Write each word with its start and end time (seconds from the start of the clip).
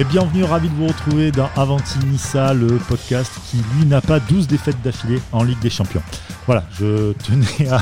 Et 0.00 0.04
bienvenue, 0.04 0.44
ravi 0.44 0.68
de 0.68 0.74
vous 0.74 0.86
retrouver 0.86 1.32
dans 1.32 1.50
Avanti 1.56 1.98
Nissa, 2.06 2.54
le 2.54 2.68
podcast 2.88 3.32
qui, 3.50 3.56
lui, 3.56 3.84
n'a 3.84 4.00
pas 4.00 4.20
12 4.20 4.46
défaites 4.46 4.80
d'affilée 4.80 5.20
en 5.32 5.42
Ligue 5.42 5.58
des 5.58 5.70
Champions. 5.70 6.02
Voilà, 6.46 6.62
je 6.78 7.14
tenais 7.14 7.68
à. 7.68 7.80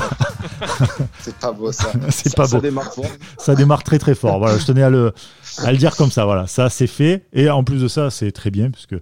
C'est 1.19 1.35
pas 1.35 1.51
beau 1.51 1.71
ça. 1.71 1.91
c'est 2.09 2.35
pas 2.35 2.47
ça 2.47 2.57
beau. 2.57 2.61
démarre 2.63 2.91
fort. 2.91 3.05
Ça 3.37 3.53
démarre 3.53 3.83
très 3.83 3.99
très 3.99 4.15
fort. 4.15 4.39
Voilà, 4.39 4.57
je 4.57 4.65
tenais 4.65 4.81
à 4.81 4.89
le, 4.89 5.13
à 5.59 5.71
le 5.71 5.77
dire 5.77 5.95
comme 5.95 6.09
ça. 6.09 6.25
Voilà, 6.25 6.47
ça 6.47 6.71
c'est 6.71 6.87
fait. 6.87 7.27
Et 7.33 7.51
en 7.51 7.63
plus 7.63 7.83
de 7.83 7.87
ça, 7.87 8.09
c'est 8.09 8.31
très 8.31 8.49
bien 8.49 8.71
puisque 8.71 8.95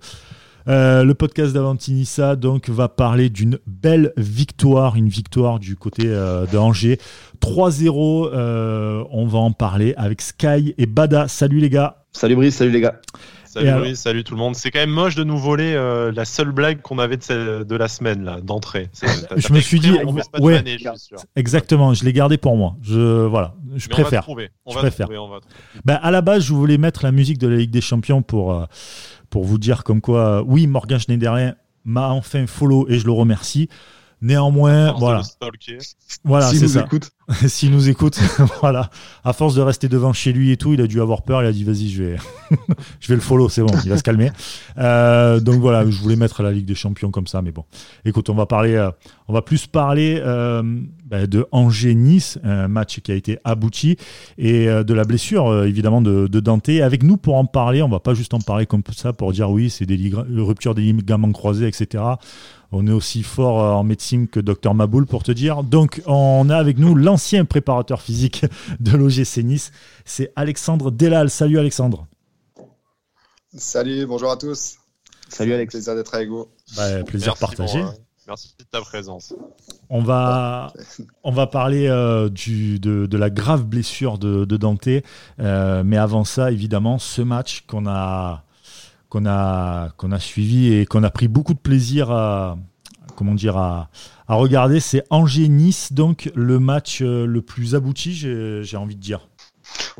euh, 0.68 1.04
le 1.06 1.14
podcast 1.14 1.54
d'Avantinissa 1.54 2.36
donc 2.36 2.70
va 2.70 2.90
parler 2.90 3.30
d'une 3.30 3.60
belle 3.66 4.12
victoire, 4.18 4.98
une 4.98 5.10
victoire 5.10 5.60
du 5.60 5.78
côté 5.78 6.04
euh, 6.06 6.46
de 6.48 6.58
Angers. 6.58 7.00
3-0, 7.42 8.30
euh, 8.34 9.04
on 9.10 9.26
va 9.26 9.40
en 9.40 9.52
parler 9.52 9.94
avec 9.96 10.22
Sky 10.22 10.76
et 10.78 10.86
Bada. 10.86 11.30
Salut 11.30 11.60
les 11.60 11.70
gars. 11.70 12.05
Salut 12.16 12.36
Brice, 12.36 12.56
salut 12.56 12.72
les 12.72 12.80
gars. 12.82 13.02
Salut 13.44 13.68
alors- 13.68 13.82
Brice, 13.82 14.00
salut 14.00 14.24
tout 14.24 14.34
le 14.34 14.40
monde. 14.40 14.56
C'est 14.56 14.72
quand 14.72 14.80
même 14.80 14.90
moche 14.90 15.16
de 15.16 15.24
nous 15.26 15.38
voler 15.38 15.74
euh, 15.76 16.12
la 16.14 16.24
seule 16.26 16.52
blague 16.52 16.82
qu'on 16.82 16.98
avait 16.98 17.18
de, 17.18 17.24
celle- 17.24 17.66
de 17.66 17.76
la 17.76 17.88
semaine 17.90 18.24
là, 18.24 18.40
d'entrée. 18.42 18.90
Je 19.38 19.52
me 19.54 19.60
suis 19.60 19.80
dit, 19.82 19.92
on 20.06 20.14
laisse 20.16 20.30
pas 20.30 20.40
ouais. 20.40 20.64
je 20.66 20.78
suis 20.78 21.00
sûr. 21.00 21.18
Exactement, 21.36 21.94
je 21.94 22.06
l'ai 22.06 22.14
gardé 22.14 22.38
pour 22.38 22.56
moi. 22.56 22.76
Je 22.82 23.26
voilà, 23.26 23.54
je 23.76 23.88
Mais 23.90 23.96
On 23.96 23.98
va 23.98 24.04
préfère. 24.04 24.22
trouver. 24.24 24.50
On 24.66 24.72
Je 24.72 24.76
va 24.76 24.82
préfère. 24.82 25.08
trouver, 25.08 25.18
on 25.20 25.28
va 25.30 25.40
trouver. 25.42 25.56
Ben, 25.84 26.00
à 26.02 26.12
la 26.12 26.22
base, 26.22 26.44
je 26.44 26.54
voulais 26.54 26.78
mettre 26.78 27.04
la 27.04 27.12
musique 27.12 27.38
de 27.38 27.48
la 27.48 27.58
Ligue 27.58 27.72
des 27.72 27.82
Champions 27.82 28.22
pour, 28.22 28.54
euh, 28.54 28.66
pour 29.30 29.44
vous 29.44 29.58
dire 29.58 29.84
comme 29.84 30.00
quoi, 30.02 30.40
euh, 30.40 30.44
oui, 30.46 30.68
Morgan 30.68 31.00
Schneiderlin 31.00 31.56
m'a 31.84 32.10
enfin 32.10 32.48
follow 32.48 32.88
et 32.90 32.98
je 32.98 33.06
le 33.06 33.12
remercie. 33.12 33.68
Néanmoins, 34.26 34.88
Force 34.88 35.00
de 35.00 35.00
voilà, 35.00 35.22
voilà, 36.24 36.50
si 36.50 36.58
c'est 36.58 36.64
nous 36.64 36.72
ça. 36.72 36.82
écoute. 36.82 37.12
S'il 37.48 37.72
nous 37.72 37.90
écoute, 37.90 38.20
voilà. 38.62 38.90
À 39.24 39.34
force 39.34 39.56
de 39.56 39.62
rester 39.62 39.88
devant 39.88 40.14
chez 40.14 40.32
lui 40.32 40.52
et 40.52 40.58
tout, 40.58 40.74
il 40.74 40.82
a 40.82 40.88
dû 40.88 41.02
avoir 41.02 41.24
peur. 41.24 41.44
Il 41.44 41.48
a 41.48 41.52
dit 41.52 41.64
vas-y, 41.64 41.90
je 41.90 42.04
vais, 42.04 42.16
je 43.00 43.08
vais 43.08 43.16
le 43.16 43.22
follow, 43.22 43.50
c'est 43.50 43.62
bon, 43.62 43.74
il 43.84 43.90
va 43.90 43.98
se 43.98 44.04
calmer. 44.04 44.32
Euh, 44.78 45.40
donc 45.40 45.60
voilà, 45.60 45.88
je 45.90 46.00
voulais 46.02 46.16
mettre 46.16 46.42
la 46.44 46.52
Ligue 46.52 46.66
des 46.66 46.76
Champions 46.76 47.12
comme 47.12 47.28
ça, 47.28 47.42
mais 47.42 47.52
bon. 47.52 47.66
Écoute, 48.04 48.30
on 48.30 48.36
va 48.36 48.46
parler, 48.46 48.76
euh, 48.76 48.92
on 49.28 49.34
va 49.34 49.42
plus 49.42 49.66
parler 49.66 50.22
euh, 50.24 50.62
ben, 51.06 51.28
de 51.28 51.48
Angers-Nice, 51.52 52.40
un 52.44 52.68
match 52.68 53.00
qui 53.02 53.12
a 53.12 53.16
été 53.16 53.40
abouti 53.44 53.98
et 54.38 54.68
euh, 54.68 54.84
de 54.84 54.94
la 54.94 55.04
blessure 55.04 55.48
euh, 55.48 55.68
évidemment 55.68 56.02
de, 56.02 56.28
de 56.28 56.40
Dante. 56.40 56.70
Avec 56.70 57.02
nous 57.04 57.18
pour 57.18 57.36
en 57.36 57.46
parler, 57.46 57.82
on 57.82 57.90
va 57.90 58.00
pas 58.00 58.14
juste 58.14 58.34
en 58.34 58.40
parler 58.40 58.66
comme 58.66 58.84
ça 58.96 59.14
pour 59.14 59.32
dire 59.32 59.50
oui, 59.50 59.70
c'est 59.70 59.86
des 59.86 60.12
ruptures 60.38 60.76
des 60.76 60.82
ligaments 60.82 61.32
croisés, 61.32 61.68
etc. 61.68 62.04
On 62.72 62.88
est 62.88 62.92
aussi 62.92 63.24
fort 63.24 63.62
euh, 63.62 63.72
en 63.74 63.84
médecine 63.84 64.28
que 64.28 64.40
Dr 64.40 64.74
Maboul 64.74 65.06
pour 65.06 65.24
te 65.24 65.32
dire. 65.32 65.64
Donc, 65.64 66.02
on 66.06 66.50
a 66.50 66.58
avec 66.58 66.78
nous 66.78 66.96
l'ancien 66.96 67.46
préparateur 67.46 68.02
physique 68.02 68.46
de 68.80 68.92
l'OGC 68.98 69.38
Nice. 69.44 69.72
C'est 70.06 70.32
Alexandre 70.36 70.92
Delal. 70.92 71.30
Salut 71.30 71.60
Alexandre. 71.60 72.08
Salut, 73.56 74.06
bonjour 74.06 74.32
à 74.32 74.38
tous. 74.38 74.78
Salut 75.30 75.54
Alex. 75.54 75.72
Plaisir 75.74 75.96
d'être 75.96 76.14
avec 76.14 76.30
vous. 76.30 76.48
Bah, 76.76 77.04
plaisir 77.04 77.36
Merci, 77.40 77.40
partagé. 77.42 77.80
euh, 77.82 77.88
merci 78.28 78.54
de 78.60 78.64
ta 78.66 78.82
présence. 78.82 79.34
On 79.90 80.02
va, 80.02 80.74
on 81.24 81.32
va 81.32 81.48
parler 81.48 81.88
euh, 81.88 82.30
du, 82.30 82.80
de, 82.80 83.06
de 83.06 83.18
la 83.18 83.30
grave 83.30 83.64
blessure 83.64 84.18
de, 84.18 84.46
de 84.46 84.58
Dante. 84.58 84.88
Euh, 85.40 85.84
mais 85.86 85.98
avant 85.98 86.24
ça, 86.26 86.52
évidemment, 86.52 87.00
ce 87.00 87.22
match 87.22 87.62
qu'on 87.68 87.88
a, 87.88 88.44
qu'on 89.10 89.26
a, 89.26 89.90
qu'on 89.98 90.12
a 90.12 90.20
suivi 90.20 90.74
et 90.74 90.86
qu'on 90.86 91.04
a 91.04 91.10
pris 91.10 91.28
beaucoup 91.28 91.54
de 91.54 91.60
plaisir 91.60 92.12
à, 92.12 92.58
comment 93.16 93.36
dire, 93.36 93.58
à, 93.58 93.90
à 94.28 94.36
regarder, 94.36 94.80
c'est 94.80 95.04
Angers-Nice, 95.10 95.94
donc 95.94 96.32
le 96.36 96.60
match 96.60 97.02
euh, 97.02 97.26
le 97.26 97.42
plus 97.42 97.76
abouti, 97.76 98.14
j'ai 98.14 98.64
j'ai 98.64 98.78
envie 98.78 98.96
de 98.96 99.02
dire. 99.02 99.28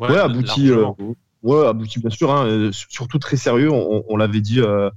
Ouais, 0.08 0.18
abouti, 0.18 0.70
euh, 0.70 0.86
ouais, 1.42 1.66
abouti 1.66 2.00
bien 2.00 2.10
sûr, 2.10 2.32
hein, 2.32 2.46
euh, 2.46 2.72
surtout 2.72 3.18
très 3.18 3.36
sérieux. 3.36 3.70
On, 3.72 4.04
on 4.08 4.16
l'avait 4.16 4.40
dit 4.40 4.60
euh, 4.60 4.90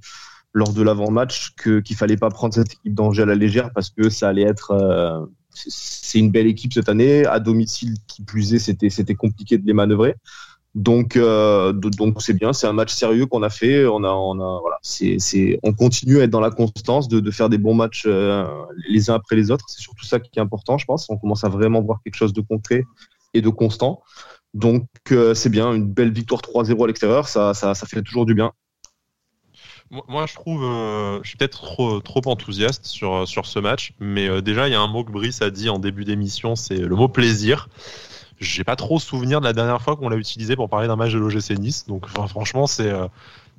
lors 0.54 0.74
de 0.74 0.82
l'avant-match 0.82 1.52
que 1.58 1.80
qu'il 1.80 1.96
fallait 1.96 2.18
pas 2.18 2.30
prendre 2.30 2.54
cette 2.54 2.74
équipe 2.74 2.94
d'Angers 2.96 3.24
à 3.24 3.26
la 3.26 3.36
légère 3.36 3.72
parce 3.74 3.90
que 3.92 4.10
ça 4.10 4.30
allait 4.30 4.44
être. 4.44 4.72
euh, 4.72 5.26
c'est- 5.54 6.20
une 6.20 6.32
belle 6.32 6.48
équipe 6.48 6.74
cette 6.74 6.90
année 6.90 7.26
à 7.26 7.40
domicile. 7.40 7.96
Qui 8.08 8.24
plus 8.24 8.54
est, 8.54 8.60
c'était 8.60 8.90
c'était 8.90 9.16
compliqué 9.16 9.58
de 9.58 9.66
les 9.68 9.74
manœuvrer. 9.74 10.16
Donc 10.76 11.16
euh, 11.16 11.74
do- 11.74 11.90
donc 11.90 12.22
c'est 12.22 12.34
bien, 12.34 12.54
c'est 12.54 12.68
un 12.68 12.74
match 12.74 12.94
sérieux 12.94 13.26
qu'on 13.26 13.42
a 13.42 13.50
fait. 13.50 13.86
On 13.88 14.04
a 14.04 14.60
voilà, 14.62 14.78
c'est 14.82 15.60
on 15.64 15.74
continue 15.74 16.20
à 16.20 16.24
être 16.24 16.30
dans 16.30 16.40
la 16.40 16.52
constance 16.52 17.08
de, 17.08 17.32
faire 17.32 17.50
des 17.50 17.58
bons 17.58 17.74
matchs 17.74 18.04
euh, 18.06 18.46
les 18.88 19.10
uns 19.10 19.16
après 19.16 19.36
les 19.36 19.50
autres. 19.50 19.66
C'est 19.68 19.82
surtout 19.82 20.06
ça 20.06 20.20
qui 20.20 20.30
est 20.38 20.42
important, 20.42 20.78
je 20.78 20.86
pense. 20.86 21.10
On 21.10 21.18
commence 21.18 21.44
à 21.44 21.50
vraiment 21.50 21.82
voir 21.82 22.00
quelque 22.04 22.16
chose 22.16 22.34
de 22.34 22.42
concret 22.42 22.84
et 23.34 23.42
de 23.42 23.50
constant. 23.50 24.02
Donc 24.54 24.86
euh, 25.12 25.34
c'est 25.34 25.50
bien, 25.50 25.74
une 25.74 25.92
belle 25.92 26.12
victoire 26.12 26.42
3-0 26.42 26.84
à 26.84 26.88
l'extérieur, 26.88 27.28
ça, 27.28 27.54
ça, 27.54 27.74
ça 27.74 27.86
fait 27.88 28.02
toujours 28.04 28.26
du 28.26 28.36
bien. 28.36 28.52
Moi, 30.08 30.28
je 30.28 30.36
trouve, 30.36 30.62
je 31.24 31.28
suis 31.28 31.36
peut-être 31.36 31.64
trop, 31.64 32.00
trop 32.00 32.22
enthousiaste 32.26 32.86
sur, 32.86 33.28
sur 33.28 33.48
ce 33.48 33.58
match, 33.58 33.94
mais 34.00 34.40
déjà, 34.44 34.68
il 34.68 34.72
y 34.72 34.76
a 34.76 34.80
un 34.80 34.88
mot 34.88 35.04
que 35.04 35.12
Brice 35.12 35.42
a 35.42 35.50
dit 35.50 35.68
en 35.68 35.80
début 35.80 36.06
d'émission, 36.06 36.56
c'est 36.56 36.78
le 36.78 36.96
mot 36.96 37.08
plaisir. 37.08 37.70
J'ai 38.40 38.64
pas 38.64 38.76
trop 38.76 39.00
souvenir 39.00 39.42
de 39.42 39.46
la 39.46 39.54
dernière 39.54 39.82
fois 39.82 39.96
qu'on 39.96 40.10
l'a 40.10 40.16
utilisé 40.16 40.56
pour 40.56 40.70
parler 40.70 40.88
d'un 40.88 40.96
match 40.96 41.12
de 41.12 41.20
l'OGC 41.20 41.58
Nice, 41.60 41.86
donc 41.88 42.06
enfin, 42.06 42.28
franchement, 42.28 42.68
c'est 42.68 42.90
euh, 42.90 43.08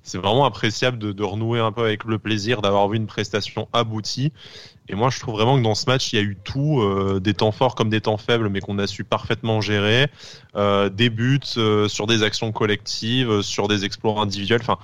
c'est 0.03 0.19
vraiment 0.19 0.45
appréciable 0.45 0.99
de, 0.99 1.13
de 1.13 1.23
renouer 1.23 1.61
un 1.61 1.73
peu 1.73 1.83
avec 1.83 2.05
le 2.05 2.19
plaisir 2.19 2.63
d'avoir 2.63 2.89
vu 2.89 2.97
une 2.97 3.07
prestation 3.07 3.69
aboutie. 3.73 4.33
Et 4.89 4.95
moi, 4.95 5.11
je 5.11 5.21
trouve 5.21 5.35
vraiment 5.35 5.57
que 5.57 5.63
dans 5.63 5.75
ce 5.75 5.87
match, 5.87 6.13
il 6.13 6.17
y 6.17 6.19
a 6.19 6.23
eu 6.23 6.37
tout, 6.43 6.81
euh, 6.81 7.21
des 7.21 7.35
temps 7.35 7.53
forts 7.53 7.75
comme 7.75 7.91
des 7.91 8.01
temps 8.01 8.17
faibles, 8.17 8.49
mais 8.49 8.61
qu'on 8.61 8.79
a 8.79 8.87
su 8.87 9.05
parfaitement 9.05 9.61
gérer, 9.61 10.09
euh, 10.57 10.89
des 10.89 11.11
buts 11.11 11.39
euh, 11.59 11.87
sur 11.87 12.07
des 12.07 12.23
actions 12.23 12.51
collectives, 12.51 13.31
euh, 13.31 13.43
sur 13.43 13.69
des 13.69 13.85
exploits 13.85 14.21
individuels. 14.21 14.63
Enfin, 14.63 14.79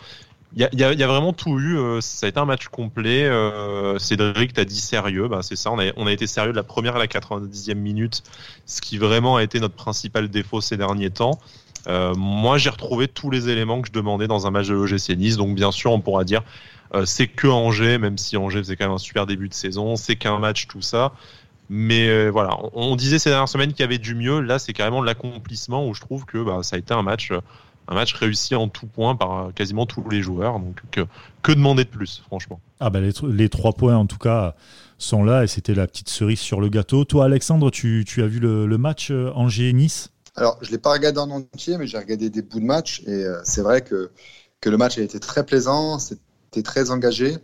il 0.56 0.80
y 0.80 0.84
a, 0.84 1.06
vraiment 1.06 1.34
tout 1.34 1.58
eu. 1.58 1.76
euh, 1.76 2.00
Ça 2.00 2.24
a 2.24 2.28
été 2.30 2.40
un 2.40 2.46
match 2.46 2.68
complet. 2.68 3.24
euh, 3.24 3.98
Cédric, 3.98 4.54
t'as 4.54 4.64
dit 4.64 4.80
sérieux. 4.80 5.28
Bah, 5.28 5.40
c'est 5.42 5.54
ça. 5.54 5.70
On 5.70 6.06
a, 6.06 6.12
été 6.12 6.26
sérieux 6.26 6.52
de 6.52 6.56
la 6.56 6.62
première 6.62 6.96
à 6.96 6.98
la 6.98 7.06
90e 7.06 7.74
minute, 7.74 8.22
ce 8.64 8.80
qui 8.80 8.96
vraiment 8.96 9.36
a 9.36 9.42
été 9.42 9.60
notre 9.60 9.74
principal 9.74 10.28
défaut 10.28 10.62
ces 10.62 10.78
derniers 10.78 11.10
temps. 11.10 11.38
Euh, 11.88 12.14
moi, 12.14 12.56
j'ai 12.56 12.70
retrouvé 12.70 13.06
tous 13.06 13.30
les 13.30 13.50
éléments 13.50 13.82
que 13.82 13.88
je 13.88 13.92
demandais 13.92 14.26
dans 14.28 14.46
un 14.46 14.50
match 14.50 14.66
de 14.68 14.74
l'OGC 14.74 15.10
Nice. 15.18 15.36
Donc, 15.36 15.54
bien 15.54 15.70
sûr, 15.70 15.92
on 15.92 16.00
pourra 16.00 16.24
dire 16.24 16.42
euh, 16.94 17.04
c'est 17.04 17.26
que 17.26 17.48
Angers, 17.48 17.98
même 17.98 18.16
si 18.16 18.38
Angers 18.38 18.60
faisait 18.60 18.76
quand 18.76 18.86
même 18.86 18.94
un 18.94 18.98
super 18.98 19.26
début 19.26 19.50
de 19.50 19.54
saison. 19.54 19.96
C'est 19.96 20.16
qu'un 20.16 20.38
match, 20.38 20.68
tout 20.68 20.80
ça. 20.82 21.12
Mais 21.68 22.30
voilà, 22.30 22.56
on, 22.74 22.94
disait 22.96 23.18
ces 23.18 23.28
dernières 23.28 23.48
semaines 23.48 23.72
qu'il 23.72 23.80
y 23.80 23.82
avait 23.82 23.98
du 23.98 24.14
mieux. 24.14 24.40
Là, 24.40 24.58
c'est 24.58 24.72
carrément 24.72 25.02
l'accomplissement 25.02 25.86
où 25.86 25.94
je 25.94 26.00
trouve 26.00 26.24
que 26.24 26.38
bah, 26.38 26.60
ça 26.62 26.76
a 26.76 26.78
été 26.78 26.94
un 26.94 27.02
match, 27.02 27.32
un 27.88 27.94
match 27.94 28.14
réussi 28.14 28.54
en 28.54 28.68
tout 28.68 28.86
point 28.86 29.16
par 29.16 29.38
euh, 29.38 29.50
quasiment 29.52 29.86
tous 29.86 30.08
les 30.08 30.22
joueurs. 30.22 30.58
Donc, 30.58 30.80
que, 30.90 31.02
que 31.42 31.52
demander 31.52 31.84
de 31.84 31.90
plus, 31.90 32.22
franchement? 32.26 32.60
Ah 32.80 32.90
bah 32.90 33.00
les, 33.00 33.12
tr- 33.12 33.30
les 33.30 33.48
trois 33.48 33.72
points 33.72 33.96
en 33.96 34.06
tout 34.06 34.18
cas 34.18 34.54
sont 34.98 35.24
là 35.24 35.44
et 35.44 35.46
c'était 35.46 35.74
la 35.74 35.86
petite 35.86 36.08
cerise 36.08 36.40
sur 36.40 36.60
le 36.60 36.68
gâteau. 36.68 37.04
Toi 37.04 37.24
Alexandre, 37.26 37.70
tu, 37.70 38.04
tu 38.06 38.22
as 38.22 38.26
vu 38.26 38.40
le, 38.40 38.66
le 38.66 38.78
match 38.78 39.10
euh, 39.10 39.30
Angers-Nice? 39.34 40.10
Alors, 40.38 40.58
je 40.60 40.66
ne 40.66 40.72
l'ai 40.72 40.78
pas 40.78 40.92
regardé 40.92 41.18
en 41.18 41.30
entier, 41.30 41.78
mais 41.78 41.86
j'ai 41.86 41.96
regardé 41.96 42.28
des 42.28 42.42
bouts 42.42 42.60
de 42.60 42.64
match. 42.64 43.02
Et 43.06 43.24
euh, 43.24 43.40
c'est 43.44 43.62
vrai 43.62 43.80
que, 43.80 44.10
que 44.60 44.68
le 44.68 44.76
match 44.76 44.98
a 44.98 45.02
été 45.02 45.18
très 45.18 45.46
plaisant, 45.46 45.98
c'était 45.98 46.62
très 46.62 46.90
engagé. 46.90 47.38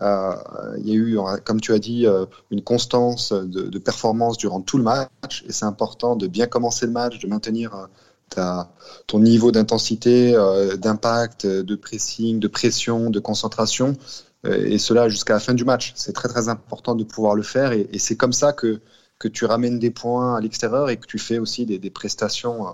Euh, 0.00 0.32
il 0.78 0.88
y 0.88 0.92
a 0.92 0.94
eu, 0.94 1.18
comme 1.44 1.60
tu 1.60 1.72
as 1.72 1.78
dit, 1.78 2.06
une 2.50 2.62
constance 2.62 3.32
de, 3.32 3.62
de 3.68 3.78
performance 3.78 4.38
durant 4.38 4.62
tout 4.62 4.78
le 4.78 4.84
match. 4.84 5.44
Et 5.46 5.52
c'est 5.52 5.66
important 5.66 6.16
de 6.16 6.26
bien 6.26 6.46
commencer 6.46 6.86
le 6.86 6.92
match, 6.92 7.18
de 7.18 7.26
maintenir 7.26 7.74
euh, 7.74 7.86
ta, 8.30 8.70
ton 9.06 9.20
niveau 9.20 9.50
d'intensité, 9.52 10.34
euh, 10.34 10.76
d'impact, 10.76 11.46
de 11.46 11.76
pressing, 11.76 12.40
de 12.40 12.48
pression, 12.48 13.10
de 13.10 13.20
concentration. 13.20 13.96
Euh, 14.46 14.66
et 14.66 14.78
cela 14.78 15.08
jusqu'à 15.08 15.34
la 15.34 15.40
fin 15.40 15.54
du 15.54 15.64
match. 15.64 15.92
C'est 15.96 16.12
très 16.12 16.28
très 16.28 16.48
important 16.48 16.94
de 16.94 17.04
pouvoir 17.04 17.34
le 17.34 17.42
faire. 17.42 17.72
Et, 17.72 17.88
et 17.92 17.98
c'est 17.98 18.16
comme 18.16 18.32
ça 18.32 18.52
que 18.52 18.80
que 19.18 19.26
tu 19.28 19.46
ramènes 19.46 19.80
des 19.80 19.90
points 19.90 20.36
à 20.36 20.40
l'extérieur 20.40 20.90
et 20.90 20.96
que 20.96 21.06
tu 21.06 21.18
fais 21.18 21.38
aussi 21.40 21.66
des, 21.66 21.78
des 21.80 21.90
prestations 21.90 22.68
euh, 22.68 22.70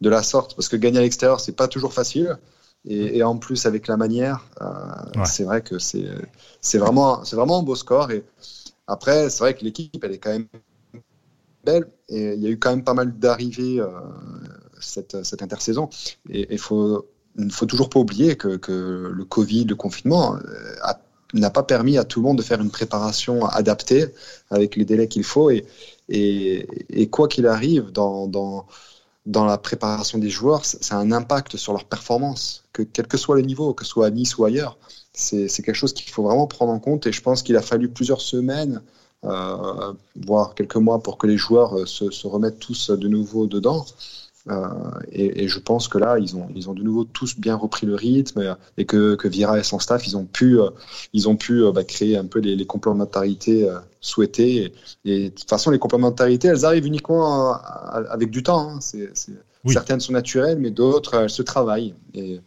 de 0.00 0.08
la 0.10 0.22
sorte. 0.22 0.56
Parce 0.56 0.68
que 0.68 0.76
gagner 0.76 0.98
à 0.98 1.02
l'extérieur, 1.02 1.40
c'est 1.40 1.52
pas 1.56 1.68
toujours 1.68 1.92
facile. 1.94 2.36
Et, 2.84 3.18
et 3.18 3.22
en 3.22 3.36
plus, 3.38 3.66
avec 3.66 3.86
la 3.88 3.96
manière, 3.96 4.44
Ouais. 5.16 5.24
c'est 5.26 5.44
vrai 5.44 5.62
que 5.62 5.78
c'est 5.78 6.06
c'est 6.60 6.78
vraiment, 6.78 7.24
c'est 7.24 7.36
vraiment 7.36 7.58
un 7.60 7.62
beau 7.62 7.74
score. 7.76 8.10
Et 8.10 8.24
après, 8.86 9.30
c'est 9.30 9.40
vrai 9.40 9.54
que 9.54 9.64
l'équipe, 9.64 10.02
elle 10.04 10.12
est 10.12 10.18
quand 10.18 10.30
même 10.30 10.48
belle. 11.64 11.86
Et 12.08 12.34
il 12.34 12.42
y 12.42 12.46
a 12.46 12.50
eu 12.50 12.58
quand 12.58 12.70
même 12.70 12.84
pas 12.84 12.94
mal 12.94 13.18
d'arrivées 13.18 13.80
euh, 13.80 13.88
cette, 14.80 15.24
cette 15.24 15.42
intersaison. 15.42 15.88
Et 16.30 16.46
il 16.50 16.58
faut, 16.58 17.06
faut 17.50 17.66
toujours 17.66 17.90
pas 17.90 18.00
oublier 18.00 18.36
que, 18.36 18.58
le 19.12 19.24
Covid, 19.24 19.64
le 19.64 19.76
confinement, 19.76 20.36
euh, 20.36 20.92
n'a 21.34 21.50
pas 21.50 21.62
permis 21.62 21.98
à 21.98 22.04
tout 22.04 22.20
le 22.20 22.26
monde 22.26 22.38
de 22.38 22.42
faire 22.42 22.60
une 22.60 22.70
préparation 22.70 23.46
adaptée 23.46 24.06
avec 24.50 24.76
les 24.76 24.84
délais 24.84 25.08
qu'il 25.08 25.24
faut. 25.24 25.50
Et, 25.50 27.08
quoi 27.10 27.28
qu'il 27.28 27.46
arrive 27.46 27.90
dans, 27.90 28.26
dans, 28.26 29.44
la 29.44 29.58
préparation 29.58 30.18
des 30.18 30.30
joueurs, 30.30 30.64
ça 30.64 30.96
a 30.96 30.98
un 30.98 31.12
impact 31.12 31.56
sur 31.56 31.72
leur 31.72 31.84
performance, 31.84 32.64
que, 32.72 32.82
quel 32.82 33.06
que 33.06 33.16
soit 33.16 33.36
le 33.36 33.42
niveau, 33.42 33.74
que 33.74 33.84
ce 33.84 33.90
soit 33.90 34.06
à 34.06 34.10
Nice 34.10 34.38
ou 34.38 34.44
ailleurs. 34.44 34.78
C'est 35.12 35.48
quelque 35.48 35.74
chose 35.74 35.94
qu'il 35.94 36.10
faut 36.10 36.22
vraiment 36.22 36.46
prendre 36.46 36.72
en 36.72 36.78
compte. 36.78 37.06
Et 37.06 37.12
je 37.12 37.22
pense 37.22 37.42
qu'il 37.42 37.56
a 37.56 37.62
fallu 37.62 37.88
plusieurs 37.88 38.20
semaines, 38.20 38.82
euh, 39.24 39.92
voire 40.14 40.54
quelques 40.54 40.76
mois, 40.76 41.02
pour 41.02 41.18
que 41.18 41.26
les 41.26 41.38
joueurs 41.38 41.78
euh, 41.78 41.86
se 41.86 42.26
remettent 42.26 42.58
tous 42.58 42.90
de 42.90 43.08
nouveau 43.08 43.46
dedans. 43.46 43.86
Euh, 44.48 44.68
et, 45.10 45.48
je 45.48 45.58
pense 45.58 45.88
que 45.88 45.98
là, 45.98 46.18
ils 46.18 46.36
ont, 46.36 46.48
ils 46.54 46.70
ont 46.70 46.74
de 46.74 46.82
nouveau 46.82 47.04
tous 47.04 47.38
bien 47.38 47.56
repris 47.56 47.86
le 47.86 47.94
rythme 47.94 48.56
et 48.76 48.84
que, 48.84 49.14
que 49.16 49.28
Vira 49.28 49.58
et 49.58 49.62
son 49.62 49.78
staff, 49.78 50.06
ils 50.06 50.16
ont 50.16 50.24
pu, 50.24 50.60
euh, 50.60 50.70
ils 51.12 51.28
ont 51.28 51.36
pu 51.36 51.62
bah, 51.72 51.84
créer 51.84 52.16
un 52.16 52.26
peu 52.26 52.38
les, 52.38 52.54
les 52.56 52.66
complémentarités 52.66 53.68
souhaitées. 54.00 54.72
Et, 55.04 55.30
de 55.30 55.34
toute 55.34 55.48
façon, 55.48 55.70
les 55.70 55.78
complémentarités, 55.78 56.48
elles 56.48 56.64
arrivent 56.64 56.86
uniquement 56.86 57.54
avec 57.54 58.30
du 58.30 58.42
temps. 58.42 58.76
Hein. 58.76 58.78
Certaines 59.66 60.00
sont 60.00 60.12
naturelles, 60.12 60.58
mais 60.60 60.70
d'autres, 60.70 61.14
elles 61.14 61.30
se 61.30 61.42
travaillent. 61.42 61.94
Et, 62.14 62.40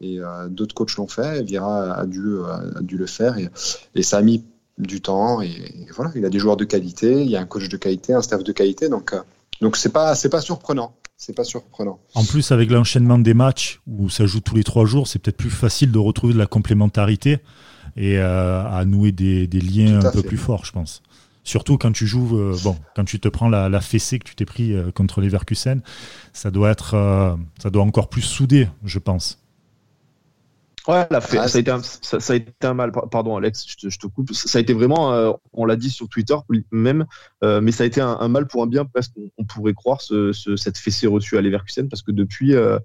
et 0.00 0.18
d'autres 0.48 0.74
coachs 0.74 0.96
l'ont 0.96 1.06
fait. 1.06 1.42
Vira 1.42 1.92
a 1.92 2.06
dû, 2.06 2.38
a 2.44 2.80
dû 2.80 2.96
le 2.96 3.06
faire. 3.06 3.36
Et, 3.38 3.48
et 3.94 4.02
ça 4.02 4.18
a 4.18 4.22
mis 4.22 4.42
du 4.78 5.00
temps 5.00 5.40
et, 5.42 5.86
voilà, 5.94 6.10
il 6.14 6.24
a 6.24 6.30
des 6.30 6.38
joueurs 6.38 6.56
de 6.56 6.64
qualité, 6.64 7.22
il 7.22 7.30
y 7.30 7.36
a 7.36 7.40
un 7.40 7.46
coach 7.46 7.68
de 7.68 7.76
qualité, 7.76 8.14
un 8.14 8.22
staff 8.22 8.42
de 8.42 8.52
qualité, 8.52 8.88
donc 8.88 9.12
euh, 9.12 9.20
donc 9.60 9.76
c'est 9.76 9.92
pas 9.92 10.14
c'est 10.14 10.28
pas 10.28 10.40
surprenant, 10.40 10.94
c'est 11.24 11.36
pas 11.36 11.44
surprenant. 11.44 12.00
En 12.16 12.24
plus 12.24 12.50
avec 12.50 12.68
l'enchaînement 12.68 13.16
des 13.16 13.32
matchs 13.32 13.80
où 13.86 14.10
ça 14.10 14.26
joue 14.26 14.40
tous 14.40 14.56
les 14.56 14.64
trois 14.64 14.86
jours, 14.86 15.06
c'est 15.06 15.20
peut-être 15.20 15.36
plus 15.36 15.50
facile 15.50 15.92
de 15.92 15.98
retrouver 15.98 16.34
de 16.34 16.38
la 16.38 16.46
complémentarité 16.46 17.38
et 17.96 18.18
euh, 18.18 18.64
à 18.68 18.84
nouer 18.84 19.12
des, 19.12 19.46
des 19.46 19.60
liens 19.60 20.04
un 20.04 20.10
peu 20.10 20.24
plus 20.24 20.36
forts, 20.36 20.64
je 20.64 20.72
pense. 20.72 21.00
Surtout 21.44 21.78
quand 21.78 21.92
tu 21.92 22.08
joues, 22.08 22.36
euh, 22.36 22.56
bon, 22.64 22.76
quand 22.96 23.04
tu 23.04 23.20
te 23.20 23.28
prends 23.28 23.48
la, 23.48 23.68
la 23.68 23.80
fessée 23.80 24.18
que 24.18 24.24
tu 24.24 24.34
t'es 24.34 24.44
pris 24.44 24.74
contre 24.96 25.20
les 25.20 25.28
Verkusen, 25.28 25.80
ça 26.32 26.50
doit 26.50 26.70
être, 26.70 27.36
ça 27.62 27.70
doit 27.70 27.84
encore 27.84 28.08
plus 28.08 28.22
souder, 28.22 28.68
je 28.84 28.98
pense. 28.98 29.41
Ouais, 30.88 31.06
la 31.10 31.20
fait, 31.20 31.38
ah, 31.38 31.46
ça, 31.46 31.58
a 31.58 31.60
été 31.60 31.70
un, 31.70 31.80
ça, 31.82 32.18
a 32.32 32.36
été 32.36 32.52
un 32.62 32.74
mal. 32.74 32.90
Pardon, 32.90 33.36
Alex, 33.36 33.64
je 33.68 33.76
te, 33.76 33.88
je 33.88 33.98
te 33.98 34.06
coupe. 34.08 34.32
Ça 34.32 34.58
a 34.58 34.60
été 34.60 34.72
vraiment, 34.72 35.12
euh, 35.12 35.30
on 35.52 35.64
l'a 35.64 35.76
dit 35.76 35.90
sur 35.90 36.08
Twitter 36.08 36.34
même, 36.72 37.06
euh, 37.44 37.60
mais 37.60 37.70
ça 37.70 37.84
a 37.84 37.86
été 37.86 38.00
un, 38.00 38.28
mal 38.28 38.48
pour 38.48 38.64
un 38.64 38.66
bien 38.66 38.84
parce 38.84 39.08
qu'on 39.08 39.30
on 39.38 39.44
pourrait 39.44 39.74
croire 39.74 40.00
ce, 40.00 40.32
ce, 40.32 40.56
cette 40.56 40.78
fessée 40.78 41.06
reçue 41.06 41.36
à 41.36 41.40
Leverkusen 41.40 41.88
parce 41.88 42.02
que 42.02 42.10
depuis, 42.10 42.54
euh, 42.54 42.80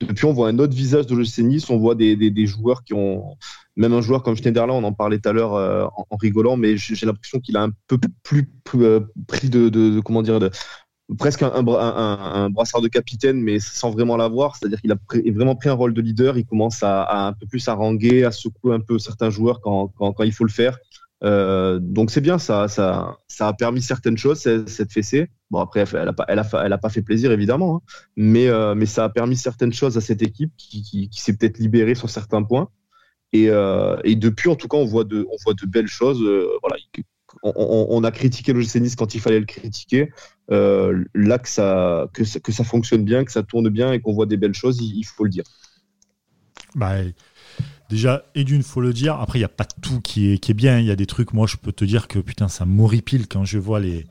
depuis, 0.00 0.24
on 0.24 0.32
voit 0.32 0.48
un 0.48 0.58
autre 0.58 0.74
visage 0.74 1.06
de 1.06 1.14
l'OGC 1.14 1.38
Nice. 1.38 1.70
On 1.70 1.78
voit 1.78 1.94
des, 1.94 2.16
des, 2.16 2.30
des, 2.30 2.46
joueurs 2.46 2.82
qui 2.82 2.94
ont, 2.94 3.36
même 3.76 3.92
un 3.92 4.00
joueur 4.00 4.24
comme 4.24 4.36
Schneiderlin, 4.36 4.74
on 4.74 4.84
en 4.84 4.92
parlait 4.92 5.20
tout 5.20 5.28
à 5.28 5.32
l'heure 5.32 5.52
en, 5.52 6.06
en, 6.10 6.16
rigolant, 6.16 6.56
mais 6.56 6.76
j'ai 6.76 7.06
l'impression 7.06 7.38
qu'il 7.38 7.56
a 7.56 7.62
un 7.62 7.70
peu 7.86 7.98
plus, 8.24 8.50
pris 8.64 9.48
de, 9.48 9.68
de, 9.68 9.90
de, 9.90 10.00
comment 10.00 10.22
dire, 10.22 10.40
de, 10.40 10.50
presque 11.18 11.42
un, 11.42 11.62
brassard 12.50 12.80
de 12.80 12.88
capitaine, 12.88 13.40
mais 13.40 13.60
sans 13.60 13.90
vraiment 13.90 14.16
l'avoir. 14.16 14.56
C'est-à-dire 14.56 14.80
qu'il 14.80 14.92
a 14.92 14.96
vraiment 15.32 15.54
pris 15.54 15.68
un 15.68 15.74
rôle 15.74 15.94
de 15.94 16.00
leader. 16.00 16.36
Il 16.36 16.46
commence 16.46 16.82
à, 16.82 17.26
un 17.28 17.32
peu 17.32 17.46
plus 17.46 17.66
haranguer, 17.68 18.24
à 18.24 18.32
secouer 18.32 18.74
un 18.74 18.80
peu 18.80 18.98
certains 18.98 19.30
joueurs 19.30 19.60
quand, 19.60 19.88
quand, 19.88 20.22
il 20.24 20.32
faut 20.32 20.44
le 20.44 20.50
faire. 20.50 20.78
Euh, 21.24 21.78
donc 21.80 22.10
c'est 22.10 22.20
bien, 22.20 22.38
ça, 22.38 22.68
ça, 22.68 23.16
ça 23.26 23.48
a 23.48 23.52
permis 23.54 23.82
certaines 23.82 24.18
choses, 24.18 24.38
cette 24.38 24.92
fessée. 24.92 25.30
Bon 25.50 25.60
après, 25.60 25.84
elle 25.94 26.08
a 26.08 26.12
pas, 26.12 26.26
elle 26.28 26.38
a, 26.38 26.48
elle 26.64 26.72
a 26.72 26.78
pas 26.78 26.90
fait 26.90 27.00
plaisir 27.00 27.32
évidemment, 27.32 27.76
hein. 27.76 27.80
mais, 28.16 28.48
euh, 28.48 28.74
mais 28.74 28.84
ça 28.84 29.04
a 29.04 29.08
permis 29.08 29.36
certaines 29.36 29.72
choses 29.72 29.96
à 29.96 30.02
cette 30.02 30.20
équipe 30.20 30.52
qui, 30.58 30.82
qui, 30.82 31.20
s'est 31.20 31.34
peut-être 31.34 31.58
libérée 31.58 31.94
sur 31.94 32.10
certains 32.10 32.42
points. 32.42 32.68
Et, 33.32 33.48
euh, 33.48 33.96
et, 34.04 34.14
depuis, 34.14 34.50
en 34.50 34.56
tout 34.56 34.68
cas, 34.68 34.76
on 34.76 34.84
voit 34.84 35.04
de, 35.04 35.26
on 35.30 35.36
voit 35.44 35.54
de 35.54 35.66
belles 35.66 35.88
choses. 35.88 36.20
Voilà, 36.62 36.76
on, 37.54 38.04
a 38.04 38.10
critiqué 38.10 38.52
le 38.52 38.60
Nice 38.60 38.96
quand 38.96 39.14
il 39.14 39.20
fallait 39.20 39.40
le 39.40 39.46
critiquer. 39.46 40.10
Euh, 40.50 41.04
là, 41.14 41.38
que 41.38 41.48
ça, 41.48 42.08
que, 42.12 42.24
ça, 42.24 42.40
que 42.40 42.52
ça 42.52 42.64
fonctionne 42.64 43.04
bien, 43.04 43.24
que 43.24 43.32
ça 43.32 43.42
tourne 43.42 43.68
bien 43.68 43.92
et 43.92 44.00
qu'on 44.00 44.12
voit 44.12 44.26
des 44.26 44.36
belles 44.36 44.54
choses, 44.54 44.80
il, 44.80 45.04
faut 45.04 45.24
le 45.24 45.30
dire. 45.30 45.44
Bah, 46.74 46.94
déjà, 47.90 48.24
et 48.34 48.44
d'une, 48.44 48.62
faut 48.62 48.80
le 48.80 48.92
dire. 48.92 49.16
Après, 49.20 49.38
il 49.38 49.42
n'y 49.42 49.46
a 49.46 49.48
pas 49.48 49.64
tout 49.64 50.00
qui 50.00 50.32
est, 50.32 50.38
qui 50.38 50.52
est 50.52 50.54
bien. 50.54 50.78
Il 50.78 50.86
y 50.86 50.90
a 50.90 50.96
des 50.96 51.06
trucs, 51.06 51.32
moi, 51.32 51.46
je 51.46 51.56
peux 51.56 51.72
te 51.72 51.84
dire 51.84 52.08
que 52.08 52.18
putain, 52.18 52.48
ça 52.48 52.64
m'horripile 52.64 53.26
quand 53.28 53.44
je 53.44 53.58
vois 53.58 53.80
les. 53.80 54.06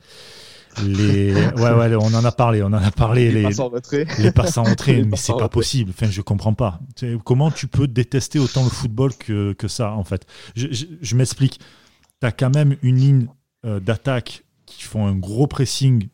Les... 0.84 1.32
Ouais, 1.56 1.72
ouais, 1.72 1.94
on 1.94 2.12
en 2.12 2.24
a 2.24 2.32
parlé, 2.32 2.62
on 2.62 2.66
en 2.66 2.74
a 2.74 2.90
parlé. 2.90 3.30
Les, 3.30 3.38
les 3.38 3.42
passants 3.44 3.72
entrée. 3.74 4.06
Les 4.18 4.30
passants 4.30 4.66
entrée, 4.66 5.04
mais 5.10 5.16
c'est 5.16 5.32
pas 5.32 5.48
possible. 5.48 5.90
Enfin, 5.90 6.10
je 6.10 6.20
comprends 6.20 6.52
pas. 6.52 6.80
Comment 7.24 7.50
tu 7.50 7.66
peux 7.66 7.86
détester 7.86 8.38
autant 8.38 8.64
le 8.64 8.70
football 8.70 9.14
que, 9.14 9.54
que 9.54 9.68
ça, 9.68 9.92
en 9.92 10.04
fait? 10.04 10.26
Je, 10.54 10.66
je 11.00 11.16
m'explique 11.16 11.60
tu 12.20 12.26
as 12.26 12.32
quand 12.32 12.54
même 12.54 12.76
une 12.82 12.96
ligne 12.96 13.28
euh, 13.64 13.80
d'attaque 13.80 14.44
qui 14.66 14.82
font 14.82 15.06
un 15.06 15.14
gros 15.14 15.46
pressing 15.46 16.08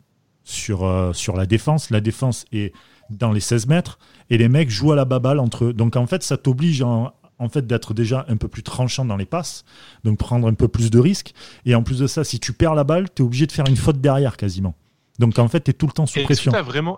sur, 0.45 0.85
euh, 0.85 1.13
sur 1.13 1.37
la 1.37 1.47
défense. 1.47 1.91
La 1.91 2.01
défense 2.01 2.45
est 2.53 2.73
dans 3.11 3.33
les 3.33 3.41
16 3.41 3.67
mètres 3.67 3.99
et 4.31 4.39
les 4.39 4.49
mecs 4.49 4.71
jouent 4.71 4.93
à 4.93 4.97
la 4.97 5.05
baballe 5.05 5.39
entre 5.39 5.67
eux. 5.67 5.73
Donc 5.73 5.97
en 5.97 6.07
fait, 6.07 6.23
ça 6.23 6.37
t'oblige 6.37 6.83
en, 6.83 7.13
fait 7.51 7.67
d'être 7.67 7.95
déjà 7.95 8.25
un 8.29 8.37
peu 8.37 8.49
plus 8.49 8.63
tranchant 8.63 9.05
dans 9.05 9.17
les 9.17 9.27
passes, 9.27 9.65
donc 10.05 10.19
prendre 10.19 10.47
un 10.47 10.55
peu 10.55 10.69
plus 10.69 10.91
de 10.91 10.99
risques. 10.99 11.35
Et 11.67 11.75
en 11.75 11.83
plus 11.83 11.99
de 11.99 12.07
ça, 12.07 12.25
si 12.25 12.39
tu 12.39 12.53
perds 12.53 12.75
la 12.75 12.85
balle, 12.85 13.13
tu 13.13 13.23
es 13.23 13.25
obligé 13.25 13.47
de 13.47 13.53
faire 13.53 13.67
une 13.69 13.77
faute 13.77 14.01
derrière 14.01 14.37
quasiment. 14.37 14.75
Donc 15.19 15.39
en 15.39 15.49
fait, 15.49 15.65
tu 15.65 15.71
es 15.71 15.75
tout 15.75 15.87
le 15.87 15.93
temps 15.93 16.07
sous 16.07 16.23
pression. 16.23 16.53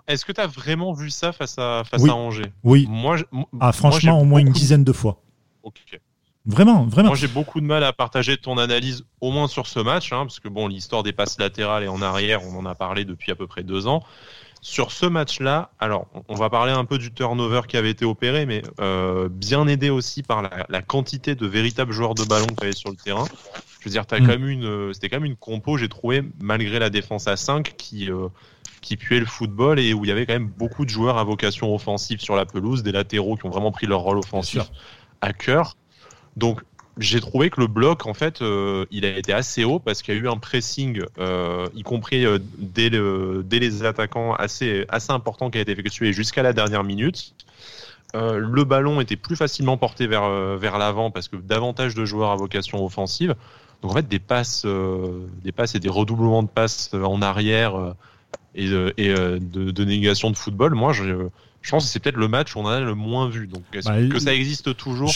Est-ce 0.07 0.25
que 0.25 0.31
tu 0.31 0.41
as 0.41 0.47
vraiment 0.47 0.93
vu 0.93 1.09
ça 1.09 1.31
face 1.31 1.57
à, 1.57 1.83
face 1.83 2.03
à 2.07 2.15
Angers? 2.15 2.53
Oui. 2.63 2.87
Moi, 2.89 3.17
ah, 3.59 3.71
franchement, 3.71 4.19
au 4.19 4.25
moins 4.25 4.39
une 4.39 4.51
dizaine 4.51 4.83
de 4.83 4.93
fois. 4.93 5.21
Ok. 5.63 5.99
Vraiment, 6.45 6.85
vraiment. 6.85 7.09
Moi, 7.09 7.17
j'ai 7.17 7.27
beaucoup 7.27 7.59
de 7.59 7.65
mal 7.65 7.83
à 7.83 7.91
partager 7.91 8.37
ton 8.37 8.57
analyse, 8.57 9.03
au 9.19 9.31
moins 9.31 9.47
sur 9.47 9.65
ce 9.65 9.79
match, 9.79 10.13
hein, 10.13 10.25
parce 10.25 10.39
que 10.39 10.47
bon, 10.47 10.67
l'histoire 10.67 11.01
des 11.01 11.11
passes 11.11 11.39
latérales 11.39 11.83
et 11.83 11.87
en 11.87 12.01
arrière, 12.01 12.41
on 12.43 12.55
en 12.57 12.65
a 12.65 12.75
parlé 12.75 13.03
depuis 13.03 13.31
à 13.31 13.35
peu 13.35 13.47
près 13.47 13.63
deux 13.63 13.87
ans. 13.87 14.03
Sur 14.61 14.91
ce 14.91 15.05
match-là, 15.05 15.69
alors, 15.79 16.07
on 16.27 16.35
va 16.35 16.49
parler 16.49 16.71
un 16.71 16.85
peu 16.85 16.97
du 16.97 17.11
turnover 17.11 17.61
qui 17.67 17.77
avait 17.77 17.91
été 17.91 18.03
opéré, 18.03 18.45
mais 18.45 18.63
euh, 18.79 19.29
bien 19.29 19.67
aidé 19.67 19.91
aussi 19.91 20.23
par 20.23 20.41
la, 20.41 20.81
quantité 20.81 21.35
de 21.35 21.45
véritables 21.45 21.91
joueurs 21.91 22.15
de 22.15 22.23
ballon 22.23 22.47
qu'il 22.47 22.61
y 22.61 22.63
avait 22.63 22.71
sur 22.73 22.89
le 22.89 22.95
terrain. 22.95 23.25
Je 23.79 23.85
veux 23.85 23.91
dire, 23.91 24.05
as 24.09 24.19
mm. 24.19 24.19
quand 24.21 24.27
même 24.27 24.47
une, 24.47 24.65
euh, 24.65 24.93
c'était 24.93 25.09
quand 25.09 25.17
même 25.17 25.25
une 25.25 25.35
compo, 25.35 25.77
j'ai 25.77 25.89
trouvé, 25.89 26.23
malgré 26.41 26.79
la 26.79 26.89
défense 26.89 27.27
à 27.27 27.37
5, 27.37 27.75
qui, 27.77 28.09
euh, 28.09 28.27
qui 28.81 28.97
puait 28.97 29.19
le 29.19 29.27
football 29.27 29.79
et 29.79 29.93
où 29.93 30.03
il 30.03 30.07
y 30.07 30.11
avait 30.11 30.25
quand 30.25 30.33
même 30.33 30.49
beaucoup 30.57 30.83
de 30.83 30.89
joueurs 30.89 31.19
à 31.19 31.23
vocation 31.23 31.73
offensive 31.73 32.19
sur 32.19 32.35
la 32.35 32.47
pelouse, 32.47 32.81
des 32.81 32.91
latéraux 32.91 33.35
qui 33.35 33.45
ont 33.45 33.51
vraiment 33.51 33.71
pris 33.71 33.85
leur 33.85 33.99
rôle 33.99 34.17
offensif 34.17 34.63
à 35.21 35.31
cœur. 35.33 35.75
Donc 36.35 36.61
j'ai 36.97 37.19
trouvé 37.19 37.49
que 37.49 37.59
le 37.59 37.67
bloc, 37.67 38.05
en 38.05 38.13
fait, 38.13 38.41
euh, 38.41 38.85
il 38.91 39.05
a 39.05 39.17
été 39.17 39.33
assez 39.33 39.63
haut 39.63 39.79
parce 39.79 40.01
qu'il 40.01 40.13
y 40.13 40.17
a 40.17 40.21
eu 40.21 40.29
un 40.29 40.37
pressing, 40.37 41.01
euh, 41.19 41.67
y 41.75 41.83
compris 41.83 42.25
euh, 42.25 42.39
dès, 42.57 42.89
le, 42.89 43.43
dès, 43.45 43.59
les 43.59 43.83
attaquants, 43.83 44.33
assez, 44.33 44.85
assez 44.89 45.11
important 45.11 45.49
qui 45.49 45.57
a 45.57 45.61
été 45.61 45.71
effectué 45.71 46.13
jusqu'à 46.13 46.43
la 46.43 46.53
dernière 46.53 46.83
minute. 46.83 47.33
le 48.13 48.63
ballon 48.63 49.01
était 49.01 49.17
plus 49.17 49.35
facilement 49.35 49.77
porté 49.77 50.07
vers, 50.07 50.29
vers 50.57 50.77
l'avant 50.77 51.11
parce 51.11 51.27
que 51.27 51.35
davantage 51.35 51.95
de 51.95 52.05
joueurs 52.05 52.31
à 52.31 52.35
vocation 52.37 52.83
offensive. 52.85 53.35
Donc 53.81 53.91
en 53.91 53.95
fait, 53.95 54.07
des 54.07 54.19
passes, 54.19 54.65
des 55.43 55.51
passes 55.51 55.75
et 55.75 55.79
des 55.79 55.89
redoublements 55.89 56.43
de 56.43 56.47
passes 56.47 56.91
en 56.93 57.21
arrière 57.21 57.93
et, 58.53 58.69
de, 58.69 58.93
et 58.95 59.13
de, 59.13 59.83
négation 59.83 60.31
de 60.31 60.37
football, 60.37 60.75
moi, 60.75 60.93
je, 60.93 61.27
je 61.61 61.71
pense 61.71 61.83
que 61.83 61.91
c'est 61.91 61.99
peut-être 61.99 62.15
le 62.15 62.29
match 62.29 62.55
où 62.55 62.59
on 62.59 62.65
en 62.65 62.69
a 62.69 62.79
le 62.79 62.95
moins 62.95 63.27
vu. 63.27 63.47
Donc, 63.47 63.63
est-ce 63.73 63.89
bah, 63.89 64.07
que 64.07 64.19
ça 64.19 64.33
existe 64.33 64.77
toujours? 64.77 65.11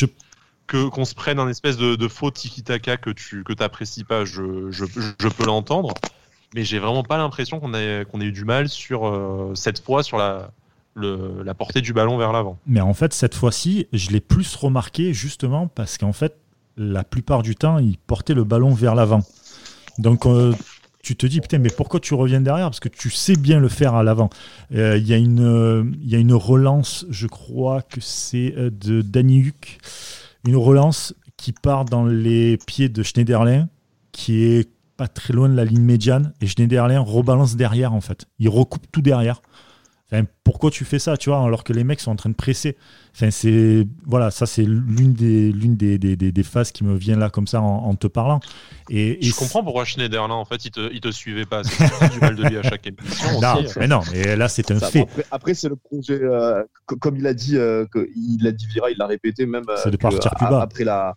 Que 0.70 0.88
qu'on 0.88 1.04
se 1.04 1.16
prenne 1.16 1.40
un 1.40 1.50
espèce 1.50 1.76
de, 1.78 2.08
faux 2.08 2.32
tiki-taka 2.32 2.96
que 2.98 3.10
tu 3.10 3.44
que 3.44 3.52
t'apprécies 3.52 4.06
pas, 4.06 4.24
je, 4.24 4.70
je, 4.70 5.28
peux 5.28 5.46
l'entendre, 5.46 5.94
mais 6.56 6.64
j'ai 6.64 6.80
vraiment 6.80 7.04
pas 7.04 7.18
l'impression 7.18 7.60
qu'on 7.60 7.74
ait 7.74 8.06
qu'on 8.10 8.22
ait 8.22 8.26
eu 8.26 8.32
du 8.32 8.46
mal 8.46 8.70
sur 8.70 9.08
euh, 9.08 9.54
cette 9.56 9.84
fois 9.84 10.04
sur 10.04 10.18
la 10.18 10.52
la 10.96 11.54
portée 11.54 11.82
du 11.82 11.94
ballon 11.94 12.18
vers 12.18 12.34
l'avant. 12.34 12.58
Mais 12.66 12.82
en 12.82 12.94
fait, 12.94 13.14
cette 13.14 13.34
fois-ci, 13.34 13.88
je 13.94 14.10
l'ai 14.10 14.20
plus 14.20 14.56
remarqué 14.56 15.14
justement 15.14 15.68
parce 15.68 15.98
qu'en 15.98 16.12
fait, 16.12 16.36
la 16.76 17.06
plupart 17.06 17.42
du 17.42 17.56
temps, 17.56 17.78
il 17.78 17.98
portait 17.98 18.34
le 18.34 18.44
ballon 18.44 18.74
vers 18.74 18.96
l'avant. 18.96 19.22
Donc, 19.98 20.26
euh, 20.26 20.54
tu 21.02 21.16
te 21.16 21.26
dis, 21.26 21.40
putain, 21.40 21.60
mais 21.60 21.70
pourquoi 21.70 22.02
tu 22.02 22.16
reviens 22.16 22.42
derrière? 22.42 22.66
Parce 22.66 22.82
que 22.82 22.90
tu 22.90 23.10
sais 23.10 23.38
bien 23.38 23.60
le 23.60 23.70
faire 23.70 23.96
à 23.96 24.04
l'avant. 24.04 24.30
Euh, 24.76 24.98
il 24.98 25.08
y, 25.08 25.14
une, 25.14 25.96
y 26.04 26.16
a 26.16 26.18
une 26.18 26.34
relance, 26.34 27.06
je 27.10 27.28
crois 27.28 27.82
que 27.82 28.02
c'est 28.02 28.54
de 28.58 29.02
Danny 29.02 29.48
Huck 29.48 29.80
une 30.46 30.56
relance 30.56 31.14
qui 31.38 31.52
part 31.52 31.86
dans 31.86 32.06
les 32.06 32.58
pieds 32.58 32.90
de 32.90 33.04
Schneiderlin, 33.04 33.70
qui 34.12 34.44
est 34.44 34.70
pas 34.98 35.08
très 35.08 35.34
loin 35.34 35.48
de 35.48 35.56
la 35.56 35.66
ligne 35.66 35.82
médiane, 35.82 36.34
et 36.42 36.48
Schneiderlin 36.48 37.00
rebalance 37.00 37.56
derrière 37.56 37.94
en 37.94 38.02
fait. 38.02 38.26
Il 38.40 38.50
recoupe 38.50 38.86
tout 38.92 39.02
derrière 39.02 39.42
pourquoi 40.44 40.72
tu 40.72 40.86
fais 40.86 41.00
ça, 41.00 41.18
tu 41.18 41.30
vois, 41.30 41.44
alors 41.44 41.64
que 41.64 41.74
les 41.74 41.84
mecs 41.84 42.00
sont 42.00 42.12
en 42.12 42.16
train 42.16 42.30
de 42.30 42.36
presser 42.36 42.78
Enfin, 43.16 43.32
c'est 43.32 43.88
voilà, 44.06 44.32
ça 44.32 44.46
c'est 44.46 44.64
l'une 44.64 45.14
des 45.14 45.52
l'une 45.52 45.76
des, 45.76 45.98
des, 45.98 46.16
des, 46.16 46.44
phases 46.44 46.72
qui 46.72 46.84
me 46.84 46.96
vient 46.96 47.18
là 47.18 47.30
comme 47.30 47.48
ça 47.48 47.60
en, 47.60 47.94
te 47.96 48.08
parlant. 48.08 48.40
Et, 48.90 49.18
je 49.22 49.36
comprends 49.36 49.64
pourquoi 49.64 49.84
Schneiderlin 49.84 50.34
en 50.34 50.46
fait 50.46 50.64
il 50.66 50.72
te 50.72 50.94
il 50.94 51.02
te 51.02 51.12
suivait 51.12 51.46
pas. 51.46 51.64
C'est 51.64 52.12
du 52.14 52.20
mal 52.20 52.36
de 52.36 52.44
lui 52.44 52.58
à 52.58 52.64
chaque 52.64 52.86
émission. 52.88 53.42
Non, 53.42 53.64
mais 53.78 53.88
non, 53.88 54.02
mais 54.14 54.36
là 54.36 54.48
c'est 54.48 54.72
un 54.72 54.80
fait. 54.80 55.06
Après, 55.32 55.54
c'est 55.54 55.70
le 55.70 55.76
projet, 55.76 56.20
euh, 56.22 56.64
comme 56.86 57.18
il 57.18 57.28
a 57.28 57.34
dit, 57.34 57.58
euh, 57.58 57.86
il 58.16 58.48
a 58.48 58.52
dit 58.52 58.68
Vira, 58.68 58.92
il 58.92 58.98
l'a 58.98 59.08
répété 59.08 59.46
même. 59.46 59.66
c'est 59.84 59.90
de 59.90 59.96
euh, 59.96 59.98
partir 59.98 60.32
plus 60.36 60.48
bas. 60.48 60.62
Après 60.62 60.84
la 60.84 61.16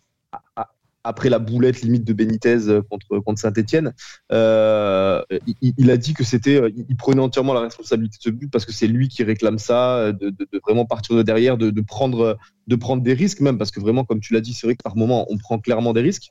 après 1.05 1.29
la 1.29 1.39
boulette 1.39 1.83
limite 1.83 2.05
de 2.05 2.13
Benitez 2.13 2.69
euh, 2.69 2.83
contre, 2.83 3.19
contre 3.19 3.41
Saint-Etienne, 3.41 3.93
euh, 4.31 5.23
il, 5.61 5.91
a 5.91 5.97
dit 5.97 6.15
que 6.15 6.25
c'était, 6.25 6.61
euh, 6.61 6.71
il 6.75 6.97
prenait 6.97 7.21
entièrement 7.21 7.55
la 7.55 7.61
responsabilité 7.61 8.19
de 8.19 8.23
ce 8.23 8.31
but 8.31 8.51
parce 8.51 8.65
que 8.65 8.73
c'est 8.73 8.87
lui 8.87 9.09
qui 9.09 9.25
réclame 9.25 9.59
ça, 9.59 10.13
de, 10.13 10.35
vraiment 10.65 10.87
partir 10.87 11.17
de 11.17 11.23
derrière, 11.23 11.57
de, 11.57 11.81
prendre, 11.81 12.39
de 12.67 12.77
prendre 12.77 13.03
des 13.03 13.15
risques 13.15 13.41
même, 13.41 13.59
parce 13.59 13.71
que 13.71 13.81
vraiment, 13.81 14.05
comme 14.05 14.21
tu 14.21 14.33
l'as 14.33 14.41
dit, 14.41 14.55
c'est 14.55 14.67
vrai 14.67 14.77
que 14.77 14.83
par 14.83 14.97
moment, 14.97 15.27
on 15.31 15.39
prend 15.39 15.59
clairement 15.59 15.93
des 15.93 16.03
risques. 16.03 16.31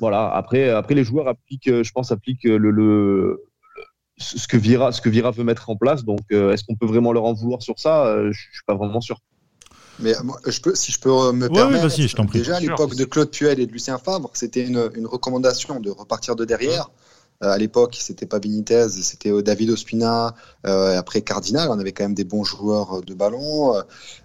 Voilà. 0.00 0.28
Après, 0.30 0.68
après 0.70 0.94
les 0.94 1.04
joueurs 1.04 1.28
appliquent, 1.28 1.82
je 1.82 1.92
pense, 1.92 2.10
appliquent 2.12 2.44
le, 2.44 3.42
ce 4.18 4.46
que 4.48 4.56
Vira, 4.56 4.92
ce 4.92 5.00
que 5.00 5.08
Vira 5.08 5.30
veut 5.30 5.44
mettre 5.44 5.70
en 5.70 5.76
place. 5.76 6.04
Donc, 6.04 6.20
est-ce 6.30 6.64
qu'on 6.64 6.76
peut 6.76 6.86
vraiment 6.86 7.12
leur 7.12 7.24
en 7.24 7.32
vouloir 7.32 7.62
sur 7.62 7.78
ça? 7.78 8.16
Je 8.30 8.38
suis 8.38 8.64
pas 8.66 8.74
vraiment 8.74 9.00
sûr. 9.00 9.20
Mais 10.00 10.14
moi, 10.22 10.40
je 10.46 10.60
peux, 10.60 10.74
si 10.74 10.92
je 10.92 10.98
peux 10.98 11.32
me 11.32 11.48
permettre, 11.48 12.32
déjà 12.32 12.56
à 12.56 12.60
l'époque 12.60 12.94
de 12.96 13.04
Claude 13.04 13.30
Puel 13.30 13.60
et 13.60 13.66
de 13.66 13.72
Lucien 13.72 13.98
Favre, 13.98 14.30
c'était 14.34 14.64
une, 14.64 14.90
une, 14.94 15.06
recommandation 15.06 15.80
de 15.80 15.90
repartir 15.90 16.36
de 16.36 16.44
derrière. 16.44 16.90
Euh, 17.42 17.50
à 17.50 17.58
l'époque, 17.58 17.96
c'était 18.00 18.26
pas 18.26 18.38
Benitez, 18.38 18.88
c'était 18.88 19.30
euh, 19.30 19.42
David 19.42 19.70
Ospina. 19.70 20.34
Euh, 20.66 20.96
après 20.96 21.22
Cardinal, 21.22 21.68
on 21.70 21.78
avait 21.78 21.92
quand 21.92 22.04
même 22.04 22.14
des 22.14 22.24
bons 22.24 22.44
joueurs 22.44 23.02
de 23.02 23.12
ballon 23.12 23.74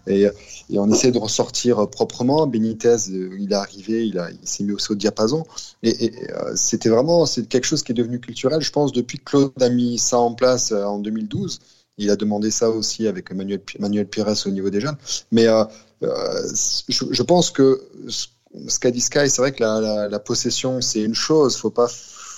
et, 0.07 0.27
et, 0.69 0.79
on 0.79 0.89
essayait 0.91 1.11
de 1.11 1.17
ressortir 1.17 1.89
proprement. 1.89 2.45
Benitez, 2.47 2.97
il 3.09 3.51
est 3.51 3.55
arrivé, 3.55 4.07
il, 4.07 4.21
s'est 4.43 4.63
mis 4.63 4.73
aussi 4.73 4.91
au 4.91 4.95
diapason. 4.95 5.43
Et, 5.83 6.05
et 6.05 6.13
c'était 6.55 6.89
vraiment 6.89 7.25
c'est 7.25 7.47
quelque 7.47 7.65
chose 7.65 7.83
qui 7.83 7.91
est 7.91 7.95
devenu 7.95 8.19
culturel, 8.19 8.61
je 8.61 8.71
pense, 8.71 8.91
depuis 8.91 9.17
que 9.17 9.23
Claude 9.23 9.51
a 9.61 9.69
mis 9.69 9.97
ça 9.97 10.19
en 10.19 10.33
place 10.33 10.71
en 10.71 10.99
2012. 10.99 11.59
Il 11.99 12.09
a 12.09 12.15
demandé 12.15 12.49
ça 12.49 12.69
aussi 12.69 13.07
avec 13.07 13.31
Manuel, 13.31 13.61
Manuel 13.79 14.07
Pires 14.07 14.33
au 14.45 14.49
niveau 14.49 14.69
des 14.69 14.81
jeunes. 14.81 14.97
Mais 15.31 15.47
euh, 15.47 15.63
je, 16.01 17.05
je, 17.11 17.23
pense 17.23 17.51
que 17.51 17.81
ce 18.07 18.79
qu'a 18.79 18.89
dit 18.89 19.01
Sky, 19.01 19.29
c'est 19.29 19.41
vrai 19.41 19.51
que 19.51 19.61
la, 19.61 19.79
la, 19.79 20.07
la 20.07 20.19
possession, 20.19 20.81
c'est 20.81 21.01
une 21.01 21.15
chose. 21.15 21.55
Faut 21.57 21.69
pas 21.69 21.87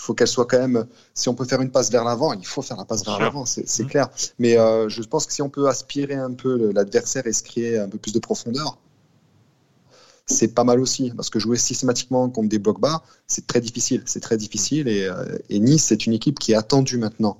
faut 0.02 0.14
qu'elle 0.14 0.28
soit 0.28 0.46
quand 0.46 0.60
même. 0.60 0.86
Si 1.14 1.30
on 1.30 1.36
peut 1.36 1.46
faire 1.46 1.62
une 1.62 1.72
passe 1.72 1.92
vers 1.92 2.04
l'avant, 2.04 2.34
il 2.34 2.46
faut 2.46 2.62
faire 2.62 2.78
la 2.78 2.86
passe 2.86 3.06
vers 3.06 3.20
l'avant, 3.20 3.46
c'est 3.46 3.84
mmh. 3.84 3.88
clair. 3.88 4.10
Mais 4.40 4.58
euh, 4.58 4.90
je 4.90 5.02
pense 5.04 5.26
que 5.26 5.34
si 5.34 5.42
on 5.42 5.50
peut 5.50 5.68
aspirer 5.68 6.16
un 6.16 6.34
peu 6.34 6.72
l'adversaire 6.74 7.28
et 7.28 7.34
se 7.34 7.44
créer 7.44 7.78
un 7.78 7.88
peu 7.88 7.98
plus 7.98 8.12
de 8.12 8.20
profondeur, 8.20 8.78
c'est 10.26 10.50
pas 10.50 10.64
mal 10.64 10.80
aussi. 10.80 11.12
Parce 11.16 11.30
que 11.30 11.40
jouer 11.40 11.58
systématiquement 11.58 12.30
contre 12.30 12.50
des 12.50 12.60
blocs 12.60 12.80
bas, 12.80 13.04
c'est 13.28 13.46
très 13.46 13.62
difficile. 13.62 14.02
C'est 14.06 14.22
très 14.22 14.38
difficile. 14.38 14.88
Et, 14.88 15.06
euh, 15.06 15.38
et 15.50 15.60
Nice, 15.60 15.86
c'est 15.86 16.06
une 16.06 16.14
équipe 16.14 16.40
qui 16.40 16.54
est 16.54 16.56
attendue 16.56 16.98
maintenant. 16.98 17.38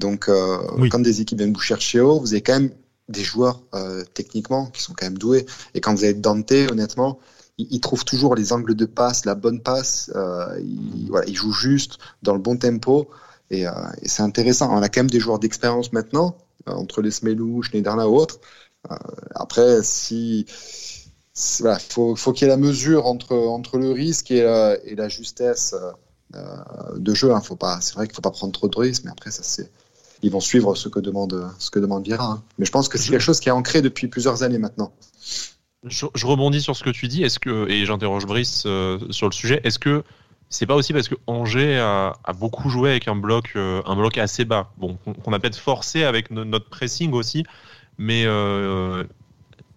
Donc, 0.00 0.28
euh, 0.28 0.58
quand 0.90 1.00
des 1.00 1.20
équipes 1.20 1.38
viennent 1.38 1.52
vous 1.52 1.60
chercher 1.60 2.00
haut, 2.00 2.18
vous 2.18 2.32
avez 2.32 2.42
quand 2.42 2.54
même 2.54 2.70
des 3.08 3.24
joueurs 3.24 3.62
techniquement 4.14 4.66
qui 4.66 4.82
sont 4.82 4.94
quand 4.96 5.06
même 5.06 5.18
doués. 5.18 5.44
Et 5.74 5.80
quand 5.80 5.94
vous 5.94 6.04
avez 6.04 6.14
Dante, 6.14 6.52
honnêtement, 6.70 7.18
il, 7.70 7.80
trouve 7.80 8.04
toujours 8.04 8.34
les 8.34 8.52
angles 8.52 8.74
de 8.74 8.86
passe, 8.86 9.24
la 9.24 9.34
bonne 9.34 9.60
passe. 9.60 10.10
Euh, 10.14 10.60
il, 10.60 11.34
joue 11.34 11.52
juste 11.52 11.98
dans 12.22 12.32
le 12.32 12.40
bon 12.40 12.56
tempo. 12.56 13.08
Et, 13.50 13.66
euh, 13.66 13.72
c'est 14.04 14.22
intéressant. 14.22 14.72
On 14.72 14.82
a 14.82 14.88
quand 14.88 15.00
même 15.00 15.10
des 15.10 15.20
joueurs 15.20 15.38
d'expérience 15.38 15.92
maintenant, 15.92 16.36
euh, 16.68 16.72
entre 16.72 17.02
les 17.02 17.10
Smelou, 17.10 17.62
Schneiderlin 17.62 18.06
ou 18.06 18.16
autres. 18.16 18.40
après, 19.34 19.82
si. 19.82 20.46
Il 21.60 21.78
faut, 21.88 22.14
qu'il 22.14 22.46
y 22.46 22.50
ait 22.50 22.52
la 22.52 22.58
mesure 22.58 23.06
entre, 23.06 23.34
entre 23.34 23.78
le 23.78 23.92
risque 23.92 24.30
et, 24.30 24.42
la 24.42 25.08
justesse 25.08 25.74
de 26.34 27.14
jeu. 27.14 27.32
Hein. 27.32 27.40
c'est 27.80 27.94
vrai 27.94 28.06
qu'il 28.06 28.12
ne 28.12 28.16
faut 28.16 28.20
pas 28.20 28.30
prendre 28.30 28.52
trop 28.52 28.68
de 28.68 28.76
risques, 28.76 29.04
mais 29.04 29.10
après, 29.10 29.30
ça, 29.30 29.42
c'est, 29.42 29.70
ils 30.22 30.30
vont 30.30 30.40
suivre 30.40 30.74
ce 30.74 30.88
que 30.88 31.00
demande, 31.00 31.50
ce 31.58 31.70
que 31.70 31.78
demande 31.78 32.04
Vira. 32.04 32.24
Hein. 32.24 32.42
Mais 32.58 32.66
je 32.66 32.70
pense 32.70 32.88
que 32.88 32.98
c'est 32.98 33.10
quelque 33.10 33.20
chose 33.20 33.40
qui 33.40 33.48
est 33.48 33.52
ancré 33.52 33.82
depuis 33.82 34.08
plusieurs 34.08 34.42
années 34.42 34.58
maintenant. 34.58 34.92
Je, 35.84 36.06
rebondis 36.26 36.60
sur 36.60 36.76
ce 36.76 36.84
que 36.84 36.90
tu 36.90 37.08
dis. 37.08 37.22
Est-ce 37.22 37.38
que 37.38 37.68
et 37.70 37.86
j'interroge 37.86 38.26
Brice 38.26 38.64
euh, 38.66 38.98
sur 39.10 39.26
le 39.26 39.32
sujet. 39.32 39.60
Est-ce 39.64 39.78
que 39.78 40.04
c'est 40.50 40.66
pas 40.66 40.74
aussi 40.74 40.92
parce 40.92 41.08
que 41.08 41.14
Angers 41.28 41.78
a, 41.78 42.32
beaucoup 42.36 42.68
joué 42.68 42.90
avec 42.90 43.06
un 43.06 43.14
bloc, 43.14 43.52
euh, 43.54 43.82
un 43.86 43.94
bloc 43.94 44.18
assez 44.18 44.44
bas. 44.44 44.72
Bon, 44.78 44.98
qu'on 45.24 45.32
a 45.32 45.38
peut-être 45.38 45.56
forcé 45.56 46.02
avec 46.02 46.30
notre 46.32 46.68
pressing 46.68 47.12
aussi, 47.12 47.44
mais 47.98 48.24
euh, 48.26 49.04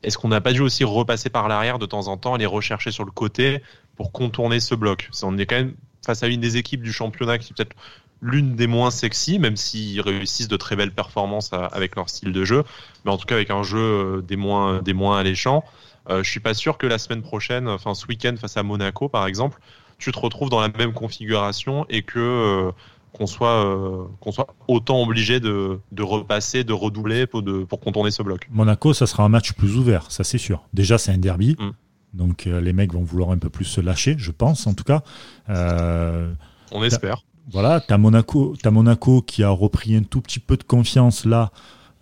est-ce 0.02 0.18
qu'on 0.18 0.30
n'a 0.30 0.42
pas 0.42 0.52
dû 0.52 0.62
aussi 0.62 0.84
repasser 0.84 1.30
par 1.30 1.48
l'arrière 1.48 1.78
de 1.78 1.86
temps 1.86 2.08
en 2.08 2.18
temps, 2.18 2.34
aller 2.34 2.48
rechercher 2.48 2.90
sur 2.90 3.06
le 3.06 3.12
côté 3.12 3.62
pour 3.96 4.12
contourner 4.12 4.60
ce 4.60 4.74
bloc? 4.74 5.10
On 5.22 5.38
est 5.38 5.46
quand 5.46 5.58
même 5.58 5.76
face 6.04 6.24
à 6.24 6.28
une 6.28 6.42
des 6.42 6.58
équipes 6.58 6.82
du 6.82 6.92
championnat 6.92 7.38
qui 7.38 7.54
peut-être 7.54 7.76
l'une 8.24 8.56
des 8.56 8.68
moins 8.68 8.90
sexy, 8.90 9.38
même 9.38 9.58
s'ils 9.58 10.02
réussissent 10.02 10.48
de 10.48 10.58
très 10.58 10.76
belles 10.76 10.94
performances 10.94 11.52
avec 11.54 11.96
leur 11.96 12.10
style 12.10 12.32
de 12.32 12.46
jeu, 12.46 12.64
mais 13.04 13.12
en 13.12 13.18
tout 13.18 13.26
cas 13.26 13.36
avec 13.36 13.52
un 13.52 13.64
jeu 13.64 14.24
des 14.26 14.38
moins, 14.38 14.82
des 14.82 14.94
moins 14.94 15.20
alléchants. 15.20 15.64
Euh, 16.10 16.24
je 16.24 16.30
suis 16.30 16.40
pas 16.40 16.54
sûr 16.54 16.78
que 16.78 16.88
la 16.88 16.98
semaine 16.98 17.22
prochaine, 17.22 17.68
enfin 17.68 17.94
ce 17.94 18.06
week-end 18.08 18.36
face 18.40 18.58
à 18.58 18.64
Monaco 18.64 19.10
par 19.10 19.26
exemple, 19.28 19.60
tu 19.98 20.12
te 20.12 20.20
retrouves 20.20 20.50
dans 20.50 20.60
la 20.60 20.70
même 20.70 20.94
configuration 20.94 21.86
et 21.90 22.02
que 22.02 22.20
euh, 22.20 22.72
qu'on 23.14 23.28
soit 23.28 23.66
euh, 23.66 24.06
qu'on 24.20 24.32
soit 24.32 24.48
autant 24.68 25.02
obligé 25.02 25.40
de, 25.40 25.80
de 25.92 26.04
repasser, 26.04 26.64
de 26.64 26.74
redoubler 26.74 27.26
pour, 27.26 27.42
de, 27.42 27.64
pour 27.64 27.80
contourner 27.80 28.12
ce 28.12 28.24
bloc. 28.24 28.48
Monaco, 28.52 28.94
ça 28.94 29.06
sera 29.06 29.24
un 29.24 29.30
match 29.30 29.54
plus 29.54 29.78
ouvert, 29.78 30.12
ça 30.12 30.24
c'est 30.24 30.38
sûr. 30.38 30.64
Déjà, 30.74 30.98
c'est 30.98 31.12
un 31.12 31.18
derby. 31.18 31.56
Mm. 31.60 31.72
Donc 32.14 32.46
les 32.46 32.74
mecs 32.74 32.94
vont 32.94 33.04
vouloir 33.04 33.32
un 33.32 33.40
peu 33.40 33.50
plus 33.50 33.66
se 33.66 33.82
lâcher, 33.82 34.16
je 34.20 34.32
pense 34.32 34.68
en 34.68 34.76
tout 34.76 34.84
cas. 34.84 35.02
On 35.50 36.84
espère. 36.84 37.24
Voilà, 37.52 37.82
tu 37.82 37.94
as 37.94 37.98
Monaco, 37.98 38.56
as 38.64 38.72
Monaco 38.72 39.22
qui 39.22 39.44
a 39.44 39.50
repris 39.50 39.96
un 39.96 40.04
tout 40.04 40.22
petit 40.22 40.40
peu 40.40 40.58
de 40.58 40.64
confiance 40.64 41.26
là. 41.26 41.52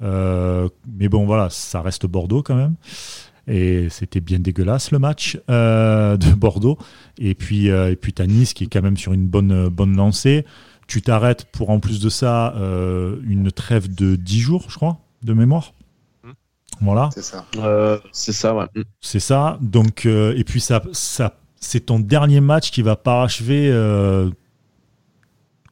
mais 0.02 1.10
bon, 1.10 1.26
voilà, 1.26 1.50
ça 1.50 1.82
reste 1.82 2.06
Bordeaux 2.06 2.44
quand 2.44 2.56
même. 2.56 2.76
Et 3.48 3.90
c'était 3.90 4.22
bien 4.22 4.40
dégueulasse 4.40 4.92
le 4.92 5.00
match 5.00 5.40
euh, 5.50 6.18
de 6.18 6.32
Bordeaux. 6.34 6.78
Et 7.18 7.36
puis, 7.36 7.70
euh, 7.70 7.92
et 7.92 7.96
puis 7.96 8.14
tu 8.14 8.22
as 8.22 8.28
Nice 8.28 8.54
qui 8.54 8.66
est 8.66 8.68
quand 8.68 8.82
même 8.82 8.98
sur 8.98 9.14
une 9.14 9.28
bonne, 9.28 9.68
bonne 9.70 9.96
lancée. 9.96 10.46
Tu 10.88 11.02
t'arrêtes 11.02 11.46
pour 11.52 11.70
en 11.70 11.80
plus 11.80 12.00
de 12.00 12.10
ça 12.10 12.54
euh, 12.56 13.18
une 13.28 13.52
trêve 13.52 13.94
de 13.94 14.16
10 14.16 14.40
jours, 14.40 14.66
je 14.70 14.76
crois, 14.76 15.00
de 15.24 15.34
mémoire. 15.34 15.74
Mmh. 16.24 16.30
Voilà. 16.82 17.10
C'est 17.14 17.24
ça. 17.24 17.46
c'est 18.12 18.34
ça, 18.34 18.56
ouais. 18.56 18.66
C'est 19.00 19.20
ça. 19.20 19.58
Donc, 19.62 20.06
et 20.06 20.44
puis 20.46 20.62
ça, 20.62 20.84
ça, 20.92 21.38
c'est 21.56 21.88
ton 21.88 22.00
dernier 22.00 22.42
match 22.42 22.72
qui 22.72 22.82
va 22.82 22.96
parachever 22.96 23.70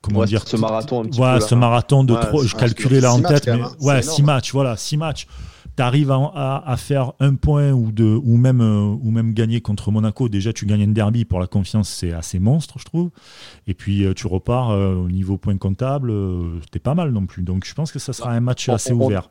comment 0.01 0.25
dire 0.25 0.47
ce 0.47 0.57
marathon 0.57 1.01
un 1.01 1.05
petit 1.05 1.19
peu, 1.19 1.39
ce 1.39 1.55
marathon 1.55 2.03
de 2.03 2.15
trop 2.15 2.43
je 2.43 2.55
calculais 2.55 3.01
là 3.01 3.13
en 3.13 3.21
tête 3.21 3.47
mais 3.47 3.61
hein. 3.61 3.71
ouais 3.81 4.01
six 4.01 4.23
matchs 4.23 4.53
voilà 4.53 4.77
six 4.77 4.97
matchs 4.97 5.27
tu 5.79 5.83
arrives 5.83 6.11
à, 6.11 6.75
faire 6.77 7.13
un 7.21 7.35
point 7.35 7.71
ou, 7.71 7.93
deux, 7.93 8.19
ou, 8.21 8.35
même, 8.35 8.59
euh, 8.59 8.97
ou 9.01 9.11
même 9.11 9.33
gagner 9.33 9.61
contre 9.61 9.91
Monaco, 9.91 10.27
déjà 10.27 10.51
tu 10.51 10.65
gagnes 10.65 10.83
un 10.83 10.87
derby 10.87 11.23
pour 11.23 11.39
la 11.39 11.47
confiance, 11.47 11.87
c'est 11.87 12.11
assez 12.11 12.37
monstre, 12.37 12.79
je 12.79 12.83
trouve. 12.83 13.11
Et 13.65 13.73
puis 13.73 14.03
euh, 14.03 14.13
tu 14.13 14.27
repars 14.27 14.71
euh, 14.71 14.95
au 14.95 15.07
niveau 15.07 15.37
point 15.37 15.55
comptable, 15.57 16.11
c'était 16.63 16.79
pas 16.79 16.95
mal 16.95 17.11
non 17.11 17.25
plus. 17.25 17.43
Donc 17.43 17.63
je 17.65 17.73
pense 17.73 17.93
que 17.93 17.99
ça 17.99 18.11
sera 18.11 18.31
un 18.31 18.41
match 18.41 18.67
assez 18.67 18.91
ouvert. 18.91 19.29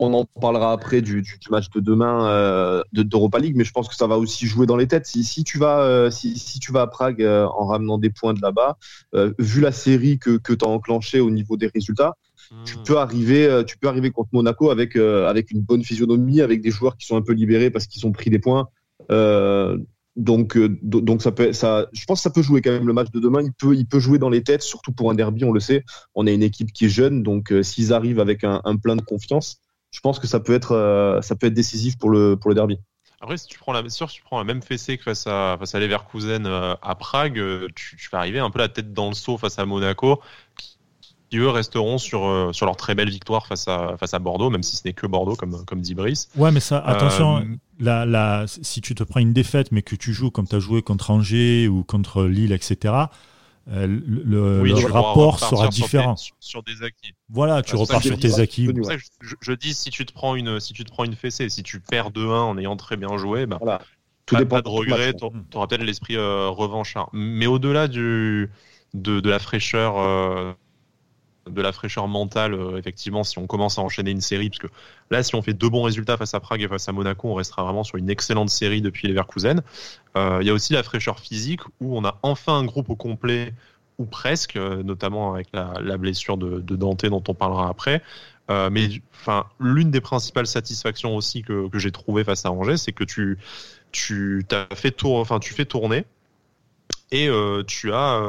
On 0.00 0.12
en 0.12 0.24
parlera 0.24 0.72
après 0.72 1.02
du, 1.02 1.24
match 1.50 1.70
de 1.70 1.80
demain 1.80 2.82
d'Europa 2.92 3.38
League, 3.38 3.54
mais 3.56 3.64
je 3.64 3.72
pense 3.72 3.88
que 3.88 3.94
ça 3.94 4.06
va 4.06 4.18
aussi 4.18 4.46
jouer 4.46 4.66
dans 4.66 4.76
les 4.76 4.88
têtes. 4.88 5.06
Si, 5.06 5.44
tu, 5.44 5.58
vas, 5.58 6.10
si, 6.10 6.58
tu 6.58 6.72
vas 6.72 6.82
à 6.82 6.86
Prague 6.88 7.22
en 7.22 7.66
ramenant 7.66 7.98
des 7.98 8.10
points 8.10 8.34
de 8.34 8.40
là-bas, 8.42 8.76
vu 9.38 9.60
la 9.60 9.72
série 9.72 10.18
que, 10.18 10.36
que 10.36 10.52
tu 10.52 10.64
as 10.64 10.68
enclenchée 10.68 11.20
au 11.20 11.30
niveau 11.30 11.56
des 11.56 11.68
résultats, 11.68 12.16
tu 12.64 12.76
hmm. 12.76 12.82
peux 12.84 12.98
arriver, 12.98 13.46
euh, 13.46 13.62
tu 13.62 13.78
peux 13.78 13.88
arriver 13.88 14.10
contre 14.10 14.30
Monaco 14.32 14.70
avec 14.70 14.96
euh, 14.96 15.28
avec 15.28 15.50
une 15.50 15.60
bonne 15.60 15.82
physionomie, 15.82 16.40
avec 16.40 16.60
des 16.60 16.70
joueurs 16.70 16.96
qui 16.96 17.06
sont 17.06 17.16
un 17.16 17.22
peu 17.22 17.32
libérés 17.32 17.70
parce 17.70 17.86
qu'ils 17.86 18.06
ont 18.06 18.12
pris 18.12 18.30
des 18.30 18.38
points. 18.38 18.68
Euh, 19.10 19.78
donc 20.16 20.56
donc 20.82 21.22
ça 21.22 21.32
peut 21.32 21.52
ça, 21.52 21.88
je 21.92 22.04
pense 22.04 22.20
que 22.20 22.22
ça 22.22 22.30
peut 22.30 22.42
jouer 22.42 22.62
quand 22.62 22.70
même 22.70 22.86
le 22.86 22.92
match 22.92 23.10
de 23.10 23.18
demain. 23.18 23.42
Il 23.42 23.52
peut 23.52 23.74
il 23.74 23.86
peut 23.86 23.98
jouer 23.98 24.18
dans 24.18 24.28
les 24.28 24.42
têtes, 24.42 24.62
surtout 24.62 24.92
pour 24.92 25.10
un 25.10 25.14
derby, 25.14 25.44
on 25.44 25.52
le 25.52 25.60
sait. 25.60 25.84
On 26.14 26.26
a 26.26 26.30
une 26.30 26.42
équipe 26.42 26.72
qui 26.72 26.84
est 26.84 26.90
jeune, 26.90 27.22
donc 27.22 27.52
s'ils 27.62 27.92
arrivent 27.92 28.20
avec 28.20 28.44
un, 28.44 28.76
plein 28.76 28.94
de 28.94 29.02
confiance, 29.02 29.60
je 29.94 30.00
pense 30.00 30.18
que 30.18 30.26
ça 30.26 30.40
peut 30.40 30.54
être 30.54 31.20
ça 31.22 31.36
peut 31.36 31.46
être 31.46 31.54
décisif 31.54 31.96
pour 31.96 32.10
le 32.10 32.36
pour 32.36 32.50
le 32.50 32.54
derby. 32.54 32.78
Après, 33.20 33.38
si 33.38 33.46
tu 33.46 33.58
prends 33.58 33.72
la, 33.72 33.88
sûr, 33.88 34.10
si 34.10 34.16
tu 34.16 34.22
prends 34.22 34.36
la 34.36 34.44
même 34.44 34.60
fessée 34.60 34.98
que 34.98 35.04
face 35.04 35.26
à, 35.26 35.56
face 35.58 35.74
à 35.74 35.80
Leverkusen 35.80 36.46
à 36.46 36.94
Prague, 36.94 37.40
tu, 37.74 37.96
tu, 37.96 38.10
vas 38.12 38.18
arriver 38.18 38.38
un 38.38 38.50
peu 38.50 38.58
la 38.58 38.68
tête 38.68 38.92
dans 38.92 39.08
le 39.08 39.14
seau 39.14 39.38
face 39.38 39.58
à 39.58 39.64
Monaco, 39.64 40.20
eux 41.38 41.48
resteront 41.48 41.98
sur, 41.98 42.26
euh, 42.26 42.52
sur 42.52 42.66
leur 42.66 42.76
très 42.76 42.94
belle 42.94 43.10
victoire 43.10 43.46
face 43.46 43.68
à, 43.68 43.96
face 43.98 44.14
à 44.14 44.18
Bordeaux, 44.18 44.50
même 44.50 44.62
si 44.62 44.76
ce 44.76 44.82
n'est 44.84 44.92
que 44.92 45.06
Bordeaux, 45.06 45.34
comme, 45.34 45.64
comme 45.64 45.80
dit 45.80 45.94
Brice. 45.94 46.28
Ouais, 46.36 46.50
mais 46.50 46.60
ça, 46.60 46.78
attention, 46.78 47.38
euh, 47.38 47.42
la, 47.78 48.04
la, 48.06 48.44
si 48.46 48.80
tu 48.80 48.94
te 48.94 49.02
prends 49.02 49.20
une 49.20 49.32
défaite, 49.32 49.72
mais 49.72 49.82
que 49.82 49.96
tu 49.96 50.12
joues 50.12 50.30
comme 50.30 50.46
tu 50.46 50.56
as 50.56 50.60
joué 50.60 50.82
contre 50.82 51.10
Angers 51.10 51.68
ou 51.68 51.84
contre 51.84 52.24
Lille, 52.24 52.52
etc., 52.52 52.94
euh, 53.70 53.86
le, 53.86 54.86
rapport 54.86 55.40
sera 55.40 55.68
différent. 55.68 56.16
Sur, 56.40 56.62
des 56.62 56.82
acquis. 56.82 57.12
Voilà, 57.28 57.62
tu 57.62 57.76
repars 57.76 58.02
sur 58.02 58.18
tes 58.18 58.40
acquis. 58.40 58.68
je, 59.40 59.52
dis 59.52 59.74
si 59.74 59.90
tu 59.90 60.04
te 60.04 60.12
prends 60.12 60.34
une 60.34 60.60
si 60.60 60.72
tu 60.72 60.84
te 60.84 60.90
prends 60.90 61.04
une 61.04 61.16
fessée, 61.16 61.48
si 61.48 61.62
tu 61.62 61.80
perds 61.80 62.10
2-1 62.10 62.28
en 62.30 62.58
ayant 62.58 62.76
très 62.76 62.96
bien 62.96 63.16
joué, 63.16 63.46
bah, 63.46 63.58
voilà. 63.60 63.80
Tout 64.26 64.36
pas, 64.36 64.44
pas 64.46 64.62
de 64.62 64.68
regret, 64.68 65.12
tu 65.14 65.24
auras 65.54 65.66
peut-être 65.66 65.82
l'esprit 65.82 66.16
revanchard. 66.16 67.10
Mais 67.12 67.46
au-delà 67.46 67.88
du 67.88 68.50
de, 68.94 69.20
de, 69.20 69.30
la 69.30 69.38
fraîcheur 69.38 70.56
de 71.48 71.62
la 71.62 71.72
fraîcheur 71.72 72.08
mentale, 72.08 72.54
euh, 72.54 72.78
effectivement, 72.78 73.24
si 73.24 73.38
on 73.38 73.46
commence 73.46 73.78
à 73.78 73.82
enchaîner 73.82 74.10
une 74.10 74.20
série, 74.20 74.48
parce 74.48 74.60
que 74.60 74.68
là, 75.10 75.22
si 75.22 75.34
on 75.34 75.42
fait 75.42 75.52
deux 75.52 75.68
bons 75.68 75.82
résultats 75.82 76.16
face 76.16 76.34
à 76.34 76.40
Prague 76.40 76.62
et 76.62 76.68
face 76.68 76.88
à 76.88 76.92
Monaco, 76.92 77.28
on 77.28 77.34
restera 77.34 77.64
vraiment 77.64 77.84
sur 77.84 77.96
une 77.96 78.10
excellente 78.10 78.50
série 78.50 78.80
depuis 78.80 79.08
les 79.08 79.14
Verkusen. 79.14 79.62
Euh, 80.16 80.38
il 80.40 80.46
y 80.46 80.50
a 80.50 80.54
aussi 80.54 80.72
la 80.72 80.82
fraîcheur 80.82 81.20
physique, 81.20 81.60
où 81.80 81.96
on 81.96 82.04
a 82.04 82.18
enfin 82.22 82.58
un 82.58 82.64
groupe 82.64 82.90
au 82.90 82.96
complet, 82.96 83.52
ou 83.98 84.06
presque, 84.06 84.56
euh, 84.56 84.82
notamment 84.82 85.34
avec 85.34 85.48
la, 85.52 85.96
blessure 85.98 86.36
de, 86.36 86.60
Dante 86.60 87.06
dont 87.06 87.22
on 87.28 87.34
parlera 87.34 87.68
après. 87.68 88.02
mais 88.48 88.88
enfin, 89.12 89.46
l'une 89.60 89.90
des 89.90 90.00
principales 90.00 90.46
satisfactions 90.46 91.16
aussi 91.16 91.42
que, 91.42 91.68
j'ai 91.74 91.92
trouvé 91.92 92.24
face 92.24 92.44
à 92.44 92.52
Angers, 92.52 92.76
c'est 92.76 92.92
que 92.92 93.04
tu, 93.04 93.38
tu 93.92 94.44
as 94.50 94.74
fait 94.74 94.90
tour, 94.90 95.18
enfin, 95.18 95.38
tu 95.38 95.54
fais 95.54 95.64
tourner 95.64 96.04
et 97.22 97.30
tu 97.66 97.92
as 97.92 98.22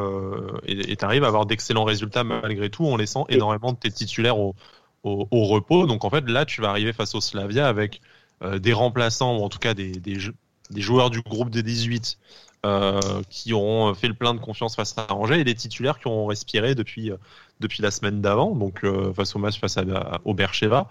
et 0.65 0.95
tu 0.95 1.05
arrives 1.05 1.23
à 1.23 1.27
avoir 1.27 1.45
d'excellents 1.45 1.83
résultats 1.83 2.23
malgré 2.23 2.69
tout 2.69 2.85
en 2.85 2.97
laissant 2.97 3.25
énormément 3.29 3.73
de 3.73 3.77
tes 3.77 3.91
titulaires 3.91 4.37
au, 4.37 4.55
repos. 5.03 5.87
Donc 5.87 6.03
en 6.05 6.09
fait 6.09 6.27
là 6.29 6.45
tu 6.45 6.61
vas 6.61 6.69
arriver 6.69 6.93
face 6.93 7.15
au 7.15 7.21
Slavia 7.21 7.67
avec 7.67 8.01
des 8.57 8.73
remplaçants 8.73 9.37
ou 9.37 9.43
en 9.43 9.49
tout 9.49 9.59
cas 9.59 9.73
des, 9.73 9.91
des, 9.91 10.19
joueurs 10.81 11.09
du 11.09 11.21
groupe 11.21 11.49
des 11.49 11.63
18 11.63 12.17
euh, 12.65 12.99
qui 13.29 13.53
auront 13.53 13.93
fait 13.93 14.07
le 14.07 14.15
plein 14.15 14.33
de 14.33 14.39
confiance 14.39 14.75
face 14.75 14.97
à 14.97 15.13
Angers 15.13 15.39
et 15.39 15.43
des 15.43 15.53
titulaires 15.53 15.99
qui 15.99 16.07
auront 16.07 16.25
respiré 16.25 16.73
depuis, 16.73 17.11
euh, 17.11 17.17
depuis 17.59 17.83
la 17.83 17.91
semaine 17.91 18.21
d'avant, 18.21 18.55
donc 18.55 18.83
euh, 18.83 19.13
face 19.13 19.35
au 19.35 19.39
match 19.39 19.59
face 19.59 19.77
à, 19.77 20.19
au 20.25 20.33
Bercheva. 20.33 20.87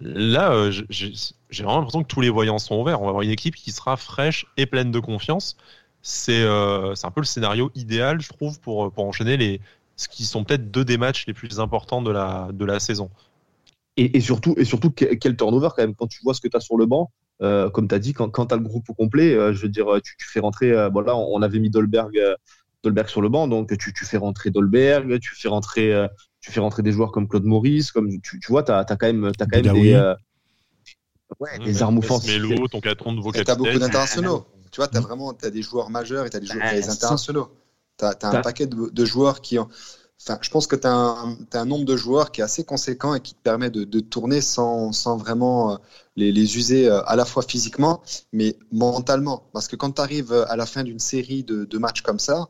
Là, 0.00 0.70
j'ai 0.70 1.64
vraiment 1.64 1.78
l'impression 1.78 2.04
que 2.04 2.08
tous 2.08 2.20
les 2.20 2.30
voyants 2.30 2.60
sont 2.60 2.76
ouverts. 2.76 3.00
On 3.00 3.06
va 3.06 3.08
avoir 3.08 3.22
une 3.22 3.30
équipe 3.30 3.56
qui 3.56 3.72
sera 3.72 3.96
fraîche 3.96 4.46
et 4.56 4.66
pleine 4.66 4.92
de 4.92 5.00
confiance. 5.00 5.56
C'est 6.02 6.44
un 6.44 7.10
peu 7.14 7.20
le 7.20 7.26
scénario 7.26 7.70
idéal, 7.74 8.20
je 8.20 8.28
trouve, 8.28 8.58
pour, 8.60 8.90
pour 8.92 9.04
enchaîner 9.04 9.36
les, 9.36 9.60
ce 10.00 10.08
qui 10.08 10.24
sont 10.24 10.44
peut-être 10.44 10.70
deux 10.70 10.84
des 10.84 10.96
matchs 10.96 11.26
les 11.26 11.34
plus 11.34 11.60
importants 11.60 12.00
de 12.00 12.10
la, 12.10 12.48
de 12.52 12.64
la 12.64 12.80
saison. 12.80 13.10
Et, 13.98 14.16
et, 14.16 14.20
surtout, 14.20 14.54
et 14.56 14.64
surtout, 14.64 14.90
quel 14.90 15.36
turnover 15.36 15.68
quand 15.76 15.82
même, 15.82 15.94
quand 15.94 16.06
tu 16.06 16.20
vois 16.22 16.32
ce 16.32 16.40
que 16.40 16.48
tu 16.48 16.56
as 16.56 16.60
sur 16.60 16.76
le 16.76 16.86
banc. 16.86 17.10
Euh, 17.42 17.68
comme 17.70 17.88
tu 17.88 17.94
as 17.94 17.98
dit, 17.98 18.12
quand, 18.14 18.30
quand 18.30 18.46
tu 18.46 18.54
as 18.54 18.56
le 18.56 18.62
groupe 18.62 18.88
au 18.88 18.94
complet, 18.94 19.34
euh, 19.34 19.52
je 19.52 19.62
veux 19.62 19.68
dire, 19.68 19.86
tu, 20.02 20.14
fais 20.26 20.40
rentrer. 20.40 20.72
Euh, 20.72 20.88
bon, 20.88 21.00
là, 21.00 21.16
on, 21.16 21.42
avait 21.42 21.58
mis 21.58 21.68
Dolberg, 21.68 22.18
Dolberg 22.82 23.08
sur 23.08 23.20
le 23.20 23.28
banc, 23.28 23.46
donc 23.46 23.76
tu, 23.76 23.92
tu 23.92 24.04
fais 24.06 24.16
rentrer 24.16 24.50
Dolberg, 24.50 25.18
tu 25.20 25.34
fais 25.34 25.48
rentrer, 25.48 26.06
tu 26.40 26.50
fais 26.50 26.60
rentrer 26.60 26.82
des 26.82 26.92
joueurs 26.92 27.12
comme 27.12 27.28
Claude 27.28 27.44
Maurice, 27.44 27.92
comme 27.92 28.08
tu, 28.22 28.40
tu 28.40 28.48
vois, 28.48 28.62
tu 28.62 28.72
as, 28.72 28.84
quand 28.84 29.06
même, 29.06 29.26
as 29.26 29.46
quand 29.46 29.62
même 29.62 29.74
des, 29.74 30.14
ouais, 31.38 31.58
des 31.64 31.82
armes 31.82 31.98
offensives. 31.98 32.42
Mélo, 32.42 32.68
ton 32.68 32.80
de 32.80 33.20
vos 33.20 33.32
Tu 33.32 33.40
as 33.40 33.54
beaucoup 33.54 33.78
d'internationaux. 33.78 34.46
Tu 34.70 34.80
vois, 34.80 34.88
tu 34.88 34.96
as 34.96 35.00
vraiment 35.00 35.32
as 35.42 35.50
des 35.50 35.62
joueurs 35.62 35.90
majeurs 35.90 36.26
et 36.26 36.30
tu 36.30 36.36
as 36.36 36.40
des 36.40 36.46
joueurs 36.46 36.70
des 36.72 36.88
internationaux. 36.88 37.50
Tu 37.98 38.04
as, 38.04 38.16
un 38.22 38.40
paquet 38.40 38.66
de, 38.66 38.88
de 38.88 39.04
joueurs 39.04 39.40
qui 39.40 39.58
ont 39.58 39.68
je 40.42 40.50
pense 40.50 40.66
que 40.66 40.76
tu 40.76 40.86
as, 40.86 41.16
un 41.54 41.64
nombre 41.64 41.84
de 41.84 41.96
joueurs 41.96 42.30
qui 42.30 42.40
est 42.40 42.44
assez 42.44 42.64
conséquent 42.64 43.14
et 43.14 43.20
qui 43.20 43.34
te 43.34 43.40
permet 43.42 43.70
de, 43.70 44.00
tourner 44.00 44.40
sans, 44.40 45.16
vraiment 45.16 45.72
euh, 45.72 45.76
les, 46.16 46.56
user 46.56 46.88
euh, 46.88 47.02
à 47.06 47.16
la 47.16 47.24
fois 47.24 47.42
physiquement, 47.42 48.02
mais 48.32 48.56
mentalement. 48.70 49.44
Parce 49.52 49.68
que 49.68 49.76
quand 49.76 49.92
tu 49.92 50.00
arrives 50.00 50.32
à 50.32 50.56
la 50.56 50.66
fin 50.66 50.84
d'une 50.84 50.98
série 50.98 51.42
de, 51.42 51.78
matchs 51.78 52.02
comme 52.02 52.18
ça, 52.18 52.48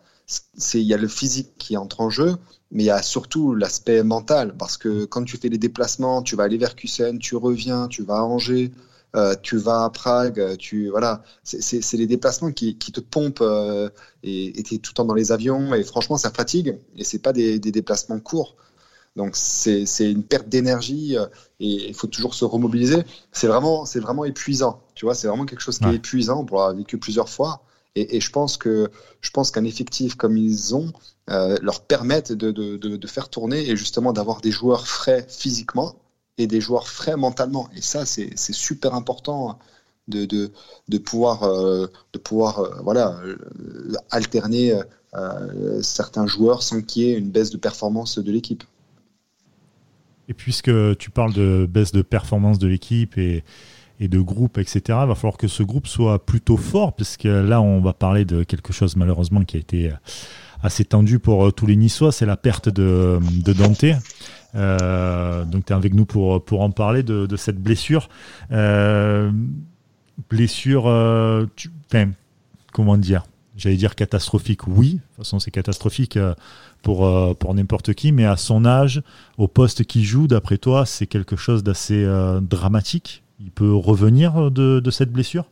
il 0.74 0.82
y 0.82 0.94
a 0.94 0.96
le 0.96 1.08
physique 1.08 1.52
qui 1.58 1.76
entre 1.76 2.00
en 2.00 2.10
jeu, 2.10 2.36
mais 2.70 2.84
il 2.84 2.86
y 2.86 2.90
a 2.90 3.02
surtout 3.02 3.54
l'aspect 3.54 4.02
mental. 4.02 4.54
Parce 4.58 4.76
que 4.76 5.04
quand 5.04 5.24
tu 5.24 5.36
fais 5.36 5.48
des 5.48 5.58
déplacements, 5.58 6.22
tu 6.22 6.36
vas 6.36 6.44
aller 6.44 6.58
vers 6.58 6.74
Kusen, 6.74 7.18
tu 7.18 7.36
reviens, 7.36 7.88
tu 7.88 8.02
vas 8.02 8.18
à 8.18 8.22
Angers, 8.22 8.72
euh, 9.16 9.34
tu 9.42 9.56
vas 9.56 9.84
à 9.84 9.90
Prague, 9.90 10.56
tu 10.56 10.88
voilà, 10.88 11.22
c'est 11.42 11.92
les 11.94 12.06
déplacements 12.06 12.52
qui, 12.52 12.78
qui 12.78 12.92
te 12.92 13.00
pompent 13.00 13.40
euh, 13.40 13.88
et 14.22 14.62
tu 14.62 14.74
es 14.74 14.78
tout 14.78 14.92
le 14.92 14.94
temps 14.94 15.04
dans 15.04 15.14
les 15.14 15.32
avions 15.32 15.74
et 15.74 15.82
franchement 15.82 16.16
ça 16.16 16.30
fatigue 16.30 16.78
et 16.96 17.04
c'est 17.04 17.18
pas 17.18 17.32
des, 17.32 17.58
des, 17.58 17.72
déplacements 17.72 18.20
courts. 18.20 18.56
Donc 19.16 19.32
c'est 19.34 19.84
une 20.00 20.22
perte 20.22 20.48
d'énergie 20.48 21.16
euh, 21.16 21.26
et 21.58 21.88
il 21.88 21.94
faut 21.94 22.06
toujours 22.06 22.34
se 22.34 22.44
remobiliser. 22.44 23.02
C'est 23.32 23.48
vraiment 23.48 23.84
c'est 23.84 24.00
vraiment 24.00 24.24
épuisant. 24.24 24.82
Tu 24.94 25.04
vois, 25.04 25.14
c'est 25.14 25.26
vraiment 25.26 25.46
quelque 25.46 25.62
chose 25.62 25.78
qui 25.78 25.86
est 25.86 25.96
épuisant 25.96 26.44
pour 26.44 26.58
l'avoir 26.58 26.76
vécu 26.76 26.98
plusieurs 26.98 27.28
fois. 27.28 27.64
Et, 27.96 28.16
et, 28.16 28.20
je 28.20 28.30
pense 28.30 28.56
que 28.56 28.88
je 29.20 29.30
pense 29.30 29.50
qu'un 29.50 29.64
effectif 29.64 30.14
comme 30.14 30.36
ils 30.36 30.76
ont 30.76 30.92
euh, 31.28 31.56
leur 31.60 31.82
permettent 31.82 32.32
de, 32.32 32.52
de, 32.52 32.76
de, 32.76 32.96
de, 32.96 33.06
faire 33.08 33.28
tourner 33.28 33.68
et 33.68 33.76
justement 33.76 34.12
d'avoir 34.12 34.40
des 34.40 34.52
joueurs 34.52 34.86
frais 34.86 35.26
physiquement 35.28 35.96
des 36.46 36.60
joueurs 36.60 36.88
frais 36.88 37.16
mentalement. 37.16 37.68
Et 37.76 37.82
ça, 37.82 38.04
c'est 38.06 38.36
super 38.36 38.94
important 38.94 39.58
de, 40.10 40.26
de, 40.26 40.50
de 40.88 40.98
pouvoir, 40.98 41.44
euh, 41.44 41.86
de 42.12 42.18
pouvoir 42.18 42.58
euh, 42.58 42.80
voilà, 42.82 43.18
euh, 43.24 43.36
alterner 44.10 44.74
certains 45.82 46.26
joueurs 46.28 46.62
sans 46.62 46.82
qu'il 46.82 47.02
y 47.02 47.10
ait 47.10 47.18
une 47.18 47.30
baisse 47.30 47.50
de 47.50 47.56
performance 47.56 48.18
de 48.18 48.30
l'équipe. 48.30 48.62
Et 50.28 50.34
puisque 50.34 50.70
tu 50.98 51.10
parles 51.10 51.32
de 51.32 51.66
baisse 51.68 51.90
de 51.90 52.02
performance 52.02 52.60
de 52.60 52.68
l'équipe 52.68 53.18
et, 53.18 53.42
et, 53.98 54.06
de 54.06 54.20
groupe, 54.20 54.58
etc., 54.58 54.80
il 54.86 55.08
va 55.08 55.16
falloir 55.16 55.36
que 55.36 55.48
ce 55.48 55.64
groupe 55.64 55.88
soit 55.88 56.24
plutôt 56.24 56.56
fort, 56.56 56.94
puisque 56.94 57.24
là, 57.24 57.60
on 57.60 57.80
va 57.80 57.92
parler 57.92 58.24
de 58.24 58.44
quelque 58.44 58.72
chose 58.72 58.94
malheureusement 58.94 59.44
qui 59.44 59.56
a 59.56 59.60
été 59.60 59.90
assez 60.62 60.84
tendu 60.84 61.18
pour 61.18 61.52
tous 61.52 61.66
les 61.66 61.74
Niçois, 61.74 62.12
c'est 62.12 62.26
la 62.26 62.36
perte 62.36 62.68
de, 62.68 63.18
de 63.42 63.52
Dante. 63.52 63.86
Euh, 64.54 65.44
donc 65.44 65.66
tu 65.66 65.72
es 65.72 65.76
avec 65.76 65.94
nous 65.94 66.04
pour, 66.04 66.44
pour 66.44 66.62
en 66.62 66.70
parler 66.70 67.02
de, 67.02 67.36
cette 67.36 67.60
blessure. 67.60 68.08
Euh, 68.50 69.30
blessure, 70.28 70.86
euh, 70.86 71.46
comment 72.72 72.96
dire? 72.96 73.24
J'allais 73.56 73.76
dire 73.76 73.94
catastrophique, 73.94 74.66
oui. 74.66 74.94
De 74.94 74.98
toute 74.98 75.16
façon, 75.18 75.38
c'est 75.38 75.50
catastrophique 75.50 76.18
pour, 76.82 77.36
pour 77.36 77.54
n'importe 77.54 77.92
qui, 77.92 78.10
mais 78.10 78.24
à 78.24 78.38
son 78.38 78.64
âge, 78.64 79.02
au 79.36 79.48
poste 79.48 79.84
qu'il 79.84 80.02
joue, 80.02 80.26
d'après 80.26 80.56
toi, 80.56 80.86
c'est 80.86 81.06
quelque 81.06 81.36
chose 81.36 81.62
d'assez 81.62 82.06
dramatique. 82.40 83.22
Il 83.38 83.50
peut 83.50 83.74
revenir 83.74 84.50
de 84.50 84.90
cette 84.90 85.12
blessure? 85.12 85.44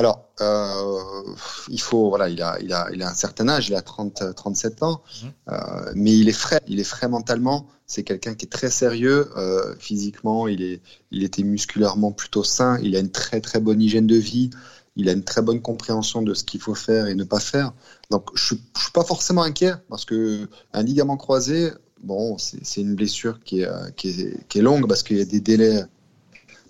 Alors, 0.00 0.30
euh, 0.40 1.34
il 1.68 1.78
faut, 1.78 2.08
voilà, 2.08 2.30
il 2.30 2.40
a, 2.40 2.58
il 2.62 2.72
a, 2.72 2.88
il 2.90 3.02
a 3.02 3.10
un 3.10 3.14
certain 3.14 3.50
âge, 3.50 3.68
il 3.68 3.74
a 3.74 3.82
30, 3.82 4.34
37 4.34 4.82
ans, 4.82 5.02
mmh. 5.02 5.26
euh, 5.50 5.92
mais 5.94 6.16
il 6.16 6.26
est 6.30 6.32
frais, 6.32 6.62
il 6.66 6.80
est 6.80 6.84
frais 6.84 7.06
mentalement. 7.06 7.68
C'est 7.86 8.02
quelqu'un 8.02 8.34
qui 8.34 8.46
est 8.46 8.48
très 8.48 8.70
sérieux 8.70 9.28
euh, 9.36 9.74
physiquement. 9.78 10.48
Il 10.48 10.62
est, 10.62 10.80
il 11.10 11.22
était 11.22 11.42
musculairement 11.42 12.12
plutôt 12.12 12.44
sain. 12.44 12.78
Il 12.82 12.96
a 12.96 12.98
une 12.98 13.10
très 13.10 13.42
très 13.42 13.60
bonne 13.60 13.82
hygiène 13.82 14.06
de 14.06 14.16
vie. 14.16 14.48
Il 14.96 15.10
a 15.10 15.12
une 15.12 15.22
très 15.22 15.42
bonne 15.42 15.60
compréhension 15.60 16.22
de 16.22 16.32
ce 16.32 16.44
qu'il 16.44 16.62
faut 16.62 16.74
faire 16.74 17.06
et 17.06 17.14
ne 17.14 17.24
pas 17.24 17.40
faire. 17.40 17.74
Donc, 18.10 18.30
je, 18.34 18.54
ne 18.54 18.60
suis 18.80 18.92
pas 18.94 19.04
forcément 19.04 19.42
inquiet 19.42 19.74
parce 19.90 20.06
que 20.06 20.48
un 20.72 20.82
ligament 20.82 21.18
croisé, 21.18 21.72
bon, 22.02 22.38
c'est 22.38 22.80
une 22.80 22.94
blessure 22.94 23.40
qui 23.44 23.60
est, 23.60 23.94
qui 23.96 24.08
est, 24.08 24.48
qui 24.48 24.60
est 24.60 24.62
longue 24.62 24.88
parce 24.88 25.02
qu'il 25.02 25.18
y 25.18 25.20
a 25.20 25.26
des 25.26 25.40
délais 25.40 25.84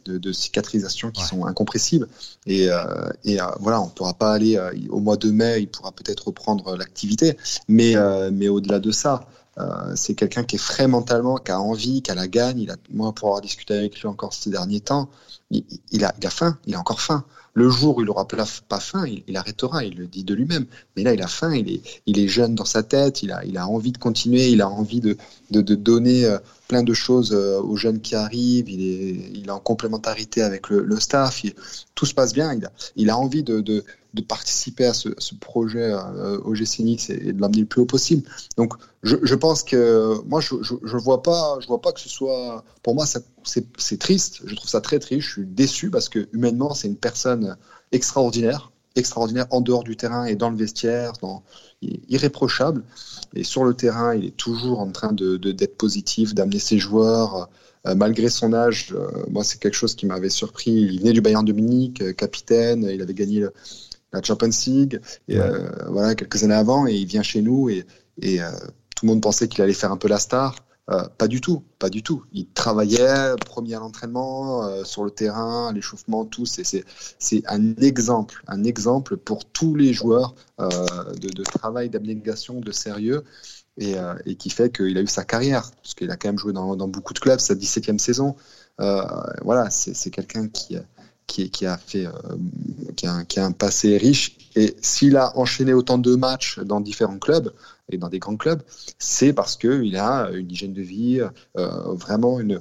de, 0.05 0.33
cicatrisation 0.33 1.11
qui 1.11 1.25
sont 1.25 1.45
incompressibles. 1.47 2.09
Et, 2.47 2.69
euh, 2.69 3.11
et 3.25 3.41
euh, 3.41 3.47
voilà, 3.61 3.81
on 3.81 3.87
ne 3.87 3.91
pourra 3.91 4.15
pas 4.15 4.33
aller 4.33 4.57
euh, 4.57 4.73
au 4.91 5.01
mois 5.01 5.17
de 5.17 5.31
mai, 5.31 5.61
il 5.61 5.69
pourra 5.69 5.93
peut-être 5.93 6.29
reprendre 6.29 6.77
l'activité, 6.77 7.37
mais, 7.69 7.95
mais 8.33 8.49
au-delà 8.49 8.79
de 8.81 8.91
ça, 8.91 9.27
c'est 9.95 10.15
quelqu'un 10.15 10.45
qui 10.45 10.57
est 10.57 10.61
frais 10.61 10.89
mentalement, 10.89 11.37
qui 11.37 11.51
a 11.51 11.61
envie, 11.61 12.01
qui 12.01 12.11
a 12.11 12.15
la 12.15 12.29
gagne. 12.29 12.61
Il 12.61 12.71
a, 12.71 12.77
moi, 12.91 13.13
pour 13.13 13.29
avoir 13.29 13.43
discuté 13.43 13.75
avec 13.75 14.01
lui 14.01 14.09
encore 14.09 14.33
ces 14.33 14.49
derniers 14.49 14.81
temps, 14.81 15.11
il, 15.51 15.65
il, 15.91 16.05
a, 16.05 16.15
il 16.19 16.27
a 16.27 16.31
faim, 16.31 16.59
il 16.67 16.75
a 16.75 16.81
encore 16.81 17.01
faim. 17.01 17.25
Le 17.55 17.69
jour 17.69 17.97
où 17.97 18.03
il 18.03 18.07
n'aura 18.07 18.27
pas 18.27 18.81
faim, 18.81 19.05
il, 19.27 19.37
arrêtera, 19.37 19.85
il 19.85 19.97
le 19.97 20.07
dit 20.07 20.25
de 20.25 20.35
lui-même. 20.35 20.67
Mais 20.97 21.03
là, 21.03 21.13
il 21.13 21.23
a 21.23 21.27
faim, 21.27 21.55
il 21.55 21.71
est, 21.73 21.83
il 22.07 22.29
jeune 22.29 22.55
dans 22.55 22.65
sa 22.65 22.83
tête, 22.83 23.23
il 23.23 23.33
a, 23.33 23.45
il 23.45 23.59
envie 23.59 23.93
de 23.93 23.99
continuer, 23.99 24.49
il 24.49 24.63
a 24.63 24.69
envie 24.69 25.01
de, 25.01 25.17
donner 25.51 26.27
plein 26.71 26.85
de 26.85 26.95
choses 26.95 27.33
euh, 27.33 27.61
aux 27.61 27.75
jeunes 27.75 28.01
qui 28.01 28.15
arrivent, 28.15 28.71
il 28.71 28.81
est, 28.81 29.31
il 29.35 29.51
en 29.51 29.59
complémentarité 29.59 30.41
avec 30.41 30.69
le, 30.71 31.01
staff, 31.01 31.43
tout 31.97 32.07
se 32.07 32.15
passe 32.15 32.33
bien, 32.33 32.55
il 32.55 32.65
a, 32.65 32.73
il 32.95 33.11
envie 33.11 33.43
de, 33.43 33.85
participer 34.29 34.87
à 34.87 34.95
ce, 34.95 35.09
projet 35.41 35.93
euh, 35.93 36.39
au 36.45 36.55
GCNX 36.55 37.11
et, 37.11 37.33
de 37.33 37.41
l'amener 37.41 37.63
le 37.63 37.67
plus 37.67 37.81
haut 37.81 37.87
possible. 37.87 38.23
Donc 38.57 38.75
je, 39.03 39.35
pense 39.35 39.65
que 39.65 40.15
moi 40.29 40.41
je, 40.41 40.55
je, 40.63 40.97
vois 40.97 41.25
pas, 41.25 41.59
je 41.61 41.67
vois 41.67 41.81
pas 41.81 41.91
que 41.91 42.01
ce 42.01 42.09
soit, 42.09 42.63
pour 42.85 42.95
moi 42.95 43.05
c'est 43.45 43.99
triste, 43.99 44.41
je 44.45 44.55
trouve 44.55 44.69
ça 44.69 44.81
très 44.81 44.99
triste, 44.99 45.27
je 45.27 45.33
suis 45.33 45.47
déçu 45.47 45.91
parce 45.91 46.09
que 46.09 46.29
humainement 46.33 46.75
c'est 46.75 46.89
une 46.89 46.97
personne 46.97 47.57
extraordinaire, 47.93 48.73
extraordinaire 48.97 49.47
en 49.51 49.61
dehors 49.61 49.85
du 49.85 49.97
terrain 49.97 50.25
et 50.25 50.37
dans 50.37 50.51
le 50.51 50.57
vestiaire, 50.57 51.13
dans, 51.21 51.43
irréprochable. 51.83 52.85
Et 53.35 53.45
sur 53.45 53.65
le 53.65 53.75
terrain, 53.75 54.15
il 54.15 54.25
est 54.27 54.37
toujours 54.37 54.81
en 54.81 54.91
train 54.91 55.13
de, 55.13 55.37
d'être 55.37 55.77
positif, 55.77 56.35
d'amener 56.35 56.59
ses 56.59 56.79
joueurs. 56.79 57.49
Euh, 57.87 57.95
malgré 57.95 58.29
son 58.29 58.53
âge, 58.53 58.95
euh, 58.95 59.09
moi, 59.31 59.43
c'est 59.43 59.59
quelque 59.59 59.77
chose 59.77 59.95
qui 59.95 60.05
m'avait 60.05 60.29
surpris. 60.29 60.71
Il 60.71 61.01
venait 61.01 61.13
du 61.13 61.23
Bayern 61.23 61.45
de 61.45 61.53
Munich, 61.53 62.03
euh, 62.03 62.13
capitaine, 62.13 62.87
il 62.93 63.01
avait 63.01 63.15
gagné 63.15 63.47
la 64.13 64.23
Champions 64.23 64.51
League 64.67 65.01
et, 65.29 65.39
voilà, 65.89 66.15
quelques 66.15 66.43
années 66.43 66.55
avant, 66.55 66.87
et 66.89 66.95
il 66.95 67.07
vient 67.07 67.23
chez 67.23 67.43
nous 67.43 67.71
et, 67.71 67.87
et 68.21 68.39
tout 68.97 69.07
le 69.07 69.13
monde 69.13 69.23
pensait 69.23 69.47
qu'il 69.47 69.63
allait 69.63 69.73
faire 69.73 69.93
un 69.93 69.97
peu 69.97 70.09
la 70.09 70.19
star. 70.19 70.57
Euh, 70.91 71.05
pas 71.19 71.29
du 71.29 71.41
tout, 71.41 71.63
pas 71.79 71.89
du 71.89 72.03
tout. 72.03 72.25
Il 72.33 72.47
travaillait, 72.47 73.37
premier 73.47 73.75
à 73.75 73.79
l'entraînement, 73.79 74.65
euh, 74.65 74.83
sur 74.85 75.05
le 75.05 75.11
terrain, 75.11 75.73
l'échauffement, 75.73 76.25
tout. 76.25 76.47
C'est 76.47 76.85
un 77.47 77.77
exemple, 77.77 78.43
un 78.49 78.65
exemple 78.65 79.17
pour 79.17 79.45
tous 79.45 79.77
les 79.77 79.93
joueurs 79.93 80.35
euh, 80.61 80.69
de, 81.15 81.43
travail, 81.45 81.91
d'abnégation, 81.91 82.61
de 82.61 82.73
sérieux, 82.73 83.25
et, 83.79 83.97
qui 84.37 84.51
fait 84.51 84.75
qu'il 84.75 84.99
a 84.99 85.01
eu 85.01 85.07
sa 85.07 85.25
carrière, 85.25 85.71
parce 85.83 85.95
qu'il 85.95 86.11
a 86.11 86.17
quand 86.17 86.29
même 86.29 86.39
joué 86.39 86.53
dans, 86.53 86.77
beaucoup 86.89 87.15
de 87.15 87.21
clubs, 87.21 87.39
sa 87.39 87.55
17e 87.55 87.99
saison. 87.99 88.35
voilà, 88.79 89.71
c'est 89.71 90.11
quelqu'un 90.11 90.49
qui, 90.49 90.77
qui, 91.27 91.67
a 91.67 91.79
fait, 91.79 92.07
qui 92.97 93.07
a 93.07 93.45
un 93.45 93.53
passé 93.53 93.97
riche. 93.97 94.37
Et 94.57 94.77
s'il 94.83 95.17
a 95.17 95.39
enchaîné 95.39 95.73
autant 95.73 95.99
de 95.99 96.17
matchs 96.17 96.59
dans 96.59 96.81
différents 96.81 97.19
clubs, 97.19 97.53
et 97.91 97.99
dans 97.99 98.09
des 98.09 98.19
grands 98.19 98.37
clubs, 98.37 98.63
c'est 98.99 99.33
parce 99.33 99.57
qu'il 99.57 99.97
a 99.97 100.31
une 100.31 100.51
hygiène 100.51 100.73
de 100.73 100.83
vie, 100.83 101.21
euh, 101.57 101.95
vraiment 101.95 102.41
une, 102.41 102.61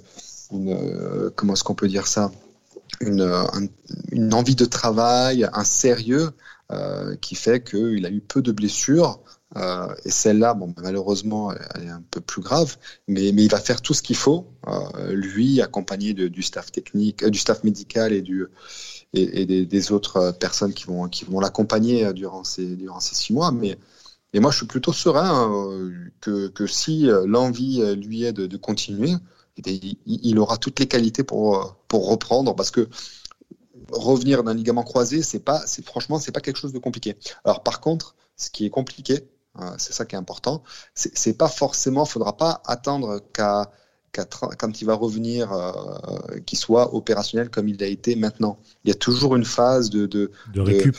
une 0.52 1.32
comment 1.36 1.54
est-ce 1.54 1.63
qu'on 1.63 1.76
peut 1.76 1.88
dire 1.88 2.08
ça? 2.08 2.32
Une, 3.02 3.22
une, 4.12 4.34
envie 4.34 4.56
de 4.56 4.65
travail, 4.65 5.48
un 5.54 5.63
sérieux 5.63 6.32
qui 7.22 7.36
fait 7.36 7.63
qu'il 7.63 8.06
a 8.06 8.10
eu 8.10 8.20
peu 8.20 8.42
de 8.42 8.52
blessures. 8.52 9.20
Euh, 9.58 9.94
et 10.06 10.12
celle-là, 10.12 10.54
bon, 10.54 10.74
malheureusement, 10.78 11.52
elle 11.52 11.84
est 11.84 11.89
un 11.89 12.04
peu 12.12 12.22
plus 12.22 12.42
grave, 12.42 12.78
mais, 13.08 13.32
mais 13.32 13.44
il 13.44 13.50
va 13.50 13.60
faire 13.60 13.82
tout 13.82 13.94
ce 13.94 14.04
qu'il 14.04 14.15
faut, 14.15 14.46
euh, 14.68 15.12
lui, 15.13 15.62
accompagné 15.62 16.13
du 16.13 16.44
staff 16.44 16.72
technique, 16.72 17.24
euh, 17.24 17.30
du 17.30 17.39
staff 17.39 17.63
médical 17.63 18.13
et, 18.13 18.22
du, 18.22 18.46
et, 19.13 19.42
et 19.42 19.65
des, 19.65 19.92
autres 19.92 20.32
personnes 20.39 20.74
qui 20.74 20.86
vont, 20.86 21.08
qui 21.08 21.26
vont 21.26 21.39
l'accompagner 21.39 22.13
durant 22.13 22.44
ces, 22.44 22.76
durant 22.76 23.00
ces 23.00 23.15
six 23.15 23.34
mois. 23.34 23.52
Mais, 23.52 23.78
et 24.34 24.39
moi, 24.39 24.52
je 24.52 24.58
suis 24.58 24.68
plutôt 24.68 24.94
serein 24.94 25.52
que, 26.22 26.48
que 26.50 26.68
si 26.68 27.08
l'envie 27.26 27.82
lui 27.96 28.24
est 28.24 28.34
de, 28.34 28.58
continuer, 28.58 29.13
eh 29.58 29.72
il, 29.72 29.98
il, 30.06 30.39
aura 30.39 30.58
toutes 30.58 30.80
les 30.80 30.88
qualités 30.88 31.24
pour, 31.24 31.78
pour 31.88 32.10
reprendre, 32.10 32.56
parce 32.56 32.72
que 32.72 32.88
revenir 33.92 34.44
d'un 34.44 34.54
ligament 34.54 34.84
croisé, 34.84 35.24
c'est 35.24 35.39
pas, 35.39 35.65
c'est 35.65 35.84
franchement, 35.84 36.20
c'est 36.20 36.32
pas 36.32 36.42
quelque 36.42 36.58
chose 36.58 36.74
de 36.74 36.80
compliqué. 36.80 37.18
Alors 37.44 37.63
par 37.63 37.82
contre, 37.82 38.15
ce 38.36 38.50
qui 38.52 38.65
est 38.65 38.70
compliqué, 38.70 39.28
Hein, 39.56 39.76
c'est 39.78 39.94
ça 39.94 40.06
qui 40.06 40.15
est 40.15 40.18
important. 40.18 40.63
C'est 40.94 41.38
pas 41.38 41.48
forcément, 41.48 42.06
faudra 42.06 42.38
pas 42.38 42.62
attendre 42.65 43.20
qu'à 43.34 43.72
quand 44.12 44.82
il 44.82 44.86
va 44.86 44.95
revenir, 44.95 45.52
euh, 45.54 46.39
qu'il 46.45 46.58
soit 46.58 46.93
opérationnel 46.93 47.50
comme 47.50 47.67
il 47.67 47.82
a 47.84 47.88
été 47.88 48.15
maintenant. 48.15 48.58
Il 48.84 48.89
y 48.89 48.91
a 48.91 48.95
toujours 48.95 49.36
une 49.36 49.45
phase 49.45 49.89
de, 49.89 50.06
de, 50.06 50.32
de 50.54 50.62
récup. 50.62 50.95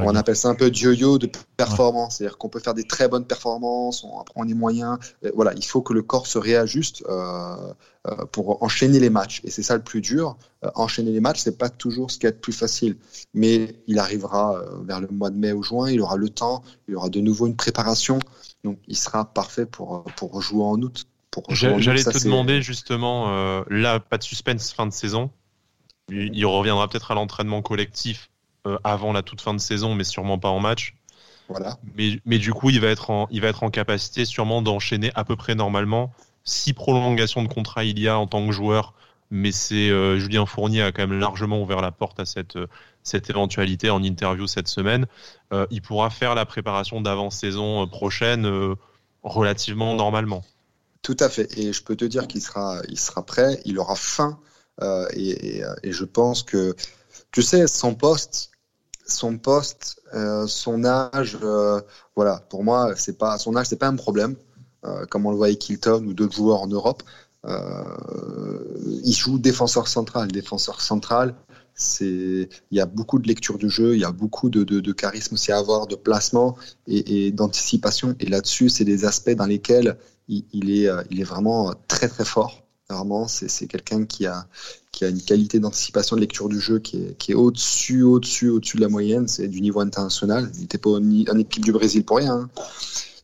On, 0.00 0.14
appelle 0.14 0.36
ça 0.36 0.48
un 0.48 0.54
peu 0.54 0.70
de 0.70 0.76
yo-yo 0.76 1.18
de 1.18 1.30
performance. 1.56 2.16
C'est-à-dire 2.16 2.38
qu'on 2.38 2.48
peut 2.48 2.60
faire 2.60 2.74
des 2.74 2.84
très 2.84 3.08
bonnes 3.08 3.26
performances, 3.26 4.04
on, 4.04 4.20
après 4.20 4.34
on 4.36 4.48
est 4.48 4.54
moyen. 4.54 4.98
Voilà, 5.34 5.52
il 5.54 5.64
faut 5.64 5.82
que 5.82 5.92
le 5.92 6.02
corps 6.02 6.26
se 6.26 6.38
réajuste 6.38 7.04
euh, 7.08 7.56
euh, 8.06 8.24
pour 8.30 8.62
enchaîner 8.62 9.00
les 9.00 9.10
matchs. 9.10 9.40
Et 9.44 9.50
c'est 9.50 9.62
ça 9.62 9.76
le 9.76 9.82
plus 9.82 10.00
dur. 10.00 10.36
Euh, 10.64 10.70
enchaîner 10.74 11.10
les 11.10 11.20
matchs, 11.20 11.40
c'est 11.40 11.58
pas 11.58 11.68
toujours 11.68 12.10
ce 12.10 12.18
qui 12.18 12.26
est 12.26 12.30
le 12.30 12.36
plus 12.36 12.52
facile. 12.52 12.96
Mais 13.34 13.76
il 13.86 13.98
arrivera 13.98 14.62
vers 14.84 15.00
le 15.00 15.08
mois 15.08 15.30
de 15.30 15.36
mai 15.36 15.52
ou 15.52 15.62
juin, 15.62 15.90
il 15.90 16.00
aura 16.00 16.16
le 16.16 16.28
temps, 16.28 16.62
il 16.88 16.96
aura 16.96 17.10
de 17.10 17.20
nouveau 17.20 17.46
une 17.46 17.56
préparation. 17.56 18.18
Donc 18.64 18.78
il 18.88 18.96
sera 18.96 19.24
parfait 19.26 19.66
pour, 19.66 20.04
pour 20.16 20.40
jouer 20.40 20.64
en 20.64 20.80
août. 20.80 21.06
J'allais 21.48 22.04
te 22.04 22.24
demander 22.24 22.62
justement, 22.62 23.64
là, 23.68 24.00
pas 24.00 24.18
de 24.18 24.22
suspense 24.22 24.72
fin 24.72 24.86
de 24.86 24.92
saison. 24.92 25.30
Il 26.10 26.44
reviendra 26.46 26.88
peut-être 26.88 27.10
à 27.10 27.14
l'entraînement 27.14 27.62
collectif 27.62 28.28
euh, 28.66 28.78
avant 28.84 29.12
la 29.12 29.22
toute 29.22 29.40
fin 29.40 29.54
de 29.54 29.60
saison, 29.60 29.94
mais 29.94 30.04
sûrement 30.04 30.38
pas 30.38 30.48
en 30.48 30.60
match. 30.60 30.94
Voilà. 31.48 31.78
Mais, 31.96 32.20
mais 32.24 32.38
du 32.38 32.52
coup, 32.52 32.70
il 32.70 32.80
va 32.80 32.88
être 32.88 33.10
en, 33.10 33.26
il 33.30 33.40
va 33.40 33.48
être 33.48 33.62
en 33.62 33.70
capacité 33.70 34.24
sûrement 34.24 34.62
d'enchaîner 34.62 35.10
à 35.14 35.24
peu 35.24 35.36
près 35.36 35.54
normalement. 35.54 36.12
Si 36.44 36.72
prolongation 36.72 37.42
de 37.42 37.48
contrat 37.48 37.84
il 37.84 37.98
y 37.98 38.08
a 38.08 38.18
en 38.18 38.26
tant 38.26 38.46
que 38.46 38.52
joueur, 38.52 38.94
mais 39.30 39.52
c'est 39.52 39.90
euh, 39.90 40.18
Julien 40.18 40.46
Fournier 40.46 40.82
a 40.82 40.92
quand 40.92 41.06
même 41.06 41.18
largement 41.18 41.60
ouvert 41.60 41.80
la 41.80 41.90
porte 41.90 42.20
à 42.20 42.24
cette, 42.24 42.58
cette 43.02 43.30
éventualité 43.30 43.90
en 43.90 44.02
interview 44.02 44.46
cette 44.46 44.68
semaine. 44.68 45.06
Euh, 45.52 45.66
il 45.70 45.82
pourra 45.82 46.10
faire 46.10 46.34
la 46.34 46.46
préparation 46.46 47.00
d'avant-saison 47.00 47.86
prochaine 47.88 48.48
relativement 49.22 49.94
normalement. 49.94 50.44
Tout 51.02 51.16
à 51.20 51.28
fait. 51.28 51.58
Et 51.58 51.72
je 51.72 51.82
peux 51.82 51.96
te 51.96 52.04
dire 52.04 52.28
qu'il 52.28 52.42
sera, 52.42 52.80
il 52.88 52.98
sera 52.98 53.24
prêt, 53.24 53.60
il 53.64 53.78
aura 53.78 53.96
faim. 53.96 54.38
et, 55.14 55.62
et, 55.82 55.92
je 55.92 56.04
pense 56.04 56.42
que, 56.42 56.74
tu 57.30 57.42
sais, 57.42 57.66
son 57.66 57.94
poste, 57.94 58.52
son 59.06 59.38
poste, 59.38 60.00
euh, 60.14 60.46
son 60.46 60.84
âge, 60.84 61.38
euh, 61.42 61.80
voilà, 62.16 62.44
pour 62.50 62.64
moi, 62.64 62.94
c'est 62.96 63.18
pas 63.18 63.38
son 63.38 63.56
âge, 63.56 63.66
c'est 63.66 63.76
pas 63.76 63.88
un 63.88 63.96
problème, 63.96 64.36
euh, 64.84 65.06
comme 65.06 65.26
on 65.26 65.30
le 65.30 65.36
voit 65.36 65.46
avec 65.46 65.68
Hilton 65.68 66.04
ou 66.06 66.14
d'autres 66.14 66.34
joueurs 66.34 66.62
en 66.62 66.68
Europe. 66.68 67.02
il 67.44 69.14
joue 69.14 69.38
défenseur 69.38 69.88
central. 69.88 70.30
Défenseur 70.30 70.80
central, 70.80 71.34
c'est, 71.74 72.48
il 72.70 72.78
y 72.78 72.80
a 72.80 72.86
beaucoup 72.86 73.18
de 73.18 73.26
lecture 73.26 73.58
du 73.58 73.68
jeu, 73.68 73.94
il 73.94 74.00
y 74.00 74.04
a 74.04 74.12
beaucoup 74.12 74.48
de, 74.50 74.62
de, 74.64 74.80
de 74.80 74.92
charisme 74.92 75.34
aussi 75.34 75.50
à 75.52 75.58
avoir, 75.58 75.86
de 75.86 75.96
placement 75.96 76.56
et 76.86 77.32
d'anticipation. 77.32 78.14
Et 78.20 78.26
là-dessus, 78.26 78.68
c'est 78.68 78.84
des 78.84 79.04
aspects 79.04 79.30
dans 79.30 79.46
lesquels 79.46 79.96
il, 80.28 80.44
il, 80.52 80.70
est, 80.70 81.24
vraiment 81.24 81.74
très 81.88 82.08
très 82.08 82.24
fort. 82.24 82.62
Vraiment, 82.88 83.26
c'est 83.26 83.66
quelqu'un 83.66 84.04
qui 84.04 84.26
a, 84.26 84.46
une 85.00 85.22
qualité 85.22 85.58
d'anticipation 85.58 86.16
de 86.16 86.20
lecture 86.20 86.48
du 86.48 86.60
jeu 86.60 86.78
qui 86.78 87.14
est, 87.28 87.34
au-dessus, 87.34 88.02
au-dessus, 88.02 88.50
au-dessus 88.50 88.76
de 88.76 88.82
la 88.82 88.88
moyenne. 88.88 89.28
C'est 89.28 89.48
du 89.48 89.60
niveau 89.60 89.80
international. 89.80 90.50
Il 90.54 90.60
n'était 90.60 90.78
pas 90.78 90.90
en, 90.90 91.38
équipe 91.38 91.64
du 91.64 91.72
Brésil 91.72 92.04
pour 92.04 92.18
rien. 92.18 92.34
Hein. 92.34 92.50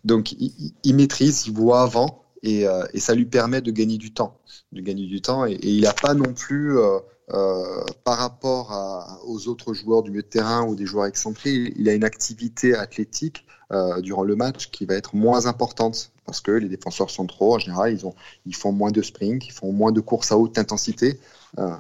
Donc, 0.05 0.33
il, 0.33 0.95
maîtrise, 0.95 1.47
il 1.47 1.53
voit 1.53 1.83
avant 1.83 2.25
et, 2.43 2.67
euh, 2.67 2.87
et, 2.95 3.01
ça 3.01 3.15
lui 3.15 3.27
permet 3.27 3.61
de 3.61 3.71
gagner 3.71 3.99
du 3.99 4.13
temps. 4.13 4.39
De 4.73 4.81
gagner 4.81 5.07
du 5.07 5.21
temps 5.21 5.45
et, 5.45 5.59
il 5.63 5.83
n'a 5.83 5.93
pas 5.93 6.15
non 6.15 6.33
plus, 6.33 6.79
euh, 6.79 6.99
euh, 7.31 7.85
par 8.05 8.19
rapport 8.19 9.21
aux 9.27 9.49
autres 9.49 9.75
joueurs 9.75 10.03
du 10.03 10.11
milieu 10.11 10.23
de 10.23 10.29
terrain 10.29 10.65
ou 10.67 10.75
des 10.75 10.87
joueurs 10.87 11.07
excentrés, 11.07 11.75
il 11.77 11.89
a 11.89 11.95
une 11.95 12.05
activité 12.05 12.75
athlétique 12.75 13.45
euh, 13.71 14.01
durant 14.01 14.23
le 14.23 14.35
match 14.35 14.71
qui 14.71 14.87
va 14.87 14.95
être 14.95 15.15
moins 15.15 15.45
importante 15.45 16.11
parce 16.29 16.43
que 16.43 16.51
les 16.51 16.69
défenseurs 16.69 17.09
centraux, 17.09 17.55
en 17.55 17.59
général, 17.59 17.91
ils, 17.91 18.05
ont, 18.05 18.15
ils 18.45 18.55
font 18.55 18.71
moins 18.71 18.91
de 18.91 19.01
sprint, 19.01 19.47
ils 19.47 19.53
font 19.53 19.73
moins 19.73 19.93
de 19.93 20.01
courses 20.01 20.31
à 20.31 20.37
haute 20.37 20.59
intensité. 20.59 21.19
Euh, 21.59 21.75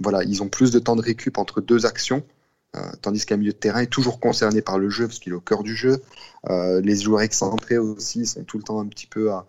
voilà, 0.00 0.22
ils 0.22 0.40
ont 0.40 0.48
plus 0.48 0.70
de 0.70 0.78
temps 0.78 0.94
de 0.94 1.02
récup 1.02 1.36
entre 1.36 1.60
deux 1.60 1.84
actions. 1.84 2.22
Euh, 2.76 2.80
tandis 3.02 3.26
qu'un 3.26 3.38
milieu 3.38 3.50
de 3.50 3.56
terrain 3.56 3.80
est 3.80 3.88
toujours 3.90 4.20
concerné 4.20 4.62
par 4.62 4.78
le 4.78 4.88
jeu 4.88 5.08
parce 5.08 5.18
qu'il 5.18 5.32
est 5.32 5.34
au 5.34 5.40
cœur 5.40 5.64
du 5.64 5.74
jeu. 5.74 6.00
Euh, 6.48 6.80
les 6.80 6.94
joueurs 6.94 7.22
excentrés 7.22 7.76
aussi 7.76 8.24
sont 8.24 8.44
tout 8.44 8.56
le 8.56 8.62
temps 8.62 8.78
un 8.78 8.86
petit 8.86 9.08
peu 9.08 9.32
à, 9.32 9.44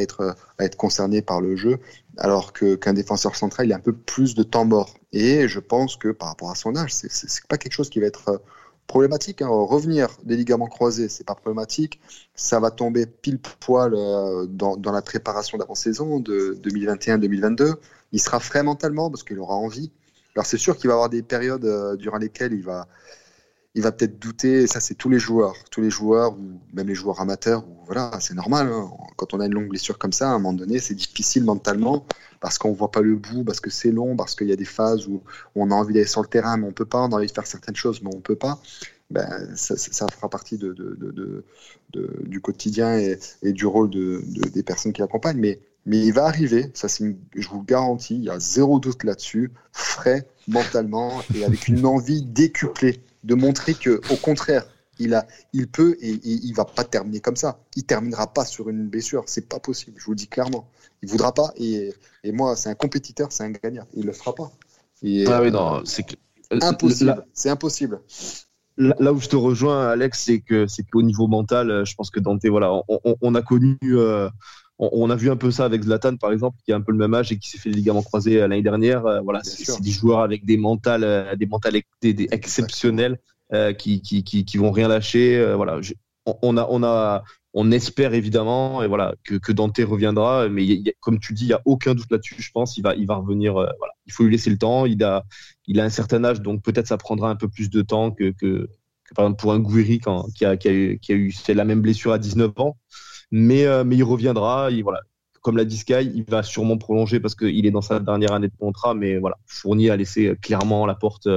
être, 0.00 0.34
concernés 0.78 1.20
par 1.20 1.42
le 1.42 1.56
jeu, 1.56 1.78
alors 2.16 2.54
qu'un 2.54 2.94
défenseur 2.94 3.36
central 3.36 3.66
il 3.66 3.72
a 3.74 3.76
un 3.76 3.80
peu 3.80 3.92
plus 3.92 4.34
de 4.34 4.42
temps 4.42 4.64
mort. 4.64 4.94
Et 5.12 5.46
je 5.46 5.60
pense 5.60 5.96
que 5.96 6.08
par 6.08 6.28
rapport 6.28 6.50
à 6.50 6.54
son 6.54 6.74
âge, 6.74 6.94
c'est 6.94 7.46
pas 7.46 7.58
quelque 7.58 7.74
chose 7.74 7.90
qui 7.90 8.00
va 8.00 8.06
être 8.06 8.40
problématique. 8.86 9.42
Hein. 9.42 9.48
Revenir 9.48 10.08
des 10.24 10.36
ligaments 10.36 10.66
croisés, 10.68 11.08
c'est 11.08 11.24
pas 11.24 11.34
problématique. 11.34 12.00
Ça 12.34 12.60
va 12.60 12.70
tomber 12.70 13.06
pile 13.06 13.38
poil 13.38 13.94
euh, 13.94 14.46
dans, 14.46 14.76
dans, 14.76 14.92
la 14.92 15.02
préparation 15.02 15.58
d'avant-saison 15.58 16.20
de 16.20 16.58
2021-2022. 16.62 17.74
Il 18.12 18.20
sera 18.20 18.40
frais 18.40 18.62
mentalement 18.62 19.10
parce 19.10 19.22
qu'il 19.22 19.38
aura 19.38 19.54
envie. 19.54 19.90
Alors 20.34 20.46
c'est 20.46 20.58
sûr 20.58 20.76
qu'il 20.76 20.88
va 20.88 20.94
avoir 20.94 21.08
des 21.08 21.22
périodes 21.22 21.64
euh, 21.64 21.96
durant 21.96 22.18
lesquelles 22.18 22.52
il 22.52 22.62
va, 22.62 22.86
il 23.76 23.82
va 23.82 23.92
peut-être 23.92 24.18
douter. 24.18 24.62
Et 24.62 24.66
ça, 24.66 24.80
c'est 24.80 24.94
tous 24.94 25.10
les 25.10 25.18
joueurs, 25.18 25.54
tous 25.70 25.82
les 25.82 25.90
joueurs 25.90 26.32
ou 26.32 26.60
même 26.72 26.88
les 26.88 26.94
joueurs 26.94 27.20
amateurs. 27.20 27.64
Voilà, 27.84 28.10
c'est 28.20 28.34
normal. 28.34 28.68
Hein. 28.72 28.90
Quand 29.16 29.34
on 29.34 29.40
a 29.40 29.46
une 29.46 29.52
longue 29.52 29.68
blessure 29.68 29.98
comme 29.98 30.12
ça, 30.12 30.30
à 30.30 30.32
un 30.32 30.38
moment 30.38 30.54
donné, 30.54 30.80
c'est 30.80 30.94
difficile 30.94 31.44
mentalement 31.44 32.06
parce 32.40 32.58
qu'on 32.58 32.72
voit 32.72 32.90
pas 32.90 33.02
le 33.02 33.16
bout, 33.16 33.44
parce 33.44 33.60
que 33.60 33.70
c'est 33.70 33.92
long, 33.92 34.16
parce 34.16 34.34
qu'il 34.34 34.48
y 34.48 34.52
a 34.52 34.56
des 34.56 34.64
phases 34.64 35.06
où 35.06 35.22
on 35.54 35.70
a 35.70 35.74
envie 35.74 35.92
d'aller 35.92 36.06
sur 36.06 36.22
le 36.22 36.26
terrain, 36.28 36.56
mais 36.56 36.66
on 36.66 36.72
peut 36.72 36.86
pas, 36.86 37.02
on 37.02 37.12
a 37.12 37.16
envie 37.16 37.26
de 37.26 37.32
faire 37.32 37.46
certaines 37.46 37.76
choses, 37.76 38.00
mais 38.02 38.10
on 38.14 38.20
peut 38.20 38.34
pas. 38.34 38.58
Ben, 39.10 39.54
ça, 39.54 40.06
fera 40.08 40.28
partie 40.28 40.58
du 40.58 42.40
quotidien 42.40 42.98
et, 42.98 43.52
du 43.52 43.66
rôle 43.66 43.90
des 43.90 44.62
personnes 44.62 44.92
qui 44.94 45.02
l'accompagnent. 45.02 45.38
Mais, 45.38 45.60
mais 45.84 45.98
il 45.98 46.12
va 46.12 46.24
arriver, 46.24 46.70
ça 46.74 46.88
je 46.88 47.48
vous 47.48 47.58
le 47.60 47.64
garantis, 47.64 48.16
il 48.16 48.24
y 48.24 48.30
a 48.30 48.40
zéro 48.40 48.80
doute 48.80 49.04
là-dessus, 49.04 49.52
frais 49.70 50.26
mentalement 50.48 51.22
et 51.34 51.44
avec 51.44 51.68
une 51.68 51.86
envie 51.86 52.22
décuplée 52.22 53.00
de 53.26 53.34
montrer 53.34 53.74
que, 53.74 54.00
au 54.10 54.16
contraire, 54.16 54.64
il, 54.98 55.14
a, 55.14 55.26
il 55.52 55.68
peut 55.68 55.96
et, 56.00 56.18
il 56.24 56.52
va 56.54 56.64
pas 56.64 56.84
terminer 56.84 57.20
comme 57.20 57.36
ça. 57.36 57.58
Il 57.74 57.84
terminera 57.84 58.32
pas 58.32 58.44
sur 58.44 58.68
une 58.68 58.88
blessure, 58.88 59.24
c'est 59.26 59.48
pas 59.48 59.58
possible. 59.58 59.96
Je 59.98 60.04
vous 60.04 60.12
le 60.12 60.16
dis 60.16 60.28
clairement. 60.28 60.70
Il 61.02 61.10
voudra 61.10 61.34
pas 61.34 61.52
et, 61.56 61.92
et 62.24 62.32
moi, 62.32 62.56
c'est 62.56 62.70
un 62.70 62.74
compétiteur, 62.74 63.32
c'est 63.32 63.44
un 63.44 63.50
gagnant. 63.50 63.86
Il 63.94 64.06
le 64.06 64.12
fera 64.12 64.34
pas. 64.34 64.50
ah 65.26 65.42
oui, 65.42 65.50
non, 65.50 65.82
c'est 65.84 66.06
impossible. 66.62 67.26
C'est 67.34 67.50
impossible. 67.50 68.00
Là, 68.78 69.12
où 69.12 69.20
je 69.20 69.28
te 69.28 69.36
rejoins, 69.36 69.88
Alex, 69.88 70.24
c'est 70.24 70.40
que 70.40 70.66
c'est 70.66 70.84
qu'au 70.84 71.02
niveau 71.02 71.26
mental, 71.26 71.84
je 71.84 71.94
pense 71.94 72.10
que 72.10 72.20
Dante, 72.20 72.46
voilà, 72.46 72.72
on, 73.22 73.34
a 73.34 73.42
connu. 73.42 73.78
Euh, 73.84 74.28
on, 74.78 75.08
a 75.10 75.16
vu 75.16 75.30
un 75.30 75.36
peu 75.36 75.50
ça 75.50 75.64
avec 75.64 75.82
Zlatan, 75.82 76.16
par 76.16 76.32
exemple, 76.32 76.58
qui 76.64 76.72
a 76.72 76.76
un 76.76 76.80
peu 76.80 76.92
le 76.92 76.98
même 76.98 77.14
âge 77.14 77.32
et 77.32 77.38
qui 77.38 77.48
s'est 77.48 77.58
fait 77.58 77.70
les 77.70 77.76
ligaments 77.76 78.02
croisés 78.02 78.40
euh, 78.40 78.48
l'année 78.48 78.62
dernière. 78.62 79.06
Euh, 79.06 79.20
voilà, 79.20 79.42
c'est 79.42 79.80
des 79.80 79.90
joueurs 79.90 80.20
avec 80.20 80.44
des 80.44 80.56
mentales, 80.56 81.34
des 81.38 81.46
mentales 81.46 81.80
exceptionnels 82.02 83.18
qui, 83.78 84.02
qui, 84.02 84.24
qui, 84.24 84.44
qui, 84.44 84.58
vont 84.58 84.70
rien 84.70 84.88
lâcher. 84.88 85.54
voilà, 85.54 85.80
on 86.42 86.56
a, 86.56 86.66
on 86.68 86.82
a, 86.82 87.22
on 87.54 87.70
espère 87.70 88.12
évidemment, 88.12 88.82
et 88.82 88.88
voilà, 88.88 89.14
que, 89.24 89.36
que 89.36 89.52
Dante 89.52 89.78
reviendra. 89.78 90.48
Mais 90.48 90.82
comme 91.00 91.20
tu 91.20 91.32
dis, 91.32 91.44
il 91.44 91.50
y 91.50 91.54
a 91.54 91.62
aucun 91.64 91.94
doute 91.94 92.10
là-dessus. 92.10 92.34
Je 92.38 92.50
pense, 92.50 92.76
il 92.76 92.82
va, 92.82 92.94
il 92.94 93.06
va 93.06 93.14
revenir. 93.14 93.54
voilà, 93.54 93.92
il 94.04 94.12
faut 94.12 94.24
lui 94.24 94.32
laisser 94.32 94.50
le 94.50 94.58
temps. 94.58 94.84
Il 94.84 95.02
a, 95.04 95.24
il 95.66 95.80
a 95.80 95.84
un 95.84 95.90
certain 95.90 96.24
âge, 96.24 96.40
donc 96.42 96.62
peut-être 96.62 96.86
ça 96.86 96.96
prendra 96.96 97.30
un 97.30 97.36
peu 97.36 97.48
plus 97.48 97.70
de 97.70 97.82
temps 97.82 98.10
que, 98.10 98.30
que, 98.30 98.68
que 99.04 99.14
par 99.14 99.24
exemple 99.24 99.40
pour 99.40 99.52
un 99.52 99.60
Gouiri 99.60 100.00
qui, 100.34 100.44
a, 100.44 100.56
qui, 100.56 100.68
a, 100.68 100.72
eu, 100.72 100.98
qui 100.98 101.12
a 101.12 101.14
eu 101.14 101.32
la 101.48 101.64
même 101.64 101.80
blessure 101.80 102.12
à 102.12 102.18
19 102.18 102.52
ans. 102.58 102.76
Mais, 103.30 103.64
euh, 103.64 103.84
mais 103.84 103.96
il 103.96 104.04
reviendra. 104.04 104.70
Il, 104.70 104.82
voilà. 104.82 105.00
Comme 105.42 105.56
l'a 105.56 105.64
dit 105.64 105.76
Sky, 105.76 106.10
il 106.14 106.24
va 106.28 106.42
sûrement 106.42 106.76
prolonger 106.76 107.20
parce 107.20 107.36
qu'il 107.36 107.66
est 107.66 107.70
dans 107.70 107.82
sa 107.82 108.00
dernière 108.00 108.32
année 108.32 108.48
de 108.48 108.56
contrat. 108.58 108.94
Mais 108.94 109.18
voilà, 109.18 109.36
Fournier 109.46 109.90
a 109.90 109.96
laissé 109.96 110.36
clairement 110.42 110.86
la 110.86 110.94
porte, 110.94 111.28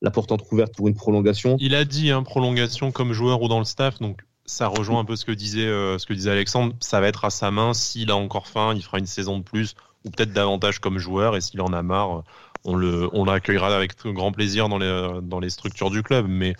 la 0.00 0.10
porte 0.10 0.32
entrouverte 0.32 0.74
pour 0.74 0.88
une 0.88 0.94
prolongation. 0.94 1.56
Il 1.60 1.74
a 1.74 1.84
dit 1.84 2.10
hein, 2.10 2.24
prolongation 2.24 2.90
comme 2.90 3.12
joueur 3.12 3.40
ou 3.42 3.48
dans 3.48 3.60
le 3.60 3.64
staff. 3.64 4.00
Donc 4.00 4.22
ça 4.44 4.66
rejoint 4.66 5.00
un 5.00 5.04
peu 5.04 5.14
ce 5.14 5.24
que 5.24 5.32
disait, 5.32 5.66
euh, 5.66 5.96
ce 5.98 6.06
que 6.06 6.12
disait 6.12 6.32
Alexandre. 6.32 6.74
Ça 6.80 7.00
va 7.00 7.06
être 7.06 7.24
à 7.24 7.30
sa 7.30 7.52
main. 7.52 7.72
S'il 7.72 8.10
a 8.10 8.16
encore 8.16 8.48
faim, 8.48 8.72
il 8.74 8.82
fera 8.82 8.98
une 8.98 9.06
saison 9.06 9.38
de 9.38 9.44
plus 9.44 9.74
ou 10.04 10.10
peut-être 10.10 10.32
davantage 10.32 10.80
comme 10.80 10.98
joueur. 10.98 11.36
Et 11.36 11.40
s'il 11.40 11.60
en 11.60 11.72
a 11.72 11.82
marre, 11.82 12.24
on 12.64 12.74
le, 12.74 13.08
on 13.12 13.24
l'accueillera 13.24 13.74
avec 13.74 13.92
grand 14.04 14.32
plaisir 14.32 14.68
dans 14.68 14.78
les, 14.78 15.20
dans 15.22 15.38
les 15.38 15.50
structures 15.50 15.90
du 15.90 16.02
club. 16.02 16.26
Mais 16.28 16.54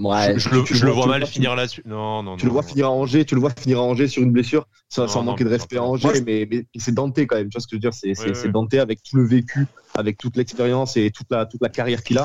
Ouais, 0.00 0.38
je, 0.38 0.48
le, 0.48 0.90
vois 0.92 1.06
mal 1.06 1.26
finir 1.26 1.54
là-dessus. 1.54 1.82
Non, 1.84 2.22
non, 2.22 2.38
Tu 2.38 2.46
le 2.46 2.52
vois 2.52 2.62
finir 2.62 2.86
à 2.86 2.90
Angers, 2.90 3.26
tu 3.26 3.34
le 3.34 3.40
vois 3.42 3.50
finir 3.50 3.80
à 3.80 3.82
Angers 3.82 4.08
sur 4.08 4.22
une 4.22 4.30
blessure, 4.30 4.66
sans, 4.88 5.22
manquer 5.22 5.44
de 5.44 5.50
respect 5.50 5.76
à 5.76 5.82
Angers, 5.82 6.22
mais, 6.24 6.48
c'est 6.76 6.94
Dante 6.94 7.18
quand 7.18 7.36
même. 7.36 7.50
Tu 7.50 7.56
vois 7.56 7.60
ce 7.60 7.66
que 7.66 7.72
je 7.72 7.76
veux 7.76 8.14
dire? 8.14 8.34
C'est 8.34 8.48
Dante 8.48 8.72
avec 8.74 9.02
tout 9.02 9.16
le 9.16 9.26
vécu, 9.26 9.66
avec 9.94 10.16
toute 10.16 10.38
l'expérience 10.38 10.96
et 10.96 11.10
toute 11.10 11.30
la, 11.30 11.44
toute 11.44 11.60
la 11.60 11.68
carrière 11.68 12.02
qu'il 12.02 12.16
a. 12.16 12.24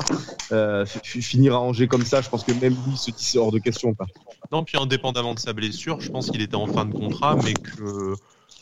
Euh, 0.52 0.86
finir 0.86 1.54
à 1.54 1.60
Angers 1.60 1.86
comme 1.86 2.04
ça, 2.04 2.22
je 2.22 2.30
pense 2.30 2.44
que 2.44 2.52
même 2.52 2.74
lui 2.86 2.96
se 2.96 3.10
dit 3.10 3.24
c'est 3.24 3.38
hors 3.38 3.52
de 3.52 3.58
question. 3.58 3.92
Quoi. 3.92 4.06
Non, 4.50 4.64
puis 4.64 4.78
indépendamment 4.78 5.34
de 5.34 5.40
sa 5.40 5.52
blessure, 5.52 6.00
je 6.00 6.10
pense 6.10 6.30
qu'il 6.30 6.40
était 6.40 6.54
en 6.56 6.66
fin 6.66 6.86
de 6.86 6.94
contrat, 6.94 7.36
mais 7.44 7.52
que 7.52 8.14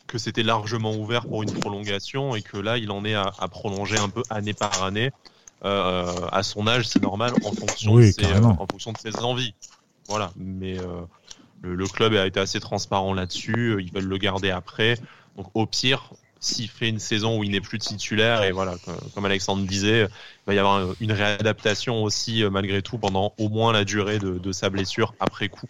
que 0.06 0.18
c'était 0.18 0.42
largement 0.42 0.94
ouvert 0.94 1.26
pour 1.26 1.42
une 1.42 1.52
prolongation 1.52 2.36
et 2.36 2.42
que 2.42 2.58
là, 2.58 2.76
il 2.76 2.90
en 2.90 3.04
est 3.06 3.14
à, 3.14 3.32
à 3.38 3.48
prolonger 3.48 3.96
un 3.96 4.10
peu 4.10 4.22
année 4.28 4.52
par 4.52 4.82
année. 4.82 5.10
Euh, 5.64 6.28
à 6.30 6.42
son 6.42 6.66
âge, 6.66 6.88
c'est 6.88 7.02
normal 7.02 7.32
en 7.44 7.52
fonction, 7.52 7.96
de 7.96 8.02
ses, 8.02 8.24
euh, 8.24 8.42
en 8.42 8.66
fonction 8.66 8.92
de 8.92 8.98
ses 8.98 9.16
envies. 9.20 9.54
Voilà, 10.08 10.30
mais 10.36 10.78
euh, 10.78 11.02
le, 11.62 11.86
club 11.86 12.14
a 12.14 12.26
été 12.26 12.38
assez 12.38 12.60
transparent 12.60 13.14
là-dessus. 13.14 13.76
Ils 13.80 13.92
veulent 13.92 14.04
le 14.04 14.18
garder 14.18 14.50
après. 14.50 14.98
Donc 15.36 15.46
au 15.54 15.64
pire, 15.66 16.10
s'il 16.38 16.68
fait 16.68 16.90
une 16.90 16.98
saison 16.98 17.38
où 17.38 17.44
il 17.44 17.50
n'est 17.50 17.62
plus 17.62 17.78
titulaire, 17.78 18.42
et 18.42 18.52
voilà, 18.52 18.74
comme 19.14 19.24
Alexandre 19.24 19.66
disait, 19.66 20.02
il 20.02 20.46
va 20.46 20.54
y 20.54 20.58
avoir 20.58 20.94
une 21.00 21.12
réadaptation 21.12 22.02
aussi 22.02 22.44
malgré 22.50 22.82
tout 22.82 22.98
pendant 22.98 23.32
au 23.38 23.48
moins 23.48 23.72
la 23.72 23.84
durée 23.84 24.18
de, 24.18 24.52
sa 24.52 24.68
blessure 24.68 25.14
après 25.18 25.48
coup 25.48 25.66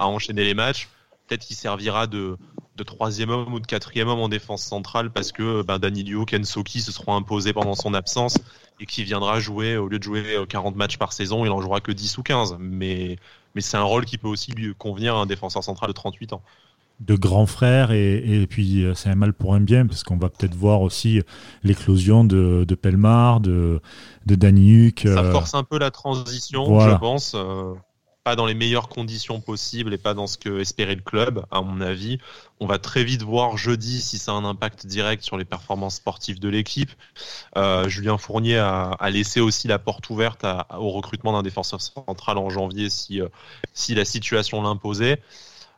à 0.00 0.06
enchaîner 0.08 0.44
les 0.44 0.54
matchs. 0.54 0.88
Peut-être 1.26 1.44
qu'il 1.44 1.56
servira 1.56 2.06
de, 2.06 2.36
de 2.78 2.84
troisième 2.84 3.30
homme 3.30 3.52
ou 3.52 3.60
de 3.60 3.66
quatrième 3.66 4.08
homme 4.08 4.20
en 4.20 4.28
défense 4.28 4.62
centrale 4.62 5.10
parce 5.10 5.32
que 5.32 5.62
ben, 5.62 5.78
Danilo, 5.78 6.24
Kensoki 6.24 6.80
se 6.80 6.92
seront 6.92 7.16
imposés 7.16 7.52
pendant 7.52 7.74
son 7.74 7.92
absence 7.92 8.38
et 8.80 8.86
qui 8.86 9.02
viendra 9.02 9.40
jouer, 9.40 9.76
au 9.76 9.88
lieu 9.88 9.98
de 9.98 10.04
jouer 10.04 10.24
40 10.48 10.74
euh, 10.74 10.78
matchs 10.78 10.96
par 10.96 11.12
saison, 11.12 11.44
il 11.44 11.50
en 11.50 11.60
jouera 11.60 11.80
que 11.80 11.92
10 11.92 12.16
ou 12.18 12.22
15. 12.22 12.56
Mais, 12.60 13.16
mais 13.54 13.60
c'est 13.60 13.76
un 13.76 13.82
rôle 13.82 14.04
qui 14.04 14.16
peut 14.16 14.28
aussi 14.28 14.52
lui 14.52 14.74
convenir 14.74 15.16
à 15.16 15.20
un 15.20 15.26
défenseur 15.26 15.64
central 15.64 15.88
de 15.88 15.94
38 15.94 16.32
ans. 16.32 16.42
De 17.00 17.14
grand 17.14 17.46
frère, 17.46 17.92
et, 17.92 18.16
et 18.16 18.46
puis 18.48 18.82
euh, 18.82 18.92
c'est 18.94 19.08
un 19.08 19.14
mal 19.14 19.32
pour 19.32 19.54
un 19.54 19.60
bien, 19.60 19.86
parce 19.86 20.02
qu'on 20.02 20.16
va 20.16 20.30
peut-être 20.30 20.54
voir 20.54 20.80
aussi 20.80 21.22
l'éclosion 21.62 22.24
de, 22.24 22.64
de 22.66 22.74
Pelmar, 22.74 23.38
de, 23.38 23.80
de. 24.26 24.36
Ça 24.40 25.06
euh, 25.06 25.30
force 25.30 25.54
un 25.54 25.62
peu 25.62 25.78
la 25.78 25.92
transition, 25.92 26.80
je 26.80 26.96
pense 26.96 27.36
dans 28.36 28.46
les 28.46 28.54
meilleures 28.54 28.88
conditions 28.88 29.40
possibles 29.40 29.92
et 29.94 29.98
pas 29.98 30.14
dans 30.14 30.26
ce 30.26 30.38
que 30.38 30.60
espérait 30.60 30.94
le 30.94 31.02
club, 31.02 31.44
à 31.50 31.60
mon 31.62 31.80
avis. 31.80 32.18
On 32.60 32.66
va 32.66 32.78
très 32.78 33.04
vite 33.04 33.22
voir 33.22 33.56
jeudi 33.56 34.00
si 34.00 34.18
ça 34.18 34.32
a 34.32 34.34
un 34.34 34.44
impact 34.44 34.86
direct 34.86 35.22
sur 35.22 35.36
les 35.36 35.44
performances 35.44 35.96
sportives 35.96 36.40
de 36.40 36.48
l'équipe. 36.48 36.90
Euh, 37.56 37.88
Julien 37.88 38.18
Fournier 38.18 38.58
a, 38.58 38.96
laissé 39.10 39.40
aussi 39.40 39.68
la 39.68 39.78
porte 39.78 40.10
ouverte 40.10 40.44
au 40.76 40.90
recrutement 40.90 41.32
d'un 41.32 41.42
défenseur 41.42 41.80
central 41.80 42.38
en 42.38 42.50
janvier 42.50 42.90
si, 42.90 43.20
euh, 43.20 43.28
si 43.72 43.94
la 43.94 44.04
situation 44.04 44.62
l'imposait. 44.62 45.20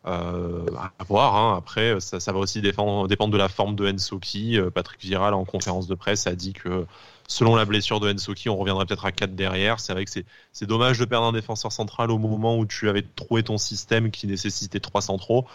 Euh, 0.06 0.64
à 0.98 1.04
voir. 1.04 1.36
Hein. 1.36 1.56
Après, 1.58 2.00
ça, 2.00 2.32
va 2.32 2.38
aussi 2.38 2.62
dépendre, 2.62 3.06
dépendre 3.06 3.32
de 3.32 3.38
la 3.38 3.48
forme 3.48 3.76
de 3.76 3.90
Ensoki. 3.90 4.58
Euh, 4.58 4.70
Patrick 4.70 5.00
Viral, 5.00 5.34
en 5.34 5.44
conférence 5.44 5.86
de 5.86 5.94
presse, 5.94 6.26
a 6.26 6.34
dit 6.34 6.54
que 6.54 6.86
selon 7.30 7.54
la 7.54 7.64
blessure 7.64 8.00
de 8.00 8.12
Ensoki, 8.12 8.48
on 8.48 8.56
reviendrait 8.56 8.84
peut-être 8.86 9.06
à 9.06 9.12
4 9.12 9.34
derrière. 9.34 9.78
C'est 9.80 9.92
vrai 9.92 10.04
que 10.04 10.10
c'est 10.10 10.66
dommage 10.66 10.98
de 10.98 11.04
perdre 11.04 11.26
un 11.26 11.32
défenseur 11.32 11.70
central 11.70 12.10
au 12.10 12.18
moment 12.18 12.58
où 12.58 12.66
tu 12.66 12.88
avais 12.88 13.02
trouvé 13.02 13.42
ton 13.42 13.56
système 13.56 14.10
qui 14.10 14.26
nécessitait 14.26 14.80
3 14.80 15.00
centraux. 15.00 15.46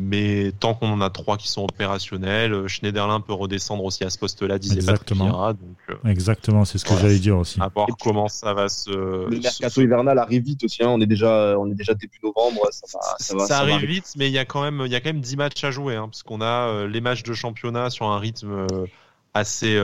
Mais 0.00 0.52
tant 0.60 0.74
qu'on 0.74 0.92
en 0.92 1.00
a 1.00 1.10
trois 1.10 1.36
qui 1.36 1.48
sont 1.48 1.64
opérationnels, 1.64 2.52
euh, 2.52 2.68
Schneiderlin 2.68 3.20
peut 3.20 3.32
redescendre 3.32 3.82
aussi 3.82 4.04
à 4.04 4.10
ce 4.10 4.18
poste-là, 4.18 4.58
disait 4.60 4.76
Exactement. 4.76 5.52
donc, 5.52 5.58
euh, 5.90 5.94
Exactement, 6.08 6.64
c'est 6.64 6.78
ce 6.78 6.84
que 6.84 6.94
j'allais 6.94 7.18
dire 7.18 7.36
aussi. 7.36 7.60
À 7.60 7.68
voir 7.68 7.88
comment 8.00 8.28
ça 8.28 8.54
va 8.54 8.68
se. 8.68 8.90
Le 8.90 9.40
mercato 9.40 9.80
hivernal 9.80 10.18
arrive 10.18 10.44
vite 10.44 10.62
aussi. 10.62 10.84
Hein. 10.84 10.90
On 10.90 11.00
est 11.00 11.06
déjà, 11.06 11.56
on 11.58 11.68
est 11.68 11.74
déjà 11.74 11.94
début 11.94 12.20
novembre. 12.22 12.68
Ça, 12.70 13.36
va, 13.36 13.46
ça, 13.46 13.58
arrive 13.58 13.84
vite, 13.88 14.12
mais 14.16 14.28
il 14.28 14.32
y 14.32 14.38
a 14.38 14.44
quand 14.44 14.62
même, 14.62 14.82
il 14.86 14.92
y 14.92 14.94
a 14.94 15.00
quand 15.00 15.12
même 15.12 15.20
10 15.20 15.36
matchs 15.36 15.64
à 15.64 15.72
jouer, 15.72 15.96
hein, 15.96 16.06
parce 16.06 16.22
qu'on 16.22 16.42
a 16.42 16.68
euh, 16.68 16.86
les 16.86 17.00
matchs 17.00 17.24
de 17.24 17.32
championnat 17.32 17.90
sur 17.90 18.06
un 18.06 18.20
rythme 18.20 18.66
assez 19.38 19.80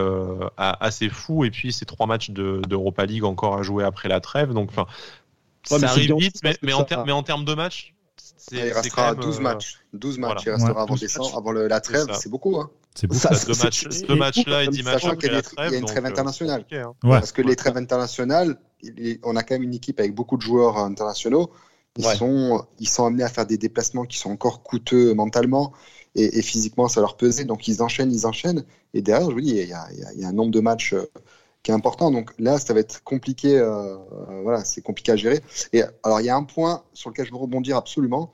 assez 0.57 1.09
fou, 1.09 1.45
et 1.45 1.51
puis 1.51 1.73
ces 1.73 1.87
trois 1.87 2.07
matchs 2.07 2.31
d'Europa 2.31 3.07
League 3.07 3.25
encore 3.25 3.59
à 3.59 3.63
jouer 3.63 3.85
après 3.85 4.09
la 4.09 4.21
trêve. 4.21 4.53
Donc, 4.53 4.71
enfin, 4.71 4.87
ça 5.65 5.89
arrive 5.89 6.15
vite, 6.17 6.41
mais, 6.43 6.57
mais, 6.63 6.73
en 6.73 6.87
mais 7.07 7.13
en 7.13 7.23
termes 7.23 7.45
de 7.45 7.55
matchs 7.55 7.95
il 8.53 8.73
restera 8.73 9.15
12 9.15 9.39
euh, 9.39 9.41
matchs. 9.41 9.81
12 9.93 10.19
matchs. 10.19 10.43
Il 10.47 10.51
restera 10.51 10.83
avant, 10.83 10.95
décembre, 10.95 11.37
avant 11.37 11.53
le, 11.53 11.69
la 11.69 11.81
trêve. 11.81 12.07
C'est 12.15 12.29
beaucoup. 12.29 12.57
Hein. 12.59 12.71
C'est 12.95 13.07
beaucoup. 13.07 13.21
Ça, 13.21 13.31
deux 13.31 13.55
matchs, 13.63 13.85
deux 14.07 14.15
matchs 14.15 14.47
là 14.47 14.65
et 14.65 14.69
10 14.69 14.83
matchs 14.83 15.05
après 15.05 15.29
la 15.29 15.43
trêve. 15.43 15.71
Il 15.71 15.73
y 15.73 15.77
a 15.77 15.79
une 15.79 15.87
trêve 15.87 16.05
euh, 16.05 16.09
internationale. 16.09 16.65
Hein. 16.73 16.93
Parce 17.03 17.33
que 17.33 17.43
les 17.43 17.57
trêves 17.57 17.77
internationales, 17.77 18.57
on 19.23 19.37
a 19.37 19.43
quand 19.43 19.55
même 19.55 19.63
une 19.63 19.75
équipe 19.75 20.01
avec 20.01 20.15
beaucoup 20.15 20.37
de 20.37 20.43
joueurs 20.43 20.79
internationaux. 20.79 21.51
Ils, 21.97 22.05
sont, 22.05 22.67
ils 22.81 22.89
sont 22.89 23.07
amenés 23.07 23.23
à 23.23 23.29
faire 23.29 23.47
des 23.47 23.57
déplacements 23.57 24.05
qui 24.05 24.19
sont 24.19 24.31
encore 24.31 24.65
coûteux 24.65 25.15
mentalement 25.15 25.73
et, 26.15 26.43
physiquement, 26.43 26.89
ça 26.89 27.01
leur 27.01 27.17
pesait. 27.17 27.45
Donc 27.45 27.69
ils 27.69 27.83
enchaînent, 27.83 28.13
ils 28.13 28.27
enchaînent. 28.27 28.65
Et 28.93 29.03
derrière, 29.03 29.29
je 29.29 29.35
vous 29.35 29.41
dis, 29.41 29.51
il 29.51 29.69
y 29.69 29.73
a, 29.73 29.87
il 30.15 30.21
y 30.21 30.25
a 30.25 30.29
un 30.29 30.33
nombre 30.33 30.53
de 30.53 30.61
matchs 30.61 30.95
euh, 30.95 31.11
qui 31.65 31.73
est 31.73 31.75
important. 31.75 32.13
Donc 32.13 32.33
là, 32.39 32.59
ça 32.59 32.73
va 32.73 32.81
être 32.81 33.03
compliqué. 33.03 33.59
Euh, 33.59 33.97
voilà, 34.45 34.65
c'est 34.65 34.83
compliqué 34.83 35.11
à 35.11 35.17
gérer. 35.17 35.41
Et 35.73 35.83
alors, 36.05 36.21
il 36.21 36.27
y 36.27 36.31
a 36.31 36.37
un 36.37 36.45
point 36.45 36.85
sur 36.93 37.11
lequel 37.11 37.27
je 37.27 37.33
veux 37.33 37.39
rebondir 37.39 37.77
absolument. 37.77 38.31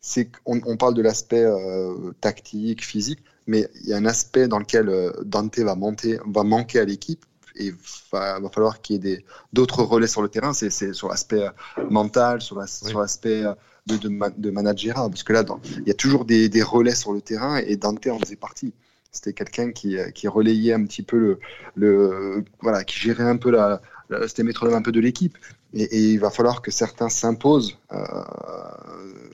C'est 0.00 0.30
qu'on 0.30 0.60
on 0.64 0.76
parle 0.78 0.94
de 0.94 1.02
l'aspect 1.02 1.44
euh, 1.44 2.12
tactique, 2.20 2.84
physique, 2.84 3.18
mais 3.46 3.68
il 3.82 3.90
y 3.90 3.92
a 3.92 3.96
un 3.96 4.06
aspect 4.06 4.46
dans 4.46 4.60
lequel 4.60 4.88
euh, 4.88 5.12
Dante 5.24 5.58
va, 5.58 5.74
monter, 5.74 6.20
va 6.24 6.44
manquer 6.44 6.78
à 6.78 6.84
l'équipe 6.84 7.26
et 7.56 7.72
va, 8.12 8.38
va 8.38 8.48
falloir 8.48 8.80
qu'il 8.80 9.04
y 9.04 9.10
ait 9.10 9.24
d'autres 9.52 9.82
relais 9.82 10.06
sur 10.06 10.22
le 10.22 10.28
terrain. 10.28 10.52
C'est 10.52 10.70
sur 10.70 11.08
l'aspect 11.08 11.44
mental, 11.90 12.40
sur 12.40 12.56
l'aspect 12.56 13.42
de, 13.88 13.96
de, 13.96 14.10
de 14.36 14.50
manager. 14.50 14.94
Parce 14.94 15.22
que 15.22 15.32
là, 15.32 15.42
dans, 15.42 15.60
il 15.78 15.88
y 15.88 15.90
a 15.90 15.94
toujours 15.94 16.24
des, 16.24 16.48
des 16.48 16.62
relais 16.62 16.94
sur 16.94 17.12
le 17.12 17.20
terrain 17.20 17.56
et 17.56 17.76
Dante 17.76 18.06
en 18.06 18.18
faisait 18.18 18.36
partie. 18.36 18.72
C'était 19.10 19.32
quelqu'un 19.32 19.72
qui, 19.72 19.96
qui, 20.14 20.28
relayait 20.28 20.74
un 20.74 20.84
petit 20.84 21.02
peu 21.02 21.16
le, 21.16 21.38
le 21.74 22.44
voilà, 22.60 22.84
qui 22.84 22.98
gérait 22.98 23.24
un 23.24 23.38
peu 23.38 23.50
la, 23.50 23.80
c'était 24.26 24.42
métronome 24.42 24.74
un 24.74 24.82
peu 24.82 24.92
de 24.92 25.00
l'équipe. 25.00 25.36
Et, 25.74 25.82
et, 25.82 26.12
il 26.12 26.18
va 26.18 26.30
falloir 26.30 26.62
que 26.62 26.70
certains 26.70 27.08
s'imposent. 27.08 27.78
Euh, 27.92 27.98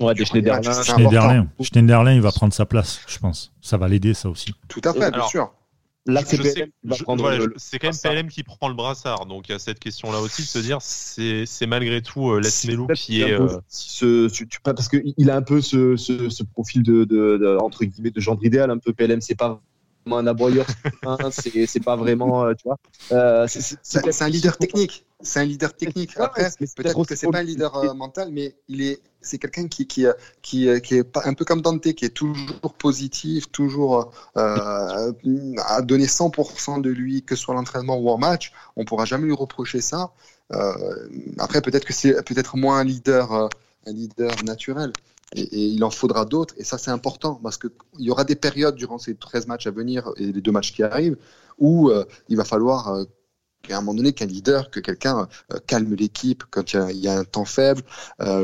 ouais, 0.00 0.14
des 0.14 0.24
Schneiderlin. 0.24 0.82
Schneiderlin. 0.82 1.46
Schneiderlin, 1.60 2.12
il 2.12 2.20
va 2.20 2.32
prendre 2.32 2.52
sa 2.52 2.66
place, 2.66 3.00
je 3.06 3.18
pense. 3.18 3.52
Ça 3.60 3.76
va 3.76 3.86
l'aider, 3.86 4.14
ça 4.14 4.28
aussi. 4.28 4.52
Tout 4.68 4.80
à 4.84 4.92
fait, 4.92 5.10
bien 5.10 5.26
sûr. 5.28 5.52
Là, 6.06 6.22
c'est 6.24 7.78
quand 7.78 7.88
même 7.88 7.98
PLM 8.02 8.28
qui 8.28 8.42
prend 8.42 8.68
le 8.68 8.74
brassard. 8.74 9.24
Donc 9.24 9.48
il 9.48 9.52
y 9.52 9.54
a 9.54 9.58
cette 9.58 9.78
question-là 9.78 10.20
aussi 10.20 10.42
de 10.42 10.46
se 10.46 10.58
dire 10.58 10.78
c'est 10.80 11.66
malgré 11.66 12.02
tout 12.02 12.30
euh, 12.30 12.42
qui 12.94 13.22
est. 13.22 13.32
Euh... 13.32 13.48
Ce, 13.68 14.28
parce 14.62 14.88
qu'il 14.88 15.30
a 15.30 15.36
un 15.36 15.42
peu 15.42 15.62
ce, 15.62 15.96
ce, 15.96 16.28
ce 16.28 16.42
profil 16.42 16.82
de, 16.82 17.04
de, 17.04 17.38
de, 17.38 17.58
entre 17.58 17.84
guillemets 17.84 18.10
de 18.10 18.20
genre 18.20 18.38
idéal, 18.42 18.70
un 18.70 18.78
peu 18.78 18.92
PLM. 18.92 19.22
C'est 19.22 19.34
pas 19.34 19.62
un 20.12 20.26
aboyeur, 20.26 20.66
c'est 21.30 21.82
pas 21.82 21.96
vraiment, 21.96 22.44
euh, 22.44 22.54
tu 22.54 22.64
vois. 22.64 22.78
Euh, 23.12 23.46
c'est 23.48 24.22
un 24.22 24.28
leader 24.28 24.56
technique. 24.56 25.06
C'est 25.20 25.40
un 25.40 25.44
leader 25.44 25.74
technique. 25.74 26.16
Après, 26.18 26.50
peut-être 26.76 27.04
que 27.04 27.16
c'est 27.16 27.30
pas 27.30 27.38
un 27.38 27.42
leader 27.42 27.74
euh, 27.76 27.94
mental, 27.94 28.28
mais 28.30 28.54
il 28.68 28.82
est, 28.82 29.00
c'est 29.22 29.38
quelqu'un 29.38 29.68
qui, 29.68 29.86
qui, 29.86 30.06
qui, 30.42 30.68
qui, 30.82 30.94
est 30.96 31.16
un 31.24 31.34
peu 31.34 31.44
comme 31.44 31.62
Dante, 31.62 31.92
qui 31.94 32.04
est 32.04 32.14
toujours 32.14 32.74
positif, 32.74 33.50
toujours 33.50 34.12
euh, 34.36 35.12
à 35.64 35.82
donner 35.82 36.06
100% 36.06 36.82
de 36.82 36.90
lui, 36.90 37.22
que 37.22 37.36
ce 37.36 37.42
soit 37.42 37.54
l'entraînement 37.54 37.96
ou 37.96 38.10
en 38.10 38.18
match. 38.18 38.52
On 38.76 38.84
pourra 38.84 39.06
jamais 39.06 39.24
lui 39.24 39.34
reprocher 39.34 39.80
ça. 39.80 40.12
Euh, 40.52 41.08
après, 41.38 41.62
peut-être 41.62 41.86
que 41.86 41.94
c'est 41.94 42.22
peut-être 42.24 42.56
moins 42.58 42.78
un 42.78 42.84
leader, 42.84 43.32
un 43.32 43.92
leader 43.92 44.44
naturel. 44.44 44.92
Et, 45.35 45.66
il 45.68 45.85
en 45.85 45.90
faudra 45.90 46.25
d'autres. 46.25 46.55
Et 46.59 46.64
ça, 46.64 46.79
c'est 46.79 46.90
important 46.90 47.40
parce 47.42 47.59
qu'il 47.59 47.70
y 47.99 48.11
aura 48.11 48.25
des 48.25 48.37
périodes 48.37 48.77
durant 48.77 48.99
ces 48.99 49.14
13 49.14 49.47
matchs 49.47 49.66
à 49.66 49.70
venir 49.70 50.11
et 50.16 50.33
les 50.33 50.40
deux 50.40 50.53
matchs 50.53 50.73
qui 50.73 50.83
arrivent 50.83 51.16
où 51.59 51.90
euh, 51.90 52.05
il 52.29 52.37
va 52.37 52.44
falloir, 52.44 52.88
euh, 52.88 53.05
à 53.70 53.77
un 53.77 53.81
moment 53.81 53.94
donné, 53.94 54.12
qu'un 54.12 54.27
leader, 54.27 54.70
que 54.70 54.81
quelqu'un 54.81 55.29
euh, 55.53 55.59
calme 55.66 55.94
l'équipe 55.94 56.44
quand 56.51 56.75
il 56.75 56.97
y, 56.97 57.09
a, 57.09 57.18
un 57.18 57.25
temps 57.25 57.44
faible, 57.44 57.83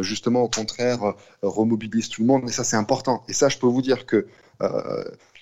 justement, 0.01 0.43
au 0.43 0.49
contraire, 0.49 1.15
remobilise 1.43 2.09
tout 2.09 2.23
le 2.23 2.27
monde. 2.27 2.49
Et 2.49 2.53
ça, 2.53 2.65
c'est 2.65 2.77
important. 2.77 3.23
Et 3.29 3.33
ça, 3.33 3.49
je 3.49 3.59
peux 3.59 3.67
vous 3.67 3.83
dire 3.83 4.07
que 4.07 4.27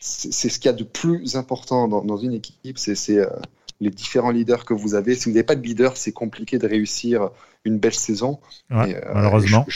c'est 0.00 0.48
ce 0.48 0.58
qu'il 0.58 0.66
y 0.66 0.74
a 0.74 0.76
de 0.76 0.84
plus 0.84 1.36
important 1.36 1.88
dans, 1.88 2.04
dans 2.04 2.16
une 2.16 2.32
équipe. 2.32 2.78
C'est 2.78 2.94
les 3.80 3.90
différents 3.90 4.30
leaders 4.30 4.64
que 4.64 4.74
vous 4.74 4.94
avez. 4.94 5.14
Si 5.14 5.26
vous 5.26 5.30
n'avez 5.30 5.44
pas 5.44 5.54
de 5.54 5.62
leader, 5.62 5.96
c'est 5.96 6.12
compliqué 6.12 6.58
de 6.58 6.66
réussir 6.66 7.30
une 7.64 7.78
belle 7.78 7.94
saison. 7.94 8.40
Euh, 8.72 9.00
malheureusement. 9.14 9.66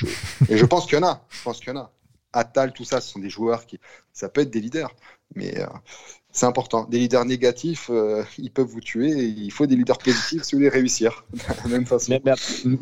Et 0.48 0.56
je, 0.56 0.64
pense 0.64 0.86
qu'il 0.86 0.98
y 0.98 1.00
en 1.02 1.06
a. 1.06 1.24
Je 1.30 1.42
pense 1.42 1.60
qu'il 1.60 1.68
y 1.68 1.76
en 1.76 1.80
a. 1.80 1.92
Atal, 2.32 2.72
tout 2.72 2.84
ça, 2.84 3.00
ce 3.00 3.10
sont 3.10 3.20
des 3.20 3.30
joueurs 3.30 3.66
qui, 3.66 3.78
ça 4.12 4.28
peut 4.28 4.40
être 4.40 4.50
des 4.50 4.60
leaders, 4.60 4.94
mais 5.34 5.60
euh, 5.60 5.66
c'est 6.32 6.46
important. 6.46 6.86
Des 6.90 6.98
leaders 6.98 7.26
négatifs, 7.26 7.90
euh, 7.92 8.24
ils 8.38 8.50
peuvent 8.50 8.66
vous 8.66 8.80
tuer. 8.80 9.10
il 9.10 9.50
faut 9.52 9.66
des 9.66 9.76
leaders 9.76 9.98
positifs 9.98 10.42
si 10.42 10.54
vous 10.54 10.60
voulez 10.60 10.70
réussir. 10.70 11.26
de 11.32 11.38
la 11.64 11.68
même 11.68 11.84
façon. 11.84 12.18
Mais, 12.24 12.30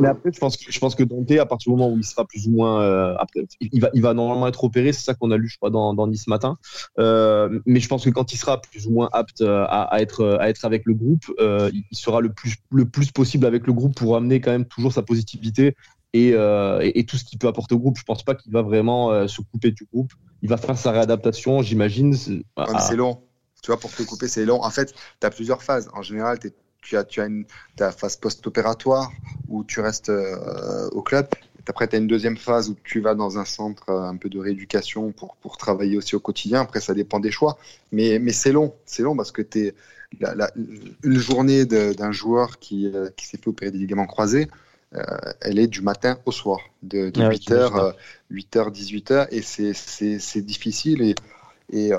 après, 0.09 0.31
je 0.33 0.39
pense 0.39 0.57
que 0.57 0.71
je 0.71 0.79
pense 0.79 0.95
que 0.95 1.03
Dante, 1.03 1.33
à 1.33 1.47
partir 1.47 1.73
du 1.73 1.77
moment 1.77 1.93
où 1.93 1.99
il 1.99 2.05
sera 2.05 2.25
plus 2.25 2.47
ou 2.47 2.53
moins, 2.53 2.81
euh, 2.81 3.15
après, 3.19 3.41
il 3.61 3.81
va, 3.81 3.91
il 3.93 4.03
va 4.03 4.15
normalement 4.15 4.47
être 4.47 4.63
opéré. 4.63 4.93
C'est 4.93 5.03
ça 5.03 5.15
qu'on 5.15 5.33
a 5.33 5.37
lu, 5.37 5.49
je 5.49 5.57
crois, 5.57 5.71
dans, 5.71 5.95
dans 5.95 6.07
Nice 6.07 6.29
matin. 6.29 6.59
Euh, 7.01 7.59
mais 7.67 7.81
je 7.81 7.89
pense 7.89 8.05
que 8.05 8.11
quand 8.11 8.33
il 8.33 8.37
sera 8.37 8.61
plus 8.61 8.87
ou 8.87 8.93
moins 8.93 9.09
apte 9.13 9.41
à, 9.41 9.65
à 9.65 10.01
être 10.01 10.39
à 10.41 10.49
être 10.49 10.65
avec 10.65 10.83
le 10.85 10.95
groupe, 10.95 11.25
il 11.41 11.85
sera 11.97 12.21
le 12.21 12.33
plus 12.33 12.55
le 12.71 12.89
plus 12.89 13.11
possible 13.11 13.47
avec 13.47 13.67
le 13.67 13.73
groupe 13.73 13.97
pour 13.97 14.17
amener 14.17 14.41
quand 14.41 14.53
même 14.53 14.65
toujours 14.65 14.93
sa 14.93 15.03
positivité 15.03 15.75
et, 16.13 16.31
et, 16.31 17.05
tout 17.05 17.17
ce 17.17 17.25
qu'il 17.25 17.39
peut 17.41 17.49
apporter 17.49 17.75
au 17.75 17.81
groupe. 17.81 17.99
Je 17.99 18.05
pense 18.05 18.23
pas 18.23 18.37
qu'il 18.37 18.53
va 18.53 18.63
vraiment 18.63 19.27
se 19.27 19.41
couper 19.41 19.73
du 19.73 19.89
groupe. 19.93 20.13
Il 20.43 20.49
va 20.49 20.57
faire 20.57 20.79
sa 20.79 20.93
réadaptation, 20.93 21.63
j'imagine. 21.63 22.15
C'est 22.15 22.97
long. 22.97 23.21
Tu 23.63 23.69
vois, 23.69 23.79
pour 23.79 23.93
te 23.93 24.03
couper, 24.03 24.29
c'est 24.29 24.45
long. 24.45 24.63
En 24.63 24.71
fait, 24.71 24.95
tu 25.21 25.27
as 25.27 25.31
plusieurs 25.31 25.63
phases. 25.63 25.89
En 25.95 26.03
général, 26.03 26.39
tu 26.83 26.97
as, 26.97 27.05
tu 27.05 27.21
as 27.21 27.27
une 27.27 27.45
ta 27.77 27.93
phase 27.93 28.17
post-opératoire 28.17 29.11
où 29.49 29.65
tu 29.65 29.81
restes 29.81 30.11
au 30.93 31.03
club. 31.03 31.27
Après, 31.71 31.87
tu 31.87 31.95
as 31.95 32.01
une 32.01 32.09
deuxième 32.09 32.37
phase 32.37 32.69
où 32.69 32.77
tu 32.83 33.01
vas 33.01 33.15
dans 33.15 33.39
un 33.39 33.45
centre 33.45 33.89
euh, 33.91 34.03
un 34.03 34.17
peu 34.17 34.29
de 34.29 34.41
rééducation 34.41 35.13
pour, 35.13 35.37
pour 35.37 35.57
travailler 35.57 35.97
aussi 35.97 36.17
au 36.17 36.21
quotidien. 36.21 36.63
Après, 36.63 36.81
ça 36.81 36.95
dépend 36.95 37.21
des 37.21 37.31
choix. 37.31 37.59
Mais, 37.93 38.19
mais 38.19 38.33
c'est 38.33 38.51
long. 38.51 38.75
C'est 38.87 39.05
long 39.05 39.17
parce 39.17 39.31
que 39.31 39.43
es 39.57 39.75
la, 40.19 40.51
une 40.57 41.19
journée 41.19 41.67
d'un 41.67 42.11
joueur 42.11 42.59
qui, 42.59 42.91
euh, 42.93 43.09
qui 43.17 43.25
s'est 43.25 43.39
fait 43.39 43.47
opérer 43.47 43.71
des 43.71 43.79
ligaments 43.79 44.07
croisés, 44.07 44.49
euh, 44.97 45.03
elle 45.41 45.61
est 45.61 45.69
du 45.69 45.83
matin 45.83 46.19
au 46.27 46.33
soir, 46.33 46.59
de, 46.83 47.13
8h, 47.13 47.95
8h, 48.33 48.73
18h. 48.73 49.29
Et 49.31 50.19
c'est 50.19 50.43
difficile. 50.43 51.03
Et, 51.03 51.15
et 51.73 51.91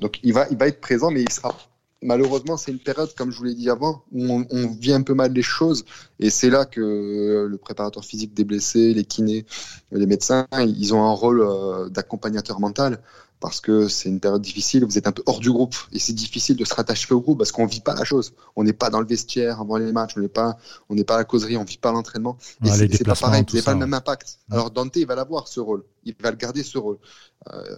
donc, 0.00 0.20
il 0.22 0.32
va, 0.32 0.46
être 0.48 0.80
présent, 0.80 1.10
mais 1.10 1.22
il 1.22 1.30
sera 1.30 1.56
malheureusement, 2.04 2.56
c'est 2.56 2.70
une 2.70 2.78
période, 2.78 3.12
comme 3.16 3.30
je 3.30 3.38
vous 3.38 3.44
l'ai 3.44 3.54
dit 3.54 3.70
avant, 3.70 4.04
où 4.12 4.44
on, 4.50 4.68
vit 4.68 4.92
un 4.92 5.02
peu 5.02 5.14
mal 5.14 5.32
les 5.32 5.42
choses. 5.42 5.84
Et 6.20 6.30
c'est 6.30 6.50
là 6.50 6.66
que 6.66 7.46
le 7.48 7.56
préparateur 7.56 8.04
physique 8.04 8.34
des 8.34 8.44
blessés, 8.44 8.94
les 8.94 9.04
kinés, 9.04 9.46
les 9.90 10.06
médecins, 10.06 10.46
ils 10.60 10.94
ont 10.94 11.02
un 11.02 11.12
rôle 11.12 11.40
euh, 11.40 11.88
d'accompagnateur 11.88 12.60
mental 12.60 13.00
parce 13.44 13.60
que 13.60 13.88
c'est 13.88 14.08
une 14.08 14.20
période 14.20 14.40
difficile, 14.40 14.86
vous 14.86 14.96
êtes 14.96 15.06
un 15.06 15.12
peu 15.12 15.22
hors 15.26 15.38
du 15.38 15.50
groupe 15.50 15.74
et 15.92 15.98
c'est 15.98 16.14
difficile 16.14 16.56
de 16.56 16.64
se 16.64 16.72
rattacher 16.72 17.12
au 17.12 17.20
groupe 17.20 17.36
parce 17.36 17.52
qu'on 17.52 17.66
vit 17.66 17.82
pas 17.82 17.94
la 17.94 18.02
chose. 18.02 18.32
On 18.56 18.64
n'est 18.64 18.72
pas 18.72 18.88
dans 18.88 19.00
le 19.00 19.06
vestiaire 19.06 19.60
avant 19.60 19.76
les 19.76 19.92
matchs, 19.92 20.14
on 20.16 20.20
n'est 20.20 20.28
pas, 20.28 20.56
on 20.88 20.94
n'est 20.94 21.04
pas 21.04 21.16
à 21.16 21.18
la 21.18 21.24
causerie, 21.24 21.58
on 21.58 21.64
vit 21.64 21.76
pas 21.76 21.92
l'entraînement. 21.92 22.38
Et 22.64 22.70
c'est 22.70 23.04
pas 23.04 23.14
pareil, 23.14 23.44
vous 23.46 23.52
n'avez 23.52 23.62
pas 23.62 23.74
le 23.74 23.80
même 23.80 23.92
impact. 23.92 24.38
Alors 24.50 24.70
Dante, 24.70 24.96
il 24.96 25.06
va 25.06 25.14
l'avoir 25.14 25.46
ce 25.46 25.60
rôle, 25.60 25.84
il 26.04 26.14
va 26.18 26.30
le 26.30 26.38
garder 26.38 26.62
ce 26.62 26.78
rôle. 26.78 26.96
Euh, 27.52 27.76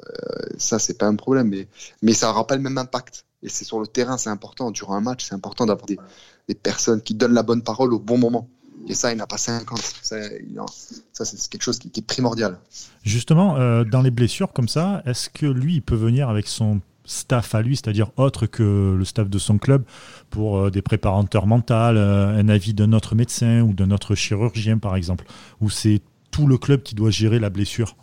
ça, 0.57 0.79
c'est 0.79 0.98
pas 0.98 1.07
un 1.07 1.16
problème, 1.16 1.48
mais 1.48 1.66
mais 2.00 2.12
ça 2.12 2.31
aura 2.31 2.46
pas 2.46 2.55
le 2.55 2.62
même 2.62 2.79
impact. 2.79 3.24
Et 3.42 3.48
c'est 3.48 3.64
sur 3.64 3.81
le 3.81 3.88
terrain, 3.88 4.18
c'est 4.18 4.31
important. 4.31 4.70
Durant 4.70 4.94
un 4.94 5.00
match, 5.00 5.24
c'est 5.24 5.35
important 5.35 5.66
d'avoir 5.66 5.87
des, 5.87 5.98
personnes 6.55 7.02
qui 7.02 7.14
donnent 7.14 7.35
la 7.35 7.42
bonne 7.42 7.62
parole 7.62 7.92
au 7.92 7.98
bon 7.98 8.18
moment. 8.18 8.48
Et 8.88 8.94
ça, 8.94 9.12
il 9.12 9.16
n'a 9.16 9.26
pas 9.26 9.38
50. 9.38 9.78
Ça, 10.02 11.24
c'est 11.24 11.48
quelque 11.48 11.62
chose 11.62 11.78
qui, 11.78 11.88
est 11.88 12.06
primordial. 12.06 12.58
Justement, 13.02 13.56
euh, 13.56 13.84
dans 13.84 14.02
les 14.02 14.10
blessures 14.10 14.52
comme 14.52 14.68
ça, 14.68 15.02
est-ce 15.06 15.30
que 15.30 15.46
lui, 15.46 15.76
il 15.76 15.82
peut 15.82 15.96
venir 15.96 16.28
avec 16.28 16.46
son 16.46 16.80
staff 17.04 17.54
à 17.54 17.62
lui, 17.62 17.76
c'est-à-dire 17.76 18.10
autre 18.16 18.46
que 18.46 18.94
le 18.96 19.04
staff 19.04 19.28
de 19.28 19.38
son 19.38 19.58
club, 19.58 19.84
pour 20.30 20.58
euh, 20.58 20.70
des 20.70 20.82
préparateurs 20.82 21.46
mentaux, 21.46 21.74
euh, 21.74 22.38
un 22.38 22.48
avis 22.48 22.74
d'un 22.74 22.92
autre 22.92 23.14
médecin 23.14 23.62
ou 23.62 23.72
d'un 23.72 23.90
autre 23.90 24.14
chirurgien, 24.14 24.78
par 24.78 24.96
exemple 24.96 25.24
Ou 25.60 25.70
c'est 25.70 26.02
tout 26.30 26.46
le 26.46 26.58
club 26.58 26.82
qui 26.82 26.94
doit 26.94 27.10
gérer 27.10 27.38
la 27.38 27.50
blessure? 27.50 27.96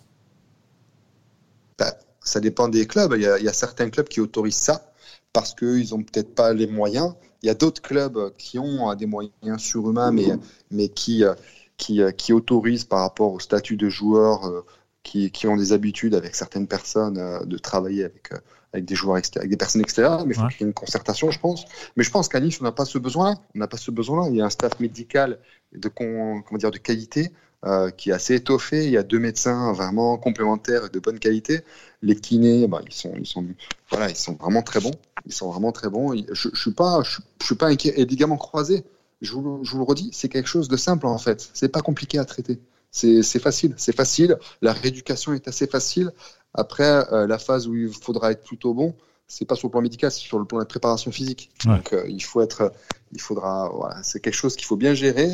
Bah, 1.78 1.94
Ça 2.22 2.40
dépend 2.40 2.68
des 2.68 2.88
clubs. 2.88 3.14
il 3.16 3.22
y, 3.22 3.28
a, 3.28 3.54
certains 3.54 3.90
clubs 3.90 4.08
qui 4.08 4.22
autorisent 4.22 4.56
ça 4.56 4.93
parce 5.34 5.56
qu'ils 5.56 5.90
n'ont 5.90 6.04
peut-être 6.04 6.36
pas 6.36 6.54
les 6.54 6.68
moyens. 6.68 7.16
Il 7.42 7.48
y 7.48 7.50
a 7.50 7.56
d'autres 7.56 7.82
clubs 7.82 8.32
qui 8.38 8.60
ont 8.60 8.90
euh, 8.90 8.96
des 8.96 9.08
moyens 9.08 9.34
surhumains, 9.58 10.12
mais, 10.12 10.28
mais 10.72 10.88
qui, 10.88 11.26
euh, 11.26 11.34
qui, 11.78 12.02
euh, 12.02 12.12
qui 12.12 12.32
autorisent 12.32 12.86
par 12.86 13.00
rapport 13.00 13.34
au 13.34 13.40
statut 13.40 13.76
de 13.76 13.90
joueur, 13.90 14.64
qui, 15.02 15.32
qui 15.32 15.48
ont 15.48 15.58
des 15.58 15.74
habitudes 15.74 16.16
avec 16.16 16.36
certaines 16.36 16.68
personnes 16.68 17.46
de 17.46 17.58
travailler 17.58 18.06
avec, 18.06 18.30
avec 18.72 18.86
des 18.86 18.96
joueurs 18.96 19.18
extérieurs, 19.18 19.44
avec 19.44 19.52
des 19.52 19.58
personnes 19.58 19.82
extérieures. 19.82 20.26
Mais 20.26 20.34
il 20.36 20.40
faut 20.40 20.48
qu'il 20.48 20.62
y 20.62 20.64
ait 20.64 20.68
une 20.68 20.74
concertation, 20.74 21.32
je 21.32 21.40
pense. 21.40 21.66
Mais 21.98 22.04
je 22.04 22.12
pense 22.12 22.30
qu'à 22.30 22.40
Nice, 22.40 22.60
on 22.62 22.64
n'a 22.64 22.72
pas 22.72 22.86
ce 22.86 23.00
besoin-là. 23.00 23.36
On 23.56 23.60
n'a 23.60 23.68
pas 23.68 23.78
ce 23.78 23.92
besoin-là. 23.92 24.30
Il 24.30 24.38
y 24.38 24.42
a 24.42 24.46
un 24.46 24.50
staff 24.50 24.80
médical 24.80 25.40
de, 25.74 25.90
comment 25.90 26.42
dire, 26.54 26.72
de 26.72 26.78
qualité 26.78 27.32
euh, 27.66 27.92
qui 27.92 28.10
est 28.10 28.14
assez 28.14 28.36
étoffé. 28.36 28.84
Il 28.84 28.92
y 28.92 28.98
a 28.98 29.04
deux 29.04 29.20
médecins 29.20 29.72
vraiment 29.72 30.18
complémentaires 30.18 30.90
de 30.90 31.00
bonne 31.00 31.18
qualité. 31.18 31.62
Les 32.02 32.16
kinés, 32.16 32.68
bah, 32.68 32.82
ils 32.86 32.94
sont, 32.94 33.14
ils 33.18 33.26
sont, 33.26 33.46
voilà, 33.90 34.10
ils 34.10 34.18
sont 34.18 34.34
vraiment 34.34 34.62
très 34.62 34.82
bons. 34.82 34.92
Ils 35.26 35.32
sont 35.32 35.50
vraiment 35.50 35.72
très 35.72 35.90
bons. 35.90 36.14
Je, 36.14 36.50
je 36.52 36.60
suis 36.60 36.74
pas, 36.74 37.02
je, 37.04 37.22
suis 37.46 37.56
pas 37.56 37.68
inquiet. 37.68 37.94
Et 37.96 38.04
ligaments 38.04 38.36
croisés, 38.36 38.84
je 39.22 39.32
vous, 39.32 39.62
je 39.64 39.72
vous 39.72 39.78
le 39.78 39.84
redis, 39.86 40.10
c'est 40.12 40.28
quelque 40.28 40.50
chose 40.50 40.68
de 40.68 40.76
simple 40.76 41.08
en 41.08 41.18
fait. 41.18 41.50
C'est 41.54 41.70
pas 41.70 41.80
compliqué 41.80 42.18
à 42.20 42.26
traiter. 42.26 42.60
C'est 42.92 43.24
facile, 43.40 43.74
c'est 43.78 43.96
facile. 43.96 44.38
La 44.62 44.74
rééducation 44.74 45.32
est 45.32 45.48
assez 45.48 45.66
facile. 45.66 46.12
Après, 46.54 47.12
euh, 47.14 47.28
la 47.28 47.38
phase 47.38 47.66
où 47.68 47.76
il 47.76 47.94
faudra 47.94 48.32
être 48.32 48.44
plutôt 48.44 48.74
bon, 48.74 48.94
c'est 49.26 49.46
pas 49.46 49.56
sur 49.56 49.70
le 49.70 49.72
plan 49.72 49.82
médical, 49.82 50.12
c'est 50.12 50.20
sur 50.20 50.38
le 50.38 50.44
plan 50.44 50.58
de 50.58 50.64
la 50.64 50.68
préparation 50.68 51.12
physique. 51.12 51.50
Donc, 51.64 51.94
euh, 51.94 52.04
il 52.10 52.22
faut 52.22 52.42
être, 52.42 52.74
il 53.14 53.22
faudra, 53.22 53.70
voilà, 53.74 54.04
c'est 54.04 54.20
quelque 54.20 54.36
chose 54.36 54.58
qu'il 54.58 54.66
faut 54.66 54.76
bien 54.76 54.94
gérer 54.94 55.30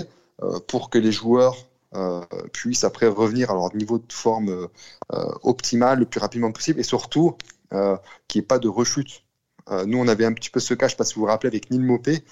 pour 0.67 0.89
que 0.89 0.99
les 0.99 1.11
joueurs 1.11 1.68
euh, 1.95 2.21
puissent 2.53 2.83
après 2.83 3.07
revenir 3.07 3.49
à 3.49 3.53
leur 3.55 3.75
niveau 3.75 3.97
de 3.97 4.13
forme 4.13 4.49
euh, 4.49 5.31
optimal 5.41 5.97
le 5.97 6.05
plus 6.05 6.19
rapidement 6.19 6.51
possible 6.51 6.79
et 6.79 6.83
surtout 6.83 7.35
euh, 7.73 7.97
qu'il 8.27 8.39
n'y 8.39 8.43
ait 8.43 8.47
pas 8.47 8.59
de 8.59 8.67
rechute. 8.67 9.23
nous, 9.87 9.97
on 9.97 10.07
avait 10.07 10.25
un 10.25 10.33
petit 10.33 10.51
peu 10.51 10.59
ce 10.59 10.75
cas, 10.75 10.87
je 10.87 10.93
ne 10.93 10.95
sais 10.95 10.97
pas 10.97 11.03
si 11.03 11.15
vous 11.15 11.21
vous 11.21 11.27
rappelez, 11.27 11.47
avec 11.47 11.71
Neil 11.71 11.79
Mopé, 11.79 12.23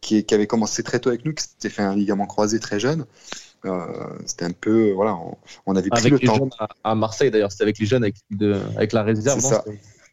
qui, 0.00 0.24
qui, 0.24 0.34
avait 0.34 0.46
commencé 0.46 0.82
très 0.82 1.00
tôt 1.00 1.08
avec 1.08 1.24
nous, 1.24 1.32
qui 1.32 1.44
s'était 1.44 1.68
fait 1.68 1.82
un 1.82 1.94
ligament 1.94 2.26
croisé 2.26 2.60
très 2.60 2.78
jeune. 2.78 3.06
c'était 4.26 4.44
un 4.44 4.52
peu, 4.52 4.92
voilà, 4.92 5.18
on, 5.66 5.76
avait 5.76 5.90
pris 5.90 6.00
avec 6.00 6.12
le 6.12 6.18
les 6.18 6.26
Jeunes 6.26 6.50
à, 6.84 6.94
Marseille 6.94 7.30
d'ailleurs, 7.30 7.52
c'était 7.52 7.64
avec 7.64 7.78
les 7.78 7.86
jeunes 7.86 8.04
avec, 8.04 8.16
de, 8.30 8.60
avec 8.76 8.92
la 8.92 9.02
réserve. 9.02 9.40
Ça. 9.40 9.64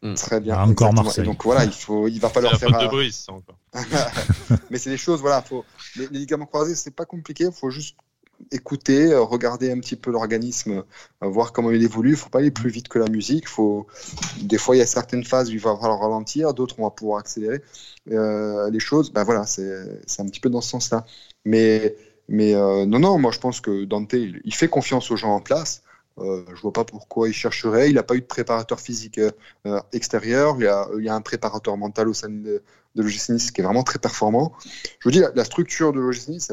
Hmm. 0.02 0.14
Très 0.14 0.38
bien. 0.40 0.54
Ah, 0.56 0.66
encore 0.66 0.92
Marseille. 0.92 1.24
donc 1.24 1.42
voilà, 1.42 1.64
il 1.64 1.72
faut, 1.72 2.06
il 2.06 2.20
va 2.20 2.28
falloir 2.28 2.56
faire. 2.56 2.72
Un... 2.72 2.84
de 2.84 2.88
Brice, 2.88 3.26
encore. 3.28 3.58
Mais 4.70 4.78
c'est 4.78 4.90
des 4.90 4.96
choses, 4.96 5.20
voilà, 5.20 5.42
faut. 5.42 5.64
Les, 5.96 6.06
les 6.08 6.20
ligaments 6.20 6.46
croisés, 6.46 6.76
c'est 6.76 6.94
pas 6.94 7.04
compliqué, 7.04 7.44
il 7.44 7.52
faut 7.52 7.70
juste 7.70 7.96
écouter, 8.50 9.12
euh, 9.12 9.22
regarder 9.22 9.70
un 9.70 9.78
petit 9.80 9.96
peu 9.96 10.10
l'organisme, 10.10 10.84
euh, 11.22 11.28
voir 11.28 11.52
comment 11.52 11.70
il 11.70 11.82
évolue. 11.82 12.10
Il 12.10 12.16
faut 12.16 12.30
pas 12.30 12.38
aller 12.38 12.50
plus 12.50 12.70
vite 12.70 12.88
que 12.88 12.98
la 12.98 13.08
musique. 13.08 13.48
Faut... 13.48 13.86
Des 14.40 14.58
fois, 14.58 14.76
il 14.76 14.78
y 14.78 14.82
a 14.82 14.86
certaines 14.86 15.24
phases 15.24 15.50
où 15.50 15.52
il 15.52 15.60
va 15.60 15.76
falloir 15.76 16.00
ralentir, 16.00 16.54
d'autres, 16.54 16.76
on 16.78 16.84
va 16.84 16.90
pouvoir 16.90 17.20
accélérer 17.20 17.62
euh, 18.10 18.70
les 18.70 18.80
choses. 18.80 19.12
Ben 19.12 19.24
voilà, 19.24 19.46
c'est 19.46 20.20
un 20.20 20.26
petit 20.26 20.40
peu 20.40 20.50
dans 20.50 20.60
ce 20.60 20.70
sens-là. 20.70 21.04
Mais, 21.44 21.96
mais 22.28 22.54
non, 22.54 22.98
non, 22.98 23.18
moi 23.18 23.32
je 23.32 23.38
pense 23.38 23.60
que 23.60 23.84
Dante, 23.84 24.12
il, 24.12 24.54
fait 24.54 24.68
confiance 24.68 25.10
aux 25.10 25.16
gens 25.16 25.34
en 25.34 25.40
place. 25.40 25.82
Euh, 26.18 26.44
je 26.54 26.60
vois 26.60 26.72
pas 26.72 26.84
pourquoi 26.84 27.28
il 27.28 27.32
chercherait. 27.32 27.90
Il 27.90 27.94
n'a 27.94 28.02
pas 28.02 28.14
eu 28.16 28.20
de 28.20 28.26
préparateur 28.26 28.80
physique 28.80 29.20
extérieur. 29.92 30.56
Il 30.58 30.64
y, 30.64 30.66
a, 30.66 30.88
il 30.98 31.04
y, 31.04 31.08
a, 31.08 31.14
un 31.14 31.20
préparateur 31.20 31.76
mental 31.76 32.08
au 32.08 32.14
sein 32.14 32.28
de, 32.28 32.62
de 32.98 33.02
l'OGC 33.02 33.30
Nice 33.30 33.50
qui 33.50 33.60
est 33.60 33.64
vraiment 33.64 33.84
très 33.84 33.98
performant. 33.98 34.52
Je 34.98 35.04
vous 35.04 35.10
dis, 35.10 35.22
la, 35.34 35.44
structure 35.44 35.92
de 35.92 36.00
l'OGC 36.00 36.28
Nice, 36.28 36.52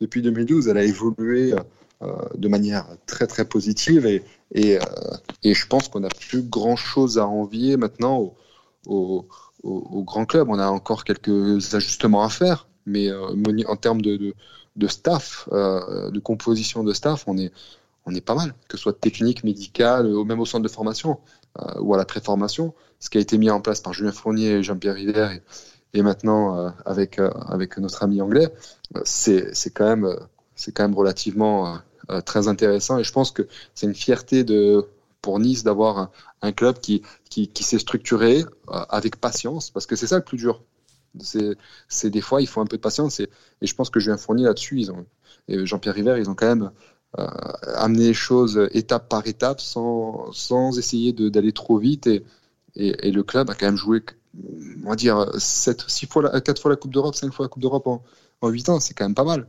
depuis 0.00 0.22
2012, 0.22 0.68
elle 0.68 0.78
a 0.78 0.84
évolué 0.84 1.54
euh, 2.02 2.16
de 2.36 2.48
manière 2.48 2.86
très 3.06 3.28
très 3.28 3.44
positive 3.44 4.06
et, 4.06 4.22
euh, 4.56 4.80
je 5.44 5.66
pense 5.66 5.88
qu'on 5.88 6.00
n'a 6.00 6.08
plus 6.08 6.42
grand 6.42 6.74
chose 6.74 7.18
à 7.18 7.26
envier 7.26 7.76
maintenant 7.76 8.18
au, 8.18 8.34
au, 8.86 9.26
au, 9.62 10.02
grand 10.02 10.24
club. 10.24 10.48
On 10.50 10.58
a 10.58 10.66
encore 10.66 11.04
quelques 11.04 11.74
ajustements 11.74 12.24
à 12.24 12.28
faire, 12.28 12.66
mais 12.86 13.08
euh, 13.08 13.34
en 13.68 13.76
termes 13.76 14.02
de, 14.02 14.34
staff, 14.88 15.48
de 15.52 16.18
composition 16.18 16.82
de 16.82 16.92
staff, 16.92 17.24
on 17.28 17.38
est, 17.38 17.52
on 18.04 18.14
est 18.14 18.20
pas 18.20 18.34
mal, 18.34 18.54
que 18.68 18.76
ce 18.76 18.82
soit 18.82 18.98
technique, 18.98 19.44
médical, 19.44 20.06
ou 20.06 20.24
même 20.24 20.40
au 20.40 20.46
centre 20.46 20.64
de 20.64 20.68
formation 20.68 21.18
ou 21.78 21.94
à 21.94 21.98
la 21.98 22.04
préformation. 22.04 22.74
Ce 22.98 23.10
qui 23.10 23.18
a 23.18 23.20
été 23.20 23.38
mis 23.38 23.50
en 23.50 23.60
place 23.60 23.80
par 23.80 23.92
Julien 23.92 24.12
Fournier 24.12 24.50
et 24.50 24.62
Jean-Pierre 24.62 24.94
River 24.94 25.40
et 25.94 26.02
maintenant 26.02 26.58
euh, 26.58 26.70
avec 26.84 27.18
euh, 27.18 27.30
avec 27.46 27.78
notre 27.78 28.02
ami 28.02 28.20
anglais, 28.20 28.48
c'est 29.04 29.52
quand 29.74 29.86
même 29.86 30.16
quand 30.74 30.82
même 30.82 30.94
relativement 30.94 31.78
euh, 32.10 32.20
très 32.20 32.48
intéressant. 32.48 32.98
Et 32.98 33.04
je 33.04 33.12
pense 33.12 33.30
que 33.30 33.46
c'est 33.74 33.86
une 33.86 33.94
fierté 33.94 34.44
de 34.44 34.86
pour 35.20 35.38
Nice 35.38 35.62
d'avoir 35.62 36.10
un, 36.42 36.50
club 36.52 36.80
qui, 36.80 37.02
qui, 37.30 37.62
s'est 37.62 37.78
structuré 37.78 38.44
avec 38.66 39.20
patience, 39.20 39.70
parce 39.70 39.86
que 39.86 39.94
c'est 39.94 40.08
ça 40.08 40.16
le 40.16 40.24
plus 40.24 40.36
dur. 40.36 40.64
C'est 41.20 42.10
des 42.10 42.20
fois, 42.20 42.42
il 42.42 42.48
faut 42.48 42.60
un 42.60 42.66
peu 42.66 42.76
de 42.76 42.82
patience, 42.82 43.20
et, 43.20 43.30
je 43.60 43.74
pense 43.74 43.88
que 43.88 44.00
Julien 44.00 44.16
Fournier 44.16 44.46
là-dessus, 44.46 44.84
et 45.46 45.64
Jean-Pierre 45.64 45.94
River, 45.94 46.16
ils 46.18 46.28
ont 46.28 46.34
quand 46.34 46.48
même 46.48 46.72
euh, 47.20 47.26
amené 47.76 48.08
les 48.08 48.14
choses 48.14 48.68
étape 48.72 49.08
par 49.08 49.24
étape 49.28 49.60
sans, 49.60 50.32
sans 50.32 50.76
essayer 50.76 51.12
d'aller 51.12 51.52
trop 51.52 51.78
vite, 51.78 52.08
et, 52.08 52.24
et, 52.74 53.12
le 53.12 53.22
club 53.22 53.48
a 53.48 53.54
quand 53.54 53.66
même 53.66 53.76
joué 53.76 54.02
on 54.84 54.90
va 54.90 54.96
dire, 54.96 55.26
7, 55.38 55.84
6 55.86 56.06
fois, 56.06 56.40
4 56.40 56.60
fois 56.60 56.70
la 56.70 56.76
Coupe 56.76 56.92
d'Europe, 56.92 57.14
5 57.14 57.32
fois 57.32 57.44
la 57.44 57.48
Coupe 57.48 57.62
d'Europe 57.62 57.86
en, 57.86 58.02
en 58.40 58.48
8 58.48 58.68
ans, 58.70 58.80
c'est 58.80 58.94
quand 58.94 59.04
même 59.04 59.14
pas 59.14 59.24
mal. 59.24 59.46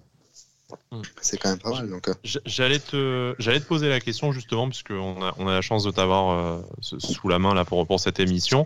Hmm. 0.92 1.02
C'est 1.22 1.38
quand 1.38 1.50
même 1.50 1.60
pas 1.60 1.72
mal. 1.72 1.90
Donc, 1.90 2.08
euh. 2.08 2.14
j'allais 2.46 2.80
te, 2.80 3.36
j'allais 3.40 3.60
te 3.60 3.66
poser 3.66 3.90
la 3.90 4.00
question 4.00 4.32
justement 4.32 4.68
puisqu'on 4.70 5.22
a, 5.22 5.34
on 5.38 5.48
a 5.48 5.54
la 5.54 5.62
chance 5.62 5.84
de 5.84 5.92
t'avoir 5.92 6.32
euh, 6.32 6.62
sous 6.82 7.28
la 7.28 7.40
main 7.40 7.54
là 7.54 7.66
pour, 7.66 7.86
pour 7.86 8.00
cette 8.00 8.20
émission. 8.20 8.66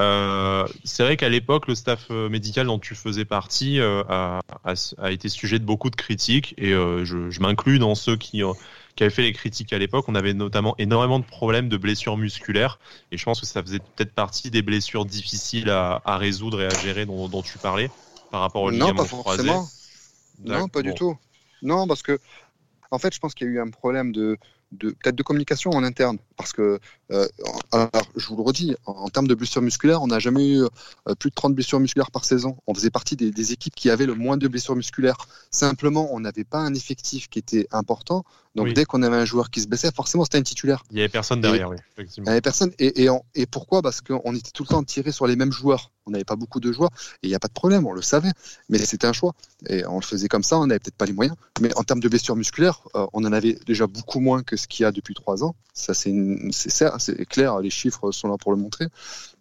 Euh, 0.00 0.66
c'est 0.84 1.02
vrai 1.02 1.16
qu'à 1.16 1.28
l'époque, 1.28 1.66
le 1.66 1.74
staff 1.74 2.08
médical 2.10 2.66
dont 2.66 2.78
tu 2.78 2.94
faisais 2.94 3.26
partie 3.26 3.80
a, 3.80 4.40
a, 4.64 4.74
a, 4.98 5.10
été 5.10 5.28
sujet 5.28 5.58
de 5.58 5.64
beaucoup 5.64 5.90
de 5.90 5.96
critiques 5.96 6.54
et 6.56 6.70
je, 6.72 7.30
je 7.30 7.40
m'inclus 7.40 7.78
dans 7.78 7.94
ceux 7.94 8.16
qui 8.16 8.42
qui 8.96 9.02
avait 9.02 9.10
fait 9.10 9.22
les 9.22 9.32
critiques 9.32 9.72
à 9.72 9.78
l'époque. 9.78 10.06
On 10.08 10.14
avait 10.14 10.34
notamment 10.34 10.74
énormément 10.78 11.18
de 11.18 11.24
problèmes 11.24 11.68
de 11.68 11.76
blessures 11.76 12.16
musculaires 12.16 12.78
et 13.12 13.18
je 13.18 13.24
pense 13.24 13.40
que 13.40 13.46
ça 13.46 13.62
faisait 13.62 13.80
peut-être 13.80 14.12
partie 14.12 14.50
des 14.50 14.62
blessures 14.62 15.04
difficiles 15.04 15.70
à, 15.70 16.16
résoudre 16.16 16.62
et 16.62 16.66
à 16.66 16.74
gérer 16.74 17.06
dont, 17.06 17.42
tu 17.42 17.58
parlais 17.58 17.90
par 18.30 18.40
rapport 18.40 18.62
au 18.62 18.72
Non, 18.72 18.94
pas 18.94 19.04
forcément. 19.04 19.68
Non, 20.44 20.68
pas 20.68 20.82
du 20.82 20.94
tout. 20.94 21.16
Non, 21.62 21.86
parce 21.86 22.02
que 22.02 22.18
en 22.90 22.98
fait, 22.98 23.14
je 23.14 23.20
pense 23.20 23.34
qu'il 23.34 23.46
y 23.46 23.50
a 23.50 23.52
eu 23.52 23.60
un 23.60 23.70
problème 23.70 24.12
de, 24.12 24.36
de 24.72 24.90
peut-être 24.90 25.14
de 25.14 25.22
communication 25.22 25.70
en 25.70 25.84
interne. 25.84 26.18
Parce 26.40 26.52
que, 26.52 26.78
euh, 27.12 27.28
alors, 27.70 27.90
je 28.16 28.26
vous 28.28 28.36
le 28.36 28.42
redis, 28.42 28.74
en, 28.86 29.08
termes 29.10 29.28
de 29.28 29.34
blessures 29.34 29.60
musculaires, 29.60 30.02
on 30.02 30.06
n'a 30.06 30.18
jamais 30.18 30.54
eu 30.54 30.62
euh, 30.62 31.14
plus 31.18 31.28
de 31.28 31.34
30 31.34 31.54
blessures 31.54 31.80
musculaires 31.80 32.10
par 32.10 32.24
saison. 32.24 32.56
On 32.66 32.74
faisait 32.74 32.90
partie 32.90 33.14
des, 33.14 33.30
des, 33.30 33.52
équipes 33.52 33.74
qui 33.74 33.90
avaient 33.90 34.06
le 34.06 34.14
moins 34.14 34.38
de 34.38 34.48
blessures 34.48 34.74
musculaires. 34.74 35.18
Simplement, 35.50 36.08
on 36.12 36.20
n'avait 36.20 36.44
pas 36.44 36.58
un 36.58 36.72
effectif 36.72 37.28
qui 37.28 37.38
était 37.38 37.66
important. 37.72 38.24
Donc, 38.56 38.72
dès 38.72 38.84
qu'on 38.84 39.02
avait 39.02 39.16
un 39.16 39.24
joueur 39.24 39.50
qui 39.50 39.60
se 39.60 39.68
blessait, 39.68 39.92
forcément, 39.92 40.24
c'était 40.24 40.38
un 40.38 40.42
titulaire. 40.42 40.82
Il 40.90 40.96
n'y 40.96 41.00
avait 41.00 41.08
personne 41.08 41.40
derrière, 41.40 41.70
oui. 41.70 41.76
Effectivement. 41.92 42.24
Il 42.24 42.30
n'y 42.30 42.32
avait 42.32 42.40
personne. 42.40 42.72
Et, 42.80 43.04
et, 43.04 43.08
et 43.36 43.46
pourquoi? 43.46 43.80
Parce 43.80 44.00
qu'on 44.00 44.34
était 44.34 44.50
tout 44.50 44.64
le 44.64 44.68
temps 44.68 44.82
tiré 44.82 45.12
sur 45.12 45.28
les 45.28 45.36
mêmes 45.36 45.52
joueurs. 45.52 45.92
On 46.06 46.10
n'avait 46.10 46.24
pas 46.24 46.34
beaucoup 46.34 46.58
de 46.58 46.72
joueurs. 46.72 46.90
Et 47.22 47.28
il 47.28 47.30
n'y 47.30 47.36
a 47.36 47.38
pas 47.38 47.46
de 47.46 47.52
problème, 47.52 47.86
on 47.86 47.92
le 47.92 48.02
savait. 48.02 48.32
Mais 48.68 48.78
c'était 48.78 49.06
un 49.06 49.12
choix. 49.12 49.34
Et 49.68 49.86
on 49.86 50.00
le 50.00 50.04
faisait 50.04 50.26
comme 50.26 50.42
ça, 50.42 50.58
on 50.58 50.66
n'avait 50.66 50.80
peut-être 50.80 50.96
pas 50.96 51.06
les 51.06 51.12
moyens. 51.12 51.36
Mais 51.60 51.72
en 51.76 51.84
termes 51.84 52.00
de 52.00 52.08
blessures 52.08 52.34
musculaires, 52.34 52.82
euh, 52.96 53.06
on 53.12 53.24
en 53.24 53.32
avait 53.32 53.56
déjà 53.66 53.86
beaucoup 53.86 54.18
moins 54.18 54.42
que 54.42 54.56
ce 54.56 54.66
qu'il 54.66 54.82
y 54.82 54.86
a 54.86 54.90
depuis 54.90 55.14
trois 55.14 55.44
ans. 55.44 55.54
Ça, 55.72 55.94
c'est 55.94 56.10
c'est 56.50 57.26
clair, 57.26 57.60
les 57.60 57.70
chiffres 57.70 58.10
sont 58.12 58.28
là 58.28 58.36
pour 58.38 58.52
le 58.52 58.58
montrer. 58.58 58.86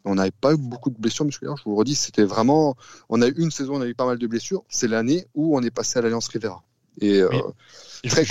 On 0.06 0.16
n'avait 0.16 0.32
pas 0.32 0.54
eu 0.54 0.58
beaucoup 0.58 0.90
de 0.90 0.98
blessures 0.98 1.26
musculaires, 1.26 1.58
je 1.58 1.64
vous 1.64 1.72
le 1.72 1.78
redis, 1.78 1.96
c'était 1.96 2.24
vraiment. 2.24 2.76
On 3.10 3.22
a 3.22 3.28
eu 3.28 3.36
une 3.38 3.52
saison, 3.52 3.76
on 3.76 3.82
a 3.82 3.88
eu 3.88 3.96
pas 3.96 4.06
mal 4.06 4.18
de 4.18 4.28
blessures. 4.28 4.64
C'est 4.70 4.88
l'année 4.88 5.26
où 5.36 5.58
on 5.58 5.62
est 5.62 5.72
passé 5.72 6.00
à 6.00 6.02
l'Alliance 6.02 6.28
Rivera. 6.30 6.64
Et 7.02 7.22
euh, 7.22 7.30
très. 8.08 8.24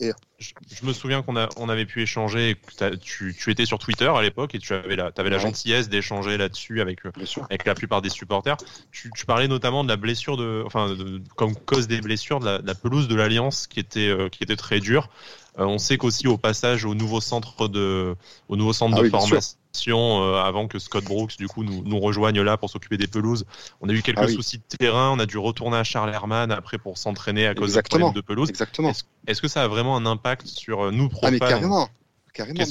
Et... 0.00 0.12
Je, 0.38 0.86
me 0.86 0.92
souviens 0.92 1.22
qu'on 1.22 1.34
on 1.56 1.68
avait 1.68 1.84
pu 1.84 2.02
échanger. 2.02 2.56
Tu, 3.00 3.34
tu, 3.34 3.50
étais 3.50 3.66
sur 3.66 3.78
Twitter 3.78 4.06
à 4.06 4.22
l'époque 4.22 4.54
et 4.54 4.58
tu 4.58 4.72
avais 4.72 4.96
la, 4.96 5.10
avais 5.16 5.30
la 5.30 5.38
gentillesse 5.38 5.88
d'échanger 5.88 6.36
là-dessus 6.36 6.80
avec, 6.80 7.00
avec 7.04 7.64
la 7.64 7.74
plupart 7.74 8.02
des 8.02 8.10
supporters. 8.10 8.56
Tu, 8.92 9.10
tu, 9.14 9.26
parlais 9.26 9.48
notamment 9.48 9.82
de 9.82 9.88
la 9.88 9.96
blessure 9.96 10.36
de, 10.36 10.62
enfin, 10.64 10.94
de, 10.94 11.20
comme 11.36 11.56
cause 11.56 11.88
des 11.88 12.00
blessures 12.00 12.40
de 12.40 12.44
la, 12.44 12.58
de 12.58 12.66
la 12.66 12.74
pelouse 12.74 13.08
de 13.08 13.14
l'Alliance 13.14 13.66
qui 13.66 13.80
était, 13.80 14.08
euh, 14.08 14.28
qui 14.28 14.44
était 14.44 14.56
très 14.56 14.80
dure. 14.80 15.10
Euh, 15.58 15.64
on 15.64 15.78
sait 15.78 15.98
qu'aussi 15.98 16.26
au 16.28 16.38
passage 16.38 16.84
au 16.84 16.94
nouveau 16.94 17.20
centre 17.20 17.68
de, 17.68 18.14
au 18.48 18.56
nouveau 18.56 18.72
centre 18.72 18.96
ah 18.98 19.02
de 19.02 19.08
formation, 19.08 20.22
euh, 20.22 20.40
avant 20.40 20.68
que 20.68 20.78
Scott 20.78 21.04
Brooks 21.04 21.36
du 21.36 21.48
coup 21.48 21.64
nous, 21.64 21.82
nous 21.84 21.98
rejoigne 21.98 22.40
là 22.40 22.56
pour 22.56 22.70
s'occuper 22.70 22.96
des 22.96 23.08
pelouses, 23.08 23.44
on 23.80 23.88
a 23.88 23.92
eu 23.92 24.02
quelques 24.02 24.18
ah 24.20 24.28
soucis 24.28 24.58
de 24.58 24.76
terrain. 24.76 25.10
On 25.10 25.18
a 25.18 25.26
dû 25.26 25.36
retourner 25.38 25.76
à 25.76 25.84
Charles 25.84 26.10
Herman 26.14 26.52
après 26.52 26.78
pour 26.78 26.96
s'entraîner 26.96 27.46
à 27.46 27.54
cause 27.54 27.70
Exactement. 27.70 28.12
de 28.12 28.20
pelouse. 28.20 28.48
Exactement. 28.48 28.92
Est-ce, 29.26 29.42
que 29.42 29.48
ça 29.48 29.64
a 29.64 29.68
vraiment 29.68 29.96
un 29.96 30.06
impact 30.06 30.46
sur 30.46 30.86
euh, 30.86 30.90
nous 30.92 31.08
profanes 31.08 31.38
ah 31.40 31.48
carrément 31.48 31.88
carrément. 32.38 32.64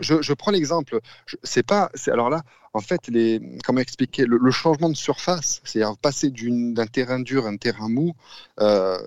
je, 0.00 0.32
prends 0.32 0.50
l'exemple. 0.50 0.98
C'est 1.42 1.62
pas. 1.62 1.90
Alors 2.06 2.30
là, 2.30 2.42
en 2.72 2.80
fait, 2.80 3.08
les, 3.08 3.40
comment 3.64 3.80
expliquer 3.80 4.24
le, 4.24 4.50
changement 4.50 4.88
de 4.88 4.96
surface, 4.96 5.60
c'est-à-dire 5.64 5.96
passer 5.98 6.30
d'un 6.30 6.86
terrain 6.86 7.20
dur 7.20 7.44
à 7.46 7.50
un 7.50 7.56
terrain 7.56 7.88
mou, 7.88 8.14
euh, 8.60 8.98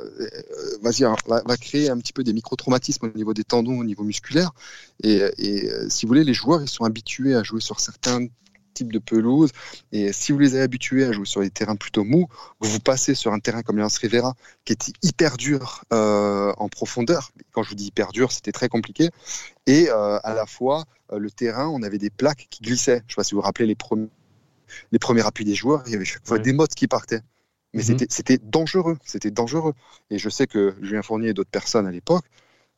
vas-y, 0.82 1.04
hein, 1.04 1.16
va, 1.26 1.42
va, 1.46 1.58
créer 1.58 1.90
un 1.90 1.98
petit 1.98 2.14
peu 2.14 2.24
des 2.24 2.34
micro-traumatismes 2.34 3.08
au 3.08 3.18
niveau 3.18 3.34
des 3.34 3.44
tendons, 3.44 3.80
au 3.80 3.84
niveau 3.84 4.04
musculaire. 4.04 4.52
Et, 5.04 5.22
et 5.38 5.72
euh, 5.72 5.90
si 5.90 6.06
vous 6.06 6.10
voulez, 6.10 6.24
les 6.24 6.36
joueurs, 6.36 6.62
ils 6.62 6.70
sont 6.70 6.84
habitués 6.84 7.36
à 7.36 7.42
jouer 7.42 7.62
sur 7.62 7.80
certains 7.80 8.28
type 8.76 8.94
de 8.94 9.00
pelouse. 9.00 9.50
Et 9.92 10.14
si 10.14 10.32
vous 10.32 10.38
les 10.38 10.54
avez 10.54 10.64
habitués 10.64 11.06
à 11.06 11.12
jouer 11.12 11.26
sur 11.26 11.42
des 11.42 11.50
terrains 11.50 11.76
plutôt 11.76 12.04
mous, 12.04 12.28
vous 12.60 12.80
passez 12.80 13.16
sur 13.16 13.34
un 13.34 13.40
terrain 13.40 13.64
comme 13.64 13.78
l'Alliance 13.78 13.98
Rivera, 13.98 14.36
qui 14.66 14.74
était 14.74 14.92
hyper 15.02 15.38
dur 15.38 15.84
euh, 15.92 16.54
en 16.58 16.70
profondeur. 16.70 17.32
Quand 17.52 17.64
je 17.64 17.70
vous 17.70 17.76
dis 17.76 17.88
hyper 17.88 18.12
dur, 18.12 18.32
c'était 18.32 18.52
très 18.52 18.70
compliqué. 18.70 19.10
Et 19.66 19.90
euh, 19.90 20.20
à 20.24 20.36
la 20.36 20.46
fois, 20.46 20.86
euh, 21.12 21.18
le 21.18 21.32
terrain, 21.32 21.68
on 21.68 21.82
avait 21.82 21.98
des 21.98 22.12
plaques 22.12 22.48
qui 22.50 22.62
glissaient. 22.62 23.00
Je 23.00 23.04
ne 23.06 23.10
sais 23.10 23.16
pas 23.16 23.24
si 23.24 23.34
vous 23.34 23.42
vous 23.42 23.46
rappelez 23.46 23.66
les 23.66 23.76
premiers, 23.76 24.10
les 24.92 25.00
premiers 25.00 25.26
appuis 25.26 25.46
des 25.46 25.56
joueurs, 25.56 25.84
il 25.88 25.94
y 25.94 25.96
avait 25.96 26.06
chaque 26.06 26.28
fois 26.28 26.38
des 26.38 26.54
mottes 26.54 26.76
qui 26.76 26.88
partaient. 26.88 27.22
Mais 27.74 27.84
mhm. 27.84 27.98
c'était 28.10 28.38
dangereux, 28.38 28.98
c'était 29.06 29.32
dangereux. 29.32 29.74
Et 30.10 30.18
je 30.18 30.30
sais 30.30 30.48
que 30.48 30.76
Julien 30.82 31.02
Fournier 31.02 31.30
et 31.30 31.34
d'autres 31.34 31.50
personnes 31.50 31.88
à 31.88 31.92
l'époque, 31.92 32.24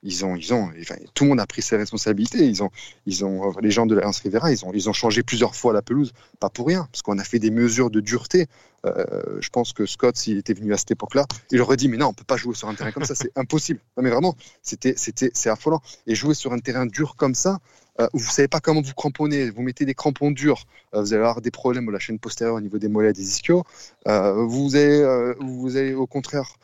ils 0.04 0.26
ont, 0.26 0.36
ils 0.36 0.54
ont, 0.54 0.70
tout 1.14 1.24
le 1.24 1.30
monde 1.32 1.40
a 1.40 1.48
pris 1.48 1.62
ses 1.62 1.76
responsabilités. 1.76 2.46
Ils 2.46 2.64
ont, 2.64 2.70
ils 3.06 3.26
ont, 3.26 3.52
les 3.62 3.72
gens 3.72 3.86
de 3.86 3.96
l'Alliance 3.96 4.20
Rivera, 4.20 4.52
ils 4.52 4.64
ont, 4.66 4.72
ils 4.74 4.90
ont 4.90 4.94
changé 4.94 5.24
plusieurs 5.24 5.56
fois 5.56 5.74
la 5.74 5.82
pelouse, 5.82 6.14
pas 6.40 6.50
pour 6.50 6.68
rien, 6.68 6.88
parce 6.92 7.02
qu'on 7.02 7.18
a 7.18 7.24
fait 7.24 7.40
des 7.40 7.52
mesures 7.52 7.90
de 7.90 8.00
dureté. 8.00 8.48
Euh, 8.86 9.40
je 9.42 9.50
pense 9.50 9.74
que 9.74 9.86
Scott, 9.86 10.16
s'il 10.16 10.38
était 10.38 10.54
venu 10.54 10.74
à 10.74 10.78
cette 10.78 10.92
époque-là, 10.92 11.26
il 11.52 11.62
aurait 11.62 11.78
dit 11.78 11.90
mais 11.90 11.98
non, 11.98 12.08
on 12.08 12.14
peut 12.14 12.24
pas 12.24 12.38
jouer 12.38 12.54
sur 12.54 12.70
un 12.70 12.76
terrain 12.76 12.92
comme 12.92 13.06
ça, 13.06 13.16
c'est 13.16 13.32
impossible. 13.36 13.80
Non 13.98 14.04
mais 14.04 14.10
vraiment, 14.10 14.36
c'était, 14.62 14.94
c'était, 14.96 15.32
c'est 15.34 15.50
affolant. 15.50 15.82
Et 16.06 16.16
jouer 16.16 16.36
sur 16.36 16.54
un 16.54 16.60
terrain 16.60 16.86
dur 16.86 17.16
comme 17.16 17.36
ça, 17.36 17.60
euh, 18.00 18.08
vous 18.14 18.30
savez 18.30 18.48
pas 18.48 18.60
comment 18.60 18.82
vous 18.82 18.94
cramponner, 18.94 19.50
vous 19.50 19.64
mettez 19.64 19.86
des 19.86 19.96
crampons 19.96 20.32
durs, 20.32 20.66
euh, 20.94 21.02
vous 21.02 21.14
allez 21.14 21.24
avoir 21.24 21.42
des 21.42 21.52
problèmes 21.52 21.90
à 21.90 21.92
la 21.92 22.00
chaîne 22.00 22.20
postérieure 22.20 22.56
au 22.56 22.62
niveau 22.62 22.78
des 22.78 22.88
mollets, 22.88 23.14
des 23.14 23.28
ischios. 23.28 23.64
Euh, 24.08 24.46
vous 24.46 24.76
allez, 24.76 25.34
vous 25.40 25.76
allez 25.76 25.94
au 25.94 26.06
contraire 26.06 26.56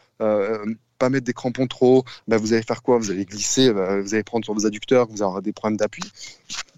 pas 1.03 1.09
mettre 1.09 1.25
des 1.25 1.33
crampons 1.33 1.67
trop 1.67 2.05
bah, 2.29 2.37
vous 2.37 2.53
allez 2.53 2.63
faire 2.63 2.81
quoi? 2.81 2.97
Vous 2.97 3.11
allez 3.11 3.25
glisser, 3.25 3.73
bah, 3.73 3.99
vous 3.99 4.13
allez 4.13 4.23
prendre 4.23 4.45
sur 4.45 4.53
vos 4.53 4.65
adducteurs, 4.65 5.07
vous 5.09 5.21
aurez 5.21 5.41
des 5.41 5.51
problèmes 5.51 5.75
d'appui. 5.75 6.03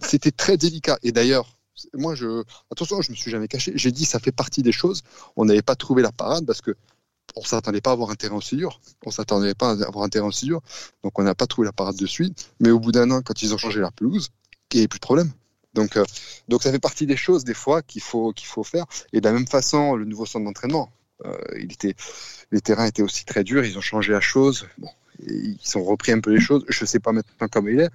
C'était 0.02 0.32
très 0.32 0.58
délicat. 0.58 0.98
Et 1.04 1.12
d'ailleurs, 1.12 1.56
moi, 1.94 2.16
je, 2.16 2.44
attention, 2.72 3.04
je 3.04 3.12
me 3.12 3.16
suis 3.16 3.30
jamais 3.30 3.48
caché. 3.48 3.74
J'ai 3.76 3.92
dit, 3.92 4.06
ça 4.06 4.20
fait 4.20 4.32
partie 4.32 4.64
des 4.64 4.72
choses. 4.72 5.04
On 5.36 5.46
n'avait 5.46 5.62
pas 5.62 5.76
trouvé 5.76 6.02
la 6.02 6.12
parade 6.12 6.46
parce 6.48 6.62
que 6.62 6.76
on 7.36 7.44
s'attendait 7.44 7.82
pas 7.82 7.92
à 7.92 7.94
avoir 7.94 8.10
un 8.10 8.16
terrain 8.16 8.38
aussi 8.38 8.56
dur. 8.56 8.80
On 9.06 9.12
s'attendait 9.12 9.54
pas 9.54 9.72
à 9.72 9.86
avoir 9.86 10.04
un 10.06 10.10
terrain 10.10 10.28
aussi 10.28 10.46
dur. 10.46 10.62
Donc, 11.04 11.20
on 11.20 11.24
n'a 11.24 11.36
pas 11.36 11.46
trouvé 11.46 11.66
la 11.66 11.74
parade 11.74 11.98
de 11.98 12.08
suite. 12.08 12.52
Mais 12.60 12.72
au 12.72 12.80
bout 12.80 12.92
d'un 12.92 13.12
an, 13.12 13.22
quand 13.22 13.44
ils 13.44 13.54
ont 13.54 13.58
changé 13.60 13.80
la 13.80 13.92
pelouse, 13.92 14.30
il 14.74 14.78
n'y 14.78 14.82
avait 14.82 14.88
plus 14.88 15.00
de 15.00 15.06
problème. 15.06 15.32
Donc, 15.74 15.98
euh, 15.98 16.06
donc, 16.48 16.64
ça 16.64 16.72
fait 16.72 16.80
partie 16.80 17.06
des 17.06 17.18
choses, 17.18 17.44
des 17.44 17.54
fois, 17.54 17.84
qu'il 17.84 18.02
faut, 18.02 18.32
qu'il 18.32 18.48
faut 18.48 18.64
faire. 18.64 18.86
Et 19.14 19.22
de 19.22 19.26
la 19.26 19.34
même 19.34 19.48
façon, 19.48 19.96
le 19.96 20.06
nouveau 20.06 20.26
centre 20.26 20.46
d'entraînement. 20.46 20.90
Euh, 21.24 21.38
il 21.58 21.72
était, 21.72 21.96
les 22.52 22.62
terrains 22.62 22.86
étaient 22.86 23.02
aussi 23.02 23.26
très 23.26 23.44
durs, 23.44 23.64
ils 23.64 23.78
ont 23.78 23.82
changé 23.82 24.12
la 24.12 24.20
chose. 24.20 24.68
Bon, 24.78 24.90
ils 25.26 25.58
ont 25.76 25.84
repris 25.84 26.12
un 26.12 26.20
peu 26.20 26.32
les 26.32 26.42
choses. 26.42 26.66
Je 26.68 26.84
ne 26.84 26.88
sais 26.88 27.00
pas 27.00 27.12
maintenant 27.12 27.48
comment 27.50 27.70
il 27.70 27.80
est, 27.80 27.90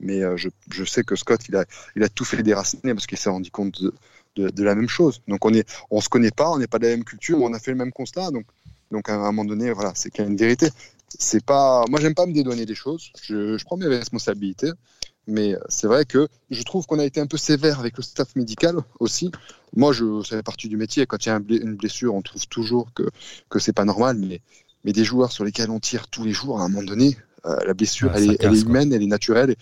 mais 0.00 0.22
euh, 0.22 0.36
je, 0.36 0.48
je, 0.70 0.84
sais 0.84 1.02
que 1.02 1.16
Scott, 1.16 1.40
il 1.48 1.56
a, 1.56 1.64
il 1.96 2.02
a 2.02 2.08
tout 2.08 2.24
fait 2.24 2.42
déraciner 2.42 2.94
parce 2.94 3.06
qu'il 3.06 3.18
s'est 3.18 3.30
rendu 3.30 3.50
compte 3.50 3.82
de, 4.36 4.48
de, 4.48 4.64
la 4.64 4.74
même 4.74 4.88
chose. 4.88 5.22
Donc 5.28 5.44
on 5.44 5.52
est, 5.52 5.68
on 5.90 6.00
se 6.00 6.08
connaît 6.08 6.30
pas, 6.30 6.50
on 6.50 6.58
n'est 6.58 6.66
pas 6.66 6.78
de 6.78 6.86
la 6.86 6.90
même 6.90 7.04
culture, 7.04 7.40
on 7.40 7.52
a 7.52 7.58
fait 7.58 7.72
le 7.72 7.76
même 7.76 7.92
constat. 7.92 8.30
Donc, 8.30 8.46
donc 8.90 9.08
à 9.08 9.14
un 9.14 9.18
moment 9.18 9.44
donné, 9.44 9.70
voilà, 9.72 9.92
c'est 9.94 10.10
qu'il 10.10 10.24
y 10.24 10.28
une 10.28 10.36
vérité. 10.36 10.68
C'est 11.18 11.44
pas, 11.44 11.84
moi 11.90 12.00
j'aime 12.00 12.14
pas 12.14 12.24
me 12.24 12.32
dédouaner 12.32 12.64
des 12.64 12.74
choses. 12.74 13.12
Je, 13.22 13.58
je 13.58 13.64
prends 13.64 13.76
mes 13.76 13.86
responsabilités. 13.86 14.70
Mais 15.26 15.56
c'est 15.68 15.86
vrai 15.86 16.04
que 16.04 16.28
je 16.50 16.62
trouve 16.62 16.86
qu'on 16.86 16.98
a 16.98 17.04
été 17.04 17.20
un 17.20 17.26
peu 17.26 17.36
sévère 17.36 17.78
avec 17.78 17.96
le 17.96 18.02
staff 18.02 18.34
médical 18.34 18.76
aussi. 18.98 19.30
Moi, 19.74 19.92
je, 19.92 20.22
ça 20.22 20.36
fait 20.36 20.42
partie 20.42 20.68
du 20.68 20.76
métier. 20.76 21.06
Quand 21.06 21.24
il 21.24 21.28
y 21.28 21.32
a 21.32 21.36
une 21.36 21.76
blessure, 21.76 22.14
on 22.14 22.22
trouve 22.22 22.46
toujours 22.48 22.92
que, 22.92 23.04
que 23.48 23.58
c'est 23.58 23.72
pas 23.72 23.84
normal. 23.84 24.16
Mais, 24.18 24.40
mais 24.84 24.92
des 24.92 25.04
joueurs 25.04 25.32
sur 25.32 25.44
lesquels 25.44 25.70
on 25.70 25.80
tire 25.80 26.08
tous 26.08 26.24
les 26.24 26.32
jours, 26.32 26.60
à 26.60 26.64
un 26.64 26.68
moment 26.68 26.82
donné, 26.82 27.16
euh, 27.46 27.56
la 27.64 27.74
blessure, 27.74 28.12
elle, 28.14 28.32
est, 28.32 28.36
elle, 28.42 28.54
est, 28.54 28.62
humaine, 28.62 28.92
elle 28.92 29.02
est 29.02 29.06
naturelle. 29.06 29.54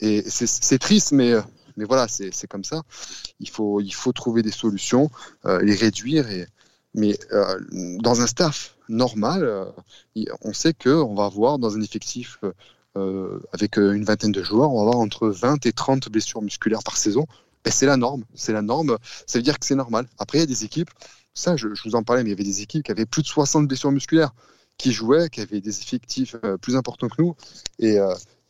Et, 0.00 0.22
c'est 0.28 0.78
triste, 0.78 1.12
mais, 1.12 1.34
mais 1.76 1.84
voilà, 1.84 2.08
c'est 2.08 2.46
comme 2.48 2.64
ça. 2.64 2.82
Il 3.40 3.48
faut, 3.48 3.80
il 3.80 3.94
faut 3.94 4.12
trouver 4.12 4.42
des 4.42 4.50
solutions, 4.50 5.10
euh, 5.44 5.62
les 5.62 5.74
réduire. 5.74 6.28
Et, 6.30 6.46
mais 6.94 7.18
euh, 7.32 7.60
dans 8.00 8.20
un 8.22 8.26
staff 8.26 8.76
normal, 8.88 9.44
euh, 9.44 9.64
on 10.42 10.52
sait 10.52 10.72
qu'on 10.74 11.14
va 11.14 11.26
avoir 11.26 11.58
dans 11.58 11.76
un 11.76 11.82
effectif 11.82 12.38
euh, 12.96 13.40
avec 13.52 13.78
euh, 13.78 13.92
une 13.92 14.04
vingtaine 14.04 14.32
de 14.32 14.42
joueurs, 14.42 14.72
on 14.72 14.76
va 14.76 14.82
avoir 14.82 14.98
entre 14.98 15.28
20 15.28 15.66
et 15.66 15.72
30 15.72 16.08
blessures 16.08 16.42
musculaires 16.42 16.82
par 16.84 16.96
saison. 16.96 17.26
Et 17.64 17.70
c'est 17.70 17.86
la 17.86 17.96
norme. 17.96 18.24
C'est 18.34 18.52
la 18.52 18.62
norme. 18.62 18.96
Ça 19.26 19.38
veut 19.38 19.42
dire 19.42 19.58
que 19.58 19.66
c'est 19.66 19.74
normal. 19.74 20.06
Après, 20.18 20.38
il 20.38 20.40
y 20.40 20.44
a 20.44 20.46
des 20.46 20.64
équipes, 20.64 20.90
ça, 21.34 21.56
je, 21.56 21.68
vous 21.84 21.94
en 21.94 22.02
parlais, 22.02 22.22
mais 22.22 22.30
il 22.30 22.32
y 22.32 22.36
avait 22.36 22.44
des 22.44 22.62
équipes 22.62 22.84
qui 22.84 22.90
avaient 22.90 23.06
plus 23.06 23.22
de 23.22 23.26
60 23.26 23.68
blessures 23.68 23.90
musculaires, 23.92 24.32
qui 24.78 24.92
jouaient, 24.92 25.28
qui 25.28 25.40
avaient 25.40 25.60
des 25.60 25.80
effectifs 25.80 26.36
euh, 26.44 26.56
plus 26.56 26.76
importants 26.76 27.08
que 27.08 27.20
nous. 27.20 27.34
Et, 27.78 27.98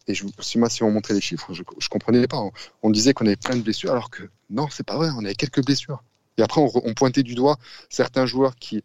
et 0.06 0.14
je, 0.14 0.24
si 0.40 0.58
moi, 0.58 0.68
si 0.68 0.82
on 0.82 0.90
montrait 0.90 1.14
les 1.14 1.20
chiffres, 1.20 1.52
je, 1.52 1.62
ne 1.62 1.88
comprenais 1.88 2.26
pas. 2.28 2.40
On, 2.82 2.90
disait 2.90 3.14
qu'on 3.14 3.26
avait 3.26 3.36
plein 3.36 3.56
de 3.56 3.62
blessures, 3.62 3.90
alors 3.90 4.10
que 4.10 4.22
non, 4.50 4.68
c'est 4.70 4.86
pas 4.86 4.96
vrai. 4.96 5.08
On 5.16 5.24
avait 5.24 5.34
quelques 5.34 5.64
blessures. 5.64 6.04
Et 6.38 6.42
après, 6.42 6.60
on, 6.60 6.94
pointait 6.94 7.22
du 7.22 7.34
doigt 7.34 7.56
certains 7.88 8.26
joueurs 8.26 8.54
qui, 8.56 8.82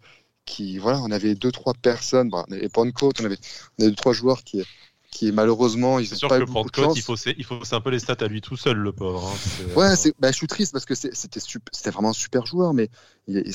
voilà, 0.79 0.99
on 1.01 1.11
avait 1.11 1.35
deux, 1.35 1.51
trois 1.51 1.73
personnes. 1.73 2.29
Bon, 2.29 2.43
on 2.47 2.53
avait 2.53 2.69
pas 2.69 2.81
on 2.81 2.85
avait, 2.85 3.37
on 3.77 3.83
avait 3.83 3.91
deux, 3.91 3.95
trois 3.95 4.13
joueurs 4.13 4.43
qui, 4.43 4.63
qui 5.11 5.31
malheureusement 5.33 5.99
ils 5.99 6.07
sûr 6.07 6.29
pas 6.29 6.39
que 6.39 6.45
Pentecôte, 6.45 6.95
il 6.95 7.01
faut 7.01 7.15
il 7.15 7.43
faut 7.43 7.63
c'est 7.63 7.75
un 7.75 7.81
peu 7.81 7.89
les 7.89 7.99
stats 7.99 8.15
à 8.21 8.27
lui 8.27 8.41
tout 8.41 8.55
seul 8.55 8.77
le 8.77 8.93
pauvre 8.93 9.27
hein. 9.27 9.73
ouais 9.75 9.95
c'est 9.97 10.13
bah, 10.19 10.31
je 10.31 10.37
suis 10.37 10.47
triste 10.47 10.71
parce 10.71 10.85
que 10.85 10.95
c'était 10.95 11.39
c'était 11.39 11.91
vraiment 11.91 12.09
un 12.09 12.13
super 12.13 12.45
joueur 12.45 12.73
mais 12.73 12.89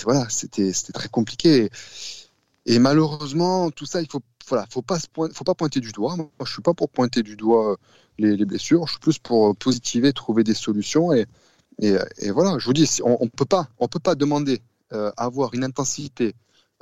voilà 0.05 0.29
c'était 0.29 0.73
c'était 0.73 0.93
très 0.93 1.09
compliqué. 1.09 1.71
Et, 2.69 2.79
malheureusement 2.79 3.71
tout 3.71 3.87
ça 3.87 4.03
il 4.03 4.09
faut 4.11 4.21
voilà 4.49 4.67
faut 4.71 4.83
pas 4.83 4.99
faut 5.09 5.45
pas 5.45 5.55
pointer 5.55 5.81
du 5.81 5.93
doigt. 5.93 6.17
Moi 6.17 6.29
je 6.45 6.53
suis 6.53 6.63
pas 6.63 6.75
pour 6.75 6.91
pointer 6.91 7.23
du 7.23 7.37
doigt 7.37 7.73
euh, 7.73 7.77
les, 8.19 8.37
les 8.37 8.45
blessures. 8.45 8.87
Je 8.87 8.93
suis 8.93 9.01
plus 9.01 9.19
pour 9.19 9.57
positiver 9.57 10.13
trouver 10.13 10.45
des 10.45 10.55
solutions 10.55 11.13
et 11.13 11.27
et, 11.81 11.97
et 12.19 12.31
voilà. 12.31 12.59
Je 12.59 12.67
vous 12.67 12.73
dis 12.73 12.89
on, 13.03 13.17
on 13.21 13.29
peut 13.29 13.45
pas 13.45 13.69
on 13.79 13.89
peut 13.89 14.01
pas 14.01 14.15
demander 14.15 14.61
euh, 14.93 15.11
avoir 15.17 15.55
une 15.55 15.65
intensité 15.65 16.35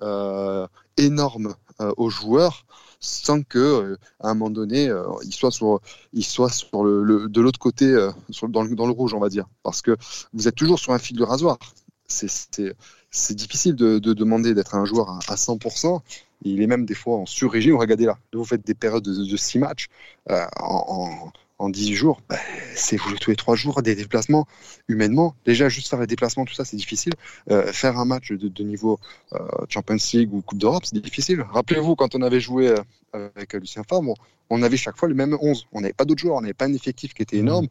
euh, 0.03 0.67
énorme 0.97 1.55
euh, 1.81 1.93
aux 1.97 2.11
joueurs 2.11 2.67
sans 3.05 3.43
que 3.43 3.59
euh, 3.59 3.97
à 4.21 4.31
un 4.31 4.35
moment 4.35 4.51
donné 4.51 4.89
euh, 4.89 5.05
ils 5.25 5.35
soient 5.35 5.51
sur 5.51 5.81
ils 6.13 6.25
soient 6.25 6.51
sur 6.51 6.85
le, 6.85 7.29
de 7.29 7.41
l'autre 7.41 7.59
côté 7.59 7.95
sur, 8.31 8.49
dans, 8.49 8.63
le, 8.63 8.93
rouge 8.93 9.15
on 9.15 9.21
va 9.21 9.29
dire. 9.29 9.47
Parce 9.63 9.83
que 9.83 9.97
vous 10.33 10.49
êtes 10.49 10.55
toujours 10.55 10.79
sur 10.79 10.93
un 10.93 10.99
fil 10.99 11.17
de 11.17 11.25
rasoir. 11.25 11.59
C'est 12.07 13.35
difficile 13.35 13.77
de, 13.77 13.99
de 13.99 14.13
demander 14.13 14.55
d'être 14.55 14.75
un 14.75 14.85
joueur 14.85 15.11
à, 15.11 15.35
100% 15.37 16.01
il 16.45 16.61
est 16.63 16.67
même 16.67 16.85
des 16.85 16.95
fois 16.95 17.19
en 17.19 17.27
sur-régime. 17.27 17.77
Regardez 17.77 18.05
là, 18.05 18.19
vous 18.33 18.45
faites 18.45 18.65
des 18.67 18.75
périodes 18.75 19.03
de, 19.03 19.37
6 19.37 19.59
matchs 19.59 19.89
euh, 20.31 20.45
en, 20.61 21.33
en, 21.59 21.69
18 21.69 21.95
jours. 21.95 22.21
Ben, 22.29 22.39
c'est 22.75 22.97
vous 22.97 23.17
tous 23.17 23.31
les 23.31 23.37
3 23.37 23.57
jours 23.57 23.83
des 23.83 23.95
déplacements 23.95 24.47
humainement. 24.89 25.35
Déjà, 25.45 25.69
juste 25.69 25.89
faire 25.89 26.01
les 26.01 26.07
déplacements, 26.07 26.45
tout 26.45 26.55
ça, 26.55 26.65
c'est 26.65 26.77
difficile. 26.77 27.13
Euh, 27.51 27.73
faire 27.73 27.99
un 27.99 28.05
match 28.05 28.33
de, 28.33 28.49
de 28.49 28.63
niveau 28.63 28.99
euh, 29.33 29.39
Champions 29.69 29.97
League 30.13 30.33
ou 30.33 30.43
Coupe 30.43 30.59
d'Europe, 30.59 30.85
c'est 30.85 31.01
difficile. 31.01 31.45
Rappelez-vous, 31.51 31.97
quand 31.97 32.15
on 32.15 32.23
avait 32.23 32.41
joué 32.41 32.75
euh, 33.15 33.29
avec 33.37 33.55
Lucien 33.55 33.83
Favre, 33.89 34.15
on 34.51 34.63
avait 34.63 34.77
chaque 34.77 34.97
fois 34.97 35.09
le 35.09 35.15
même 35.15 35.37
11. 35.41 35.67
On 35.73 35.81
n'avait 35.81 35.93
pas 35.93 36.05
d'autres 36.05 36.21
joueurs, 36.21 36.37
on 36.37 36.43
n'avait 36.43 36.55
pas 36.55 36.67
un 36.67 36.75
effectif 36.75 37.15
qui 37.15 37.23
était 37.23 37.37
mmh. 37.37 37.41
énorme. 37.41 37.69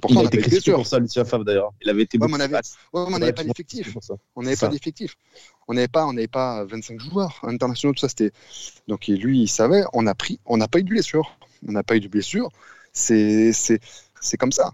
Pourtant, 0.00 0.20
il 0.20 0.24
a 0.24 0.26
été 0.26 0.38
critiqué 0.38 0.72
pour 0.72 0.86
ça, 0.86 0.98
Lucien 0.98 1.24
Favre 1.24 1.44
d'ailleurs. 1.44 1.72
Il 1.80 1.88
avait 1.88 2.02
été. 2.02 2.18
Ouais, 2.18 2.26
on 2.92 3.18
n'avait 3.18 3.32
pas 3.32 3.44
d'effectif. 3.44 3.96
On 4.34 4.42
n'avait 4.42 4.56
pas 4.56 4.68
d'effectif. 4.68 5.16
On 5.68 5.74
n'avait 5.74 5.88
pas, 5.88 6.06
on 6.06 6.14
pas 6.26 6.64
25 6.64 7.00
joueurs 7.00 7.40
internationaux. 7.42 7.94
Tout 7.94 8.00
ça, 8.00 8.08
c'était. 8.08 8.32
Donc 8.88 9.06
lui, 9.06 9.42
il 9.42 9.48
savait. 9.48 9.84
On 9.92 10.06
a 10.06 10.14
pris, 10.14 10.38
on 10.44 10.56
n'a 10.56 10.68
pas 10.68 10.80
eu 10.80 10.82
de 10.82 10.88
blessure. 10.88 11.38
On 11.66 11.72
n'a 11.72 11.82
pas 11.82 11.96
eu 11.96 12.00
de 12.00 12.08
blessure. 12.08 12.50
C'est, 12.96 13.52
c'est, 13.52 14.36
comme 14.38 14.52
ça. 14.52 14.72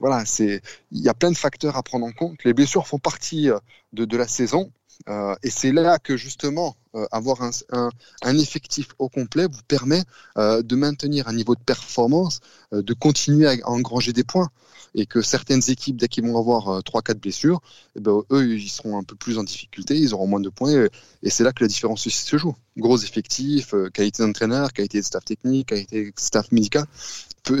Voilà. 0.00 0.24
C'est. 0.24 0.62
Il 0.92 1.00
y 1.00 1.08
a 1.08 1.14
plein 1.14 1.30
de 1.30 1.36
facteurs 1.36 1.76
à 1.76 1.82
prendre 1.82 2.06
en 2.06 2.12
compte. 2.12 2.42
Les 2.44 2.54
blessures 2.54 2.86
font 2.86 2.98
partie 2.98 3.50
euh, 3.50 3.58
de, 3.92 4.04
de 4.04 4.16
la 4.16 4.28
saison. 4.28 4.72
Euh, 5.08 5.34
et 5.42 5.50
c'est 5.50 5.72
là 5.72 5.98
que 5.98 6.16
justement 6.16 6.76
euh, 6.94 7.06
avoir 7.10 7.42
un, 7.42 8.38
effectif 8.38 8.88
au 8.98 9.08
complet 9.08 9.46
vous 9.46 9.62
permet 9.66 10.04
euh, 10.38 10.62
de 10.62 10.76
maintenir 10.76 11.28
un 11.28 11.32
niveau 11.32 11.54
de 11.54 11.60
performance, 11.60 12.40
de 12.72 12.94
continuer 12.94 13.46
à, 13.46 13.68
engranger 13.68 14.12
des 14.12 14.24
points. 14.24 14.50
Et 14.94 15.06
que 15.06 15.22
certaines 15.22 15.62
équipes, 15.70 15.96
dès 15.96 16.06
qu'ils 16.06 16.22
vont 16.26 16.38
avoir 16.38 16.80
3-4 16.82 17.14
blessures, 17.14 17.62
eh 17.96 18.00
ben, 18.00 18.20
eux, 18.30 18.58
ils 18.58 18.68
seront 18.68 18.98
un 18.98 19.02
peu 19.02 19.16
plus 19.16 19.38
en 19.38 19.42
difficulté, 19.42 19.96
ils 19.96 20.12
auront 20.12 20.26
moins 20.26 20.40
de 20.40 20.50
points. 20.50 20.86
Et, 21.22 21.30
c'est 21.30 21.44
là 21.44 21.52
que 21.54 21.64
la 21.64 21.68
différence 21.68 22.06
se 22.06 22.36
joue. 22.36 22.54
Gros 22.76 22.98
effectifs, 22.98 23.74
qualité 23.94 24.22
d'entraîneur, 24.22 24.70
qualité 24.74 25.00
de 25.00 25.04
staff 25.06 25.24
technique, 25.24 25.68
qualité 25.68 26.04
de 26.04 26.12
staff 26.18 26.52
médical. 26.52 26.84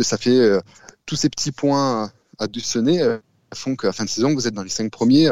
Ça 0.02 0.18
fait 0.18 0.60
tous 1.06 1.16
ces 1.16 1.30
petits 1.30 1.52
points 1.52 2.12
additionnés 2.38 3.02
font 3.54 3.76
qu'à 3.76 3.92
fin 3.92 4.04
de 4.04 4.10
saison, 4.10 4.34
vous 4.34 4.46
êtes 4.46 4.54
dans 4.54 4.62
les 4.62 4.68
5 4.68 4.90
premiers 4.90 5.30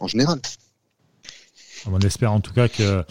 en 0.00 0.06
général. 0.06 0.40
On 1.86 1.98
espère 2.00 2.32
en 2.32 2.40
tout 2.40 2.52
cas 2.52 2.68
que 2.68 3.04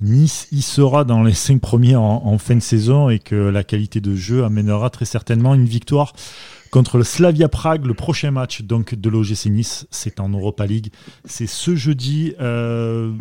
Nice 0.00 0.48
y 0.52 0.60
sera 0.60 1.04
dans 1.04 1.22
les 1.22 1.32
cinq 1.32 1.60
premiers 1.60 1.96
en, 1.96 2.36
fin 2.38 2.54
de 2.54 2.60
saison 2.60 3.08
et 3.08 3.18
que 3.18 3.34
la 3.34 3.64
qualité 3.64 4.00
de 4.00 4.14
jeu 4.14 4.44
amènera 4.44 4.90
très 4.90 5.06
certainement 5.06 5.54
une 5.54 5.64
victoire 5.64 6.12
contre 6.70 6.98
le 6.98 7.04
Slavia 7.04 7.48
Prague. 7.48 7.86
Le 7.86 7.94
prochain 7.94 8.30
match 8.30 8.62
donc 8.62 8.94
de 8.94 9.08
l'OGC 9.08 9.46
Nice, 9.46 9.86
c'est 9.90 10.20
en 10.20 10.28
Europa 10.28 10.66
League. 10.66 10.92
C'est 11.24 11.46
ce 11.46 11.76
jeudi. 11.76 12.34
Euh, 12.40 13.12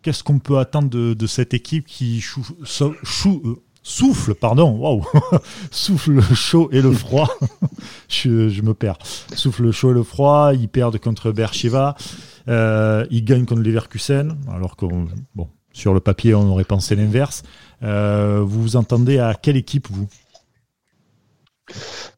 qu'est-ce 0.00 0.24
qu'on 0.24 0.38
peut 0.38 0.58
attendre 0.58 0.88
de, 0.88 1.26
cette 1.26 1.52
équipe 1.52 1.86
qui 1.86 2.24
euh, 2.80 2.94
souffle, 3.82 4.34
pardon, 4.34 5.02
souffle 5.70 6.12
le 6.12 6.22
chaud 6.22 6.70
et 6.72 6.80
le 6.80 6.92
froid. 6.92 7.28
je, 8.08 8.62
me 8.62 8.72
perds. 8.72 8.98
Souffle 9.34 9.64
le 9.64 9.72
chaud 9.72 9.90
et 9.90 9.94
le 9.94 10.02
froid. 10.02 10.54
Ils 10.54 10.68
perdent 10.68 10.98
contre 10.98 11.30
Bercheva. 11.30 11.94
Euh, 12.48 13.06
ils 13.10 13.24
gagnent 13.24 13.44
contre 13.44 13.62
Leverkusen, 13.62 14.36
alors 14.52 14.76
que 14.76 14.86
bon, 15.34 15.48
sur 15.72 15.92
le 15.92 16.00
papier, 16.00 16.34
on 16.34 16.48
aurait 16.48 16.64
pensé 16.64 16.96
l'inverse. 16.96 17.42
Euh, 17.82 18.42
vous 18.44 18.62
vous 18.62 18.76
entendez 18.76 19.18
à 19.18 19.34
quelle 19.34 19.56
équipe, 19.56 19.88
vous? 19.90 20.08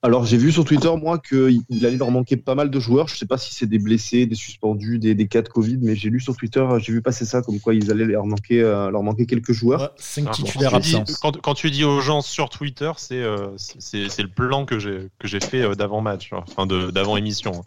Alors 0.03 0.27
j'ai 0.27 0.37
vu 0.37 0.53
sur 0.53 0.65
Twitter 0.65 0.91
moi 0.97 1.19
qu'il 1.19 1.65
allait 1.85 1.97
leur 1.97 2.11
manquer 2.11 2.37
pas 2.37 2.55
mal 2.55 2.71
de 2.71 2.79
joueurs. 2.79 3.09
Je 3.09 3.17
sais 3.17 3.27
pas 3.27 3.39
si 3.39 3.55
c'est 3.55 3.67
des 3.67 3.79
blessés, 3.79 4.27
des 4.27 4.35
suspendus, 4.35 4.99
des, 4.99 5.27
cas 5.27 5.43
de 5.43 5.49
Covid, 5.49 5.79
mais 5.81 5.97
j'ai 5.97 6.11
lu 6.11 6.21
sur 6.21 6.37
Twitter, 6.37 6.65
j'ai 6.79 6.93
vu 6.93 7.03
passer 7.03 7.25
ça 7.25 7.43
comme 7.43 7.59
quoi 7.59 7.75
ils 7.75 7.91
allaient 7.91 8.05
leur 8.05 8.27
manquer, 8.27 8.61
euh, 8.61 8.91
leur 8.91 9.03
manquer 9.03 9.27
quelques 9.27 9.53
joueurs. 9.53 9.93
cinq 9.97 10.27
ah, 10.29 10.33
titulaires 10.33 10.75
absents. 10.75 11.05
Quand, 11.21 11.55
tu 11.55 11.71
dis 11.71 11.83
aux 11.83 12.01
gens 12.01 12.21
sur 12.21 12.51
Twitter, 12.51 12.93
c'est 12.97 13.23
euh, 13.23 13.49
c'est 13.57 14.23
le 14.23 14.29
plan 14.29 14.67
que 14.67 14.79
j'ai 14.79 15.09
que 15.19 15.27
j'ai 15.27 15.41
fait 15.41 15.75
d'avant 15.75 16.03
match, 16.03 16.31
enfin 16.33 16.67
d'avant 16.67 17.17
émission. 17.17 17.65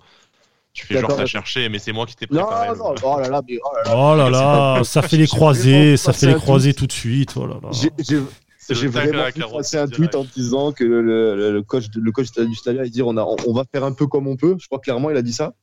Tu 0.73 0.85
fais 0.85 0.99
genre 0.99 1.15
t'as 1.15 1.25
cherché, 1.25 1.67
mais 1.67 1.79
c'est 1.79 1.91
moi 1.91 2.05
qui 2.05 2.15
t'ai 2.15 2.27
préparé. 2.27 2.69
Non, 2.69 2.75
non, 2.75 2.95
oh 3.03 3.19
là 3.19 3.29
là, 3.29 3.41
mais 3.47 3.57
oh 3.63 3.75
là 3.75 3.83
là, 3.83 3.97
oh 3.97 4.15
là, 4.15 4.29
là 4.29 4.83
ça 4.83 5.01
fait 5.01 5.17
les 5.17 5.27
croisés, 5.27 5.97
ça 5.97 6.13
fait 6.13 6.27
les 6.27 6.35
croisés 6.35 6.73
tout 6.73 6.87
de 6.87 6.91
suite. 6.93 7.33
Oh 7.35 7.45
là 7.45 7.59
là. 7.61 7.69
J'ai 8.69 8.87
vraiment 8.87 9.63
fait 9.63 9.77
un 9.77 9.87
tweet 9.87 10.15
en 10.15 10.23
disant 10.23 10.71
que 10.71 10.83
le, 10.83 11.51
le, 11.51 11.61
coach, 11.63 11.85
le 11.95 12.11
coach 12.11 12.31
du 12.31 12.55
Stade 12.55 12.79
il 12.83 12.91
dit 12.91 13.01
on, 13.01 13.17
a, 13.17 13.23
on, 13.23 13.53
va 13.53 13.63
faire 13.71 13.83
un 13.83 13.91
peu 13.91 14.07
comme 14.07 14.27
on 14.27 14.35
peut. 14.35 14.55
Je 14.59 14.67
crois 14.67 14.79
clairement 14.79 15.09
il 15.09 15.17
a 15.17 15.21
dit 15.21 15.33
ça. 15.33 15.53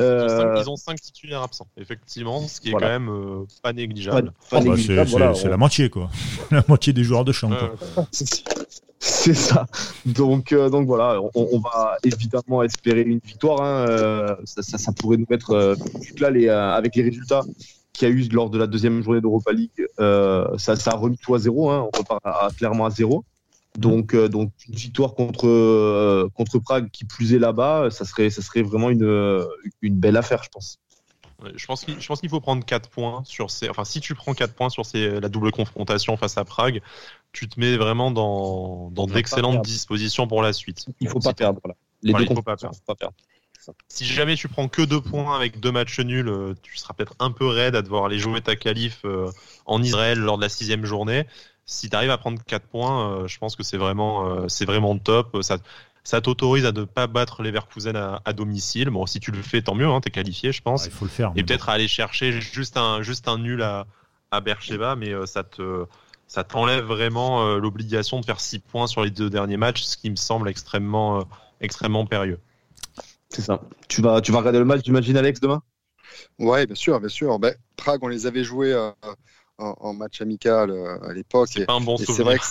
Euh... 0.00 0.60
Ils, 0.60 0.68
ont 0.68 0.76
cinq, 0.76 1.00
titulaires 1.00 1.42
absents, 1.42 1.66
effectivement, 1.76 2.46
ce 2.46 2.60
qui 2.60 2.70
est 2.70 2.72
quand 2.72 2.80
même 2.80 3.08
euh, 3.08 3.46
pas 3.62 3.72
négligeable. 3.72 4.32
Pas, 4.50 4.60
pas 4.60 4.66
oh, 4.66 4.74
bah 5.18 5.34
c'est 5.34 5.48
la 5.48 5.56
moitié 5.56 5.88
quoi, 5.88 6.10
la 6.50 6.64
moitié 6.68 6.92
des 6.92 7.04
joueurs 7.04 7.24
de 7.24 7.32
champ. 7.32 7.50
C'est 9.00 9.34
ça. 9.34 9.66
Donc, 10.06 10.52
euh, 10.52 10.70
donc 10.70 10.86
voilà, 10.86 11.20
on, 11.34 11.58
va 11.60 11.96
évidemment 12.02 12.62
espérer 12.62 13.02
une 13.02 13.20
victoire. 13.24 13.62
Hein. 13.62 13.86
Euh, 13.88 14.36
ça, 14.44 14.92
pourrait 14.92 15.16
nous 15.16 15.26
mettre 15.30 15.52
euh, 15.52 15.74
là 16.18 16.30
les, 16.30 16.48
avec 16.48 16.96
les 16.96 17.04
résultats 17.04 17.42
qu'il 17.92 18.08
y 18.08 18.10
a 18.10 18.14
eu 18.14 18.28
lors 18.28 18.50
de 18.50 18.58
la 18.58 18.66
deuxième 18.66 19.02
journée 19.02 19.20
d'Europa 19.20 19.52
League. 19.52 19.86
ça, 19.98 20.76
ça 20.76 20.90
a 20.90 20.96
remis 20.96 21.18
tout 21.18 21.34
à 21.34 21.38
zéro. 21.38 21.70
Hein. 21.70 21.88
On 21.92 21.98
repart 21.98 22.56
clairement 22.56 22.86
à 22.86 22.90
zéro. 22.90 23.24
Donc, 23.76 24.16
donc 24.16 24.50
une 24.68 24.74
victoire 24.74 25.14
contre, 25.14 26.28
contre 26.34 26.58
Prague 26.58 26.90
qui 26.90 27.04
plus 27.04 27.34
est 27.34 27.38
là-bas, 27.38 27.90
ça 27.90 28.04
serait, 28.04 28.30
ça 28.30 28.42
serait 28.42 28.62
vraiment 28.62 28.90
une, 28.90 29.46
une 29.82 29.94
belle 29.94 30.16
affaire, 30.16 30.42
je 30.42 30.48
pense. 30.48 30.78
Je 31.54 31.66
pense 31.66 31.84
qu'il, 31.84 32.28
faut 32.28 32.40
prendre 32.40 32.64
4 32.64 32.90
points 32.90 33.22
sur 33.24 33.50
ces. 33.50 33.68
Enfin, 33.68 33.84
si 33.84 34.00
tu 34.00 34.14
prends 34.16 34.34
4 34.34 34.54
points 34.54 34.70
sur 34.70 34.84
ces, 34.84 35.20
la 35.20 35.28
double 35.28 35.52
confrontation 35.52 36.16
face 36.16 36.36
à 36.36 36.44
Prague, 36.44 36.82
tu 37.32 37.48
te 37.48 37.60
mets 37.60 37.76
vraiment 37.76 38.10
dans, 38.10 38.90
dans 38.90 39.06
d'excellentes 39.06 39.62
dispositions 39.62 40.26
pour 40.26 40.42
la 40.42 40.52
suite. 40.52 40.86
Il 41.00 41.08
faut 41.08 41.20
pas 41.20 41.34
perdre. 41.34 41.60
Les 42.02 42.12
deux 42.12 42.22
il 42.22 42.34
faut 42.34 42.42
pas 42.42 42.56
perdre. 42.56 42.74
Faut 42.74 42.82
pas 42.86 42.96
perdre. 42.96 43.14
Si 43.88 44.04
jamais 44.04 44.36
tu 44.36 44.48
prends 44.48 44.68
que 44.68 44.82
2 44.82 45.00
points 45.00 45.34
avec 45.34 45.60
deux 45.60 45.72
matchs 45.72 46.00
nuls, 46.00 46.28
euh, 46.28 46.54
tu 46.62 46.76
seras 46.76 46.94
peut-être 46.94 47.14
un 47.18 47.30
peu 47.30 47.46
raide 47.46 47.74
à 47.74 47.82
devoir 47.82 48.04
aller 48.06 48.18
jouer 48.18 48.40
ta 48.40 48.56
qualif 48.56 49.00
euh, 49.04 49.30
en 49.66 49.82
Israël 49.82 50.18
lors 50.18 50.38
de 50.38 50.42
la 50.42 50.48
sixième 50.48 50.84
journée. 50.84 51.26
Si 51.66 51.90
tu 51.90 51.96
arrives 51.96 52.10
à 52.10 52.18
prendre 52.18 52.42
4 52.42 52.66
points, 52.66 53.10
euh, 53.10 53.26
je 53.26 53.38
pense 53.38 53.56
que 53.56 53.62
c'est 53.62 53.76
vraiment, 53.76 54.48
c'est 54.48 54.64
vraiment 54.64 54.96
top. 54.98 55.42
Ça, 55.42 55.58
ça 56.08 56.22
t'autorise 56.22 56.64
à 56.64 56.72
ne 56.72 56.84
pas 56.84 57.06
battre 57.06 57.42
les 57.42 57.50
Verkusen 57.50 57.94
à, 57.94 58.22
à, 58.24 58.32
domicile. 58.32 58.88
Bon, 58.88 59.04
si 59.04 59.20
tu 59.20 59.30
le 59.30 59.42
fais, 59.42 59.60
tant 59.60 59.74
mieux, 59.74 59.86
hein, 59.86 60.00
t'es 60.00 60.08
qualifié, 60.08 60.52
je 60.52 60.62
pense. 60.62 60.86
il 60.86 60.90
faut 60.90 61.04
le 61.04 61.10
faire. 61.10 61.32
Et 61.36 61.42
peut-être 61.42 61.68
aller 61.68 61.86
chercher 61.86 62.32
juste 62.40 62.78
un, 62.78 63.02
juste 63.02 63.28
un 63.28 63.36
nul 63.36 63.60
à, 63.60 63.86
à 64.30 64.40
Bercheva, 64.40 64.96
mais 64.96 65.12
euh, 65.12 65.26
ça 65.26 65.44
te, 65.44 65.84
ça 66.26 66.44
t'enlève 66.44 66.82
vraiment 66.82 67.44
euh, 67.44 67.58
l'obligation 67.58 68.20
de 68.20 68.24
faire 68.24 68.40
6 68.40 68.60
points 68.60 68.86
sur 68.86 69.04
les 69.04 69.10
deux 69.10 69.28
derniers 69.28 69.58
matchs, 69.58 69.82
ce 69.82 69.98
qui 69.98 70.08
me 70.08 70.16
semble 70.16 70.48
extrêmement, 70.48 71.18
euh, 71.18 71.24
extrêmement 71.60 72.06
périlleux. 72.06 72.40
C'est 73.28 73.42
ça. 73.42 73.60
Tu 73.88 74.00
vas, 74.00 74.22
tu 74.22 74.32
vas 74.32 74.38
regarder 74.38 74.60
le 74.60 74.64
match, 74.64 74.80
j'imagine, 74.86 75.18
Alex, 75.18 75.40
demain? 75.40 75.62
Ouais, 76.38 76.64
bien 76.64 76.74
sûr, 76.74 76.98
bien 77.00 77.10
sûr. 77.10 77.38
Ben, 77.38 77.54
Prague, 77.76 78.02
on 78.02 78.08
les 78.08 78.26
avait 78.26 78.44
joués 78.44 78.72
en, 79.58 79.92
match 79.92 80.20
amical 80.20 80.70
euh, 80.70 80.98
à 81.02 81.12
l'époque. 81.12 81.48
C'est 81.52 81.66
pas 81.66 81.74
un 81.74 81.80
bon 81.80 81.96
souvenir. 81.96 82.42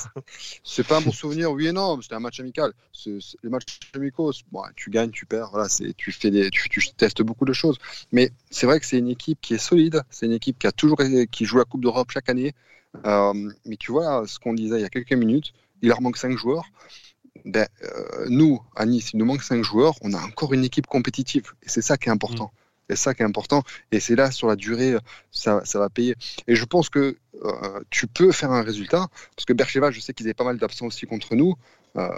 C'est 0.63 0.85
pas 0.85 0.97
un 0.97 1.01
bon 1.01 1.11
souvenir, 1.13 1.51
oui 1.51 1.67
et 1.67 1.71
non. 1.71 2.01
C'était 2.01 2.15
un 2.15 2.19
match 2.19 2.39
amical. 2.39 2.73
les 3.05 3.49
matchs 3.49 3.79
amicaux, 3.93 4.31
bon, 4.51 4.63
tu 4.75 4.89
gagnes, 4.89 5.11
tu 5.11 5.25
perds. 5.25 5.49
Voilà, 5.51 5.67
tu 5.95 6.11
fais 6.11 6.31
des, 6.31 6.49
tu, 6.49 6.69
testes 6.95 7.21
beaucoup 7.21 7.45
de 7.45 7.53
choses. 7.53 7.77
Mais 8.11 8.31
c'est 8.49 8.65
vrai 8.65 8.79
que 8.79 8.85
c'est 8.85 8.99
une 8.99 9.09
équipe 9.09 9.39
qui 9.41 9.53
est 9.53 9.59
solide. 9.59 10.01
C'est 10.09 10.25
une 10.25 10.33
équipe 10.33 10.59
qui 10.59 10.67
a 10.67 10.71
toujours 10.71 10.99
qui 11.31 11.45
joue 11.45 11.57
la 11.57 11.65
Coupe 11.65 11.81
d'Europe 11.81 12.11
chaque 12.11 12.29
année. 12.29 12.53
Euh, 13.05 13.51
mais 13.65 13.77
tu 13.77 13.91
vois 13.91 14.25
ce 14.27 14.39
qu'on 14.39 14.53
disait 14.53 14.79
il 14.79 14.81
y 14.81 14.85
a 14.85 14.89
quelques 14.89 15.13
minutes. 15.13 15.53
Il 15.81 15.89
leur 15.89 16.01
manque 16.01 16.17
5 16.17 16.37
joueurs. 16.37 16.65
Ben, 17.45 17.67
euh, 17.83 18.25
nous, 18.29 18.61
à 18.75 18.85
Nice, 18.85 19.11
il 19.13 19.17
nous 19.17 19.25
manque 19.25 19.43
5 19.43 19.63
joueurs. 19.63 19.93
On 20.01 20.13
a 20.13 20.19
encore 20.19 20.53
une 20.53 20.65
équipe 20.65 20.87
compétitive. 20.87 21.53
Et 21.63 21.69
c'est 21.69 21.81
ça 21.81 21.97
qui 21.97 22.09
est 22.09 22.11
important. 22.11 22.51
C'est 22.89 22.95
ça 22.95 23.13
qui 23.13 23.21
est 23.21 23.25
important. 23.25 23.63
Et 23.91 23.99
c'est 23.99 24.15
là, 24.15 24.31
sur 24.31 24.47
la 24.47 24.55
durée, 24.55 24.95
ça, 25.31 25.61
ça, 25.65 25.79
va 25.79 25.89
payer. 25.89 26.15
Et 26.47 26.55
je 26.55 26.63
pense 26.65 26.89
que 26.89 27.17
euh, 27.43 27.79
tu 27.89 28.07
peux 28.07 28.31
faire 28.31 28.51
un 28.51 28.61
résultat. 28.61 29.07
Parce 29.35 29.45
que 29.45 29.53
Bercheva, 29.53 29.91
je 29.91 29.99
sais 29.99 30.13
qu'ils 30.13 30.25
avaient 30.27 30.33
pas 30.33 30.45
mal 30.45 30.57
d'absents 30.57 30.85
aussi 30.85 31.05
contre 31.05 31.35
nous. 31.35 31.55
Euh, 31.97 32.09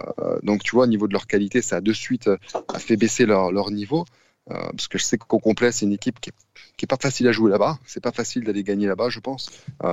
donc, 0.43 0.63
tu 0.63 0.71
vois, 0.75 0.83
au 0.83 0.87
niveau 0.87 1.07
de 1.07 1.13
leur 1.13 1.25
qualité, 1.25 1.61
ça 1.61 1.77
a 1.77 1.81
de 1.81 1.93
suite 1.93 2.27
euh, 2.27 2.37
fait 2.77 2.97
baisser 2.97 3.25
leur, 3.25 3.71
niveau. 3.71 4.05
parce 4.47 4.87
que 4.87 4.97
je 4.97 5.03
sais 5.03 5.17
qu'au 5.17 5.39
complet, 5.39 5.71
c'est 5.71 5.85
une 5.85 5.93
équipe 5.93 6.19
qui 6.19 6.29
est, 6.29 6.87
pas 6.87 6.97
facile 7.01 7.27
à 7.27 7.31
jouer 7.31 7.49
là-bas. 7.49 7.79
C'est 7.85 8.03
pas 8.03 8.11
facile 8.11 8.43
d'aller 8.43 8.63
gagner 8.63 8.87
là-bas, 8.87 9.09
je 9.09 9.19
pense. 9.19 9.49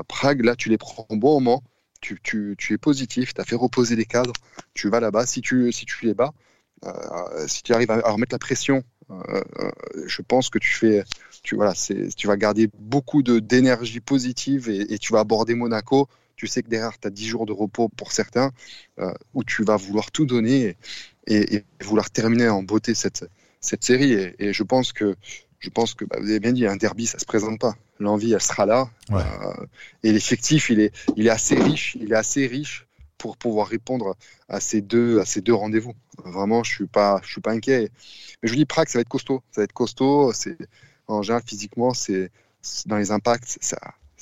Prague, 0.08 0.44
là, 0.44 0.56
tu 0.56 0.68
les 0.68 0.78
prends 0.78 1.06
au 1.08 1.16
bon 1.16 1.40
moment. 1.40 1.62
Tu, 2.00 2.56
es 2.70 2.78
positif, 2.78 3.34
tu 3.34 3.40
as 3.40 3.44
fait 3.44 3.56
reposer 3.56 3.96
les 3.96 4.04
cadres, 4.04 4.34
tu 4.74 4.88
vas 4.88 5.00
là-bas. 5.00 5.26
Si 5.26 5.40
tu, 5.40 5.72
les 6.02 6.14
bats, 6.14 6.32
si 7.46 7.62
tu 7.62 7.72
arrives 7.72 7.90
à 7.90 8.10
remettre 8.10 8.34
la 8.34 8.38
pression 8.38 8.84
euh, 9.10 9.70
je 10.06 10.22
pense 10.22 10.50
que 10.50 10.58
tu 10.58 10.72
fais, 10.72 11.04
tu 11.42 11.54
voilà, 11.54 11.74
tu 12.16 12.26
vas 12.26 12.36
garder 12.36 12.68
beaucoup 12.78 13.22
d'énergie 13.22 14.00
positive 14.00 14.68
et, 14.68 14.98
tu 14.98 15.12
vas 15.12 15.20
aborder 15.20 15.54
Monaco. 15.54 16.08
Tu 16.36 16.46
sais 16.46 16.62
que 16.62 16.68
derrière, 16.68 16.98
tu 16.98 17.06
as 17.08 17.10
10 17.10 17.28
jours 17.28 17.46
de 17.46 17.52
repos 17.52 17.88
pour 17.88 18.12
certains, 18.12 18.52
euh, 18.98 19.12
où 19.32 19.42
tu 19.42 19.64
vas 19.64 19.76
vouloir 19.76 20.10
tout 20.10 20.26
donner 20.26 20.76
et, 21.26 21.64
vouloir 21.82 22.10
terminer 22.10 22.48
en 22.48 22.62
beauté 22.62 22.94
cette, 22.94 23.24
cette 23.60 23.84
série. 23.84 24.12
Et, 24.38 24.52
je 24.52 24.62
pense 24.62 24.92
que 24.92 25.16
je 25.58 25.70
pense 25.70 25.94
que 25.94 26.04
bah, 26.04 26.18
vous 26.20 26.28
avez 26.28 26.40
bien 26.40 26.52
dit, 26.52 26.66
un 26.66 26.76
derby, 26.76 27.06
ça 27.06 27.18
se 27.18 27.24
présente 27.24 27.58
pas. 27.58 27.76
L'envie, 27.98 28.32
elle 28.34 28.42
sera 28.42 28.66
là. 28.66 28.90
Ouais. 29.08 29.22
Euh, 29.22 29.66
et 30.02 30.12
l'effectif, 30.12 30.68
il 30.68 30.80
est, 30.80 30.94
il 31.16 31.26
est 31.26 31.30
assez 31.30 31.54
riche. 31.54 31.96
Il 31.98 32.12
est 32.12 32.16
assez 32.16 32.46
riche 32.46 32.85
pour 33.18 33.36
pouvoir 33.36 33.68
répondre 33.68 34.16
à 34.48 34.60
ces 34.60 34.80
deux, 34.80 35.20
à 35.20 35.24
ces 35.24 35.40
deux 35.40 35.54
rendez-vous. 35.54 35.94
Vraiment, 36.24 36.62
je 36.62 36.74
suis 36.74 36.86
pas, 36.86 37.20
je 37.22 37.30
suis 37.32 37.40
pas 37.40 37.52
inquiet. 37.52 37.90
Mais 38.42 38.48
je 38.48 38.52
vous 38.52 38.56
dis, 38.56 38.64
Prague, 38.64 38.88
ça 38.88 38.98
va 38.98 39.02
être 39.02 39.08
costaud. 39.08 39.42
Ça 39.50 39.60
va 39.60 39.64
être 39.64 39.72
costaud. 39.72 40.32
En 41.08 41.22
général, 41.22 41.42
physiquement, 41.46 41.94
c'est, 41.94 42.30
dans 42.86 42.96
les 42.96 43.10
impacts, 43.10 43.58
ça, 43.60 43.78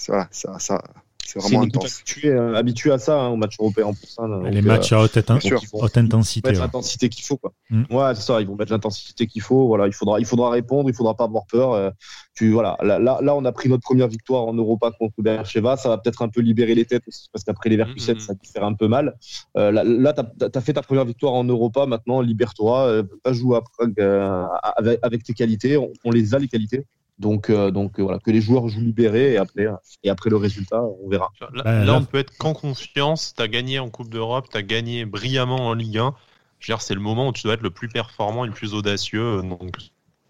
voilà, 0.08 0.28
ça, 0.30 0.58
ça, 0.58 0.82
c'est 1.26 1.40
C'est 1.40 1.48
vraiment 1.48 1.62
une 1.62 1.68
équipe 1.68 1.80
intense. 1.82 1.96
habituée, 2.00 2.28
euh, 2.30 2.54
habituée 2.56 2.92
à 2.92 2.98
ça, 2.98 3.20
hein, 3.20 3.28
au 3.28 3.36
match 3.36 3.56
européen 3.58 3.86
en 3.86 3.94
plus. 3.94 4.14
hein, 4.18 4.28
donc, 4.28 4.46
Les 4.50 4.58
euh, 4.58 4.62
matchs 4.62 4.92
à 4.92 5.00
haute, 5.00 5.18
sûr. 5.40 5.60
haute 5.72 5.96
intensité. 5.96 6.48
mettre 6.48 6.60
ouais. 6.60 6.66
l'intensité 6.66 7.08
qu'il 7.08 7.24
faut 7.24 7.36
quoi. 7.36 7.52
Mm. 7.70 7.84
Ouais, 7.90 8.14
c'est 8.14 8.22
ça, 8.22 8.40
ils 8.40 8.46
vont 8.46 8.56
mettre 8.56 8.72
l'intensité 8.72 9.26
qu'il 9.26 9.42
faut, 9.42 9.66
voilà, 9.66 9.86
il 9.86 9.92
faudra 9.92 10.20
il 10.20 10.26
faudra 10.26 10.50
répondre, 10.50 10.88
il 10.88 10.94
faudra 10.94 11.14
pas 11.16 11.24
avoir 11.24 11.44
peur. 11.46 11.72
euh, 11.72 11.90
tu 12.36 12.50
voilà, 12.52 12.76
là, 12.82 12.98
là 12.98 13.18
là, 13.22 13.34
on 13.36 13.44
a 13.44 13.52
pris 13.52 13.68
notre 13.68 13.82
première 13.84 14.08
victoire 14.08 14.44
en 14.44 14.54
Europa 14.54 14.90
contre 14.98 15.14
Bercheva, 15.18 15.76
ça 15.76 15.88
va 15.88 15.98
peut-être 15.98 16.22
un 16.22 16.28
peu 16.28 16.40
libérer 16.40 16.74
les 16.74 16.84
têtes 16.84 17.04
aussi 17.06 17.28
parce 17.32 17.44
qu'après 17.44 17.70
les 17.70 17.76
Verkusen 17.76 18.14
Mhm. 18.14 18.20
ça 18.20 18.34
peut 18.34 18.40
faire 18.52 18.64
un 18.64 18.74
peu 18.74 18.88
mal. 18.88 19.16
Euh, 19.56 19.70
là 19.70 19.84
là 19.84 20.12
tu 20.12 20.58
as, 20.58 20.60
fait 20.60 20.72
ta 20.72 20.82
première 20.82 21.04
victoire 21.04 21.32
en 21.34 21.44
Europa, 21.44 21.86
maintenant 21.86 22.20
libère-toi, 22.20 22.86
euh, 22.86 23.02
pas 23.22 23.32
jouer 23.32 23.56
à 23.56 23.60
Prague 23.60 23.94
euh, 24.00 24.44
avec, 24.76 24.98
avec 25.02 25.22
tes 25.22 25.32
qualités, 25.32 25.76
on, 25.76 25.92
on 26.04 26.10
les 26.10 26.34
a 26.34 26.38
les 26.38 26.48
qualités. 26.48 26.86
Donc 27.18 27.48
euh, 27.50 27.70
donc 27.70 27.98
euh, 28.00 28.02
voilà, 28.02 28.18
que 28.18 28.30
les 28.30 28.40
joueurs 28.40 28.68
jouent 28.68 28.80
libérés 28.80 29.34
et 29.34 29.36
après 29.38 29.66
et 30.02 30.10
après 30.10 30.30
le 30.30 30.36
résultat, 30.36 30.82
on 30.82 31.08
verra. 31.08 31.32
Là, 31.40 31.48
là, 31.52 31.66
là- 31.78 31.94
on 31.94 32.00
ne 32.00 32.06
peut 32.06 32.18
être 32.18 32.36
qu'en 32.38 32.54
confiance. 32.54 33.34
Tu 33.36 33.42
as 33.42 33.48
gagné 33.48 33.78
en 33.78 33.88
Coupe 33.90 34.10
d'Europe, 34.10 34.48
tu 34.50 34.56
as 34.56 34.62
gagné 34.62 35.04
brillamment 35.04 35.68
en 35.68 35.74
Ligue 35.74 35.98
1. 35.98 36.14
Je 36.58 36.72
veux 36.72 36.76
dire, 36.76 36.82
c'est 36.82 36.94
le 36.94 37.00
moment 37.00 37.28
où 37.28 37.32
tu 37.32 37.42
dois 37.44 37.54
être 37.54 37.62
le 37.62 37.70
plus 37.70 37.88
performant 37.88 38.44
et 38.44 38.48
le 38.48 38.54
plus 38.54 38.74
audacieux. 38.74 39.42
Donc, 39.42 39.76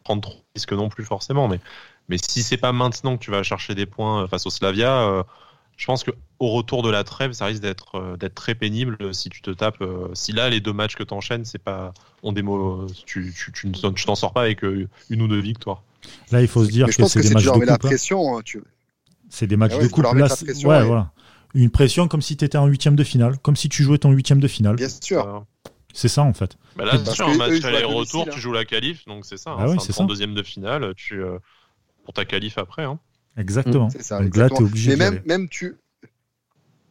prendre 0.05 0.20
trop 0.22 0.35
de 0.35 0.45
risques 0.57 0.72
non 0.72 0.89
plus 0.91 1.05
forcément. 1.05 1.49
Mais, 1.49 1.61
mais 2.09 2.18
si 2.18 2.43
c'est 2.43 2.57
pas 2.59 2.72
maintenant 2.72 3.16
que 3.16 3.24
tu 3.24 3.30
vas 3.30 3.43
chercher 3.43 3.74
des 3.74 3.87
points 3.87 4.26
face 4.28 4.45
au 4.47 4.51
Slavia, 4.51 5.09
euh, 5.09 5.22
je 5.76 5.87
pense 5.87 6.05
que 6.05 6.11
au 6.39 6.51
retour 6.51 6.82
de 6.82 6.91
la 6.91 7.05
trêve, 7.05 7.32
ça 7.32 7.47
risque 7.47 7.62
d'être 7.62 7.97
euh, 7.97 8.16
d'être 8.16 8.35
très 8.35 8.55
pénible 8.55 9.14
si 9.14 9.28
tu 9.30 9.41
te 9.43 9.51
tapes. 9.51 9.80
euh, 9.80 10.09
si 10.14 10.32
là, 10.32 10.51
les 10.51 10.61
deux 10.61 10.72
matchs 10.72 10.97
que 10.97 11.03
tu 11.03 11.14
enchaînes, 11.14 11.45
c'est 11.45 11.59
pas, 11.59 11.93
ont 12.22 12.32
des 12.32 12.43
mots, 12.43 12.87
tu 13.07 13.32
tu- 13.35 13.53
tu 13.53 13.70
t'en 13.72 14.14
sors 14.14 14.32
pas 14.32 14.43
avec 14.43 14.64
euh, 14.64 14.89
une 15.11 15.22
ou 15.22 15.28
deux 15.28 15.41
victoires. 15.41 15.82
Là, 16.33 16.41
il 16.43 16.49
faut 16.49 16.65
se 16.65 16.71
dire 16.71 16.87
Mais 16.87 16.93
que 16.93 17.07
c'est 17.07 17.21
des 17.21 17.31
matchs 17.31 17.45
leur 17.45 17.59
de 17.59 17.65
la 17.65 17.73
coupe. 17.75 17.85
hein. 17.85 17.89
pression. 17.89 18.37
hein, 18.39 18.43
tu- 18.45 18.63
C'est 19.29 19.47
des 19.47 19.57
matchs 19.57 19.73
Ah 19.75 19.79
ouais, 19.79 19.85
de 19.85 19.89
coupe. 19.89 20.05
Là, 20.05 20.27
pression 20.29 20.69
ouais, 20.69 20.85
voilà. 20.85 21.13
Une 21.55 21.71
pression 21.71 22.09
comme 22.09 22.23
si 22.23 22.37
tu 22.37 22.45
étais 22.45 22.59
en 22.59 22.67
huitième 22.67 22.97
de 22.97 23.05
finale, 23.05 23.39
comme 23.39 23.55
si 23.57 23.69
tu 23.69 23.83
jouais 23.85 23.99
ton 23.99 24.11
huitième 24.11 24.41
de 24.41 24.49
finale. 24.49 24.77
Bien 24.77 24.89
sûr. 24.89 25.27
Euh, 25.27 25.71
C'est 25.93 26.09
ça 26.09 26.23
en 26.23 26.33
fait. 26.33 26.57
Bah 26.77 26.85
là, 26.85 27.05
sur 27.05 27.29
un 27.29 27.37
match 27.37 27.63
aller-retour, 27.65 28.25
tu 28.25 28.31
hein. 28.31 28.37
joues 28.37 28.53
la 28.53 28.65
qualif, 28.65 29.05
donc 29.07 29.25
c'est 29.25 29.37
ça. 29.37 29.55
Ah 29.57 29.63
hein, 29.65 29.69
oui, 29.71 29.77
c'est 29.81 30.05
deuxième 30.07 30.35
de 30.35 30.43
finale, 30.43 30.93
tu 30.97 31.23
euh, 31.23 31.39
pour 32.05 32.13
ta 32.15 32.25
qualif 32.25 32.59
après. 32.59 32.83
Hein. 32.83 32.99
Exactement. 33.37 33.89
C'est 33.91 34.03
ça. 34.03 34.21
Donc 34.21 34.37
là, 34.37 34.49
tu 34.51 34.57
es 34.57 34.63
obligé 34.63 34.91
Mais 34.97 35.11
même, 35.11 35.23
même 35.27 35.49
tu. 35.49 35.77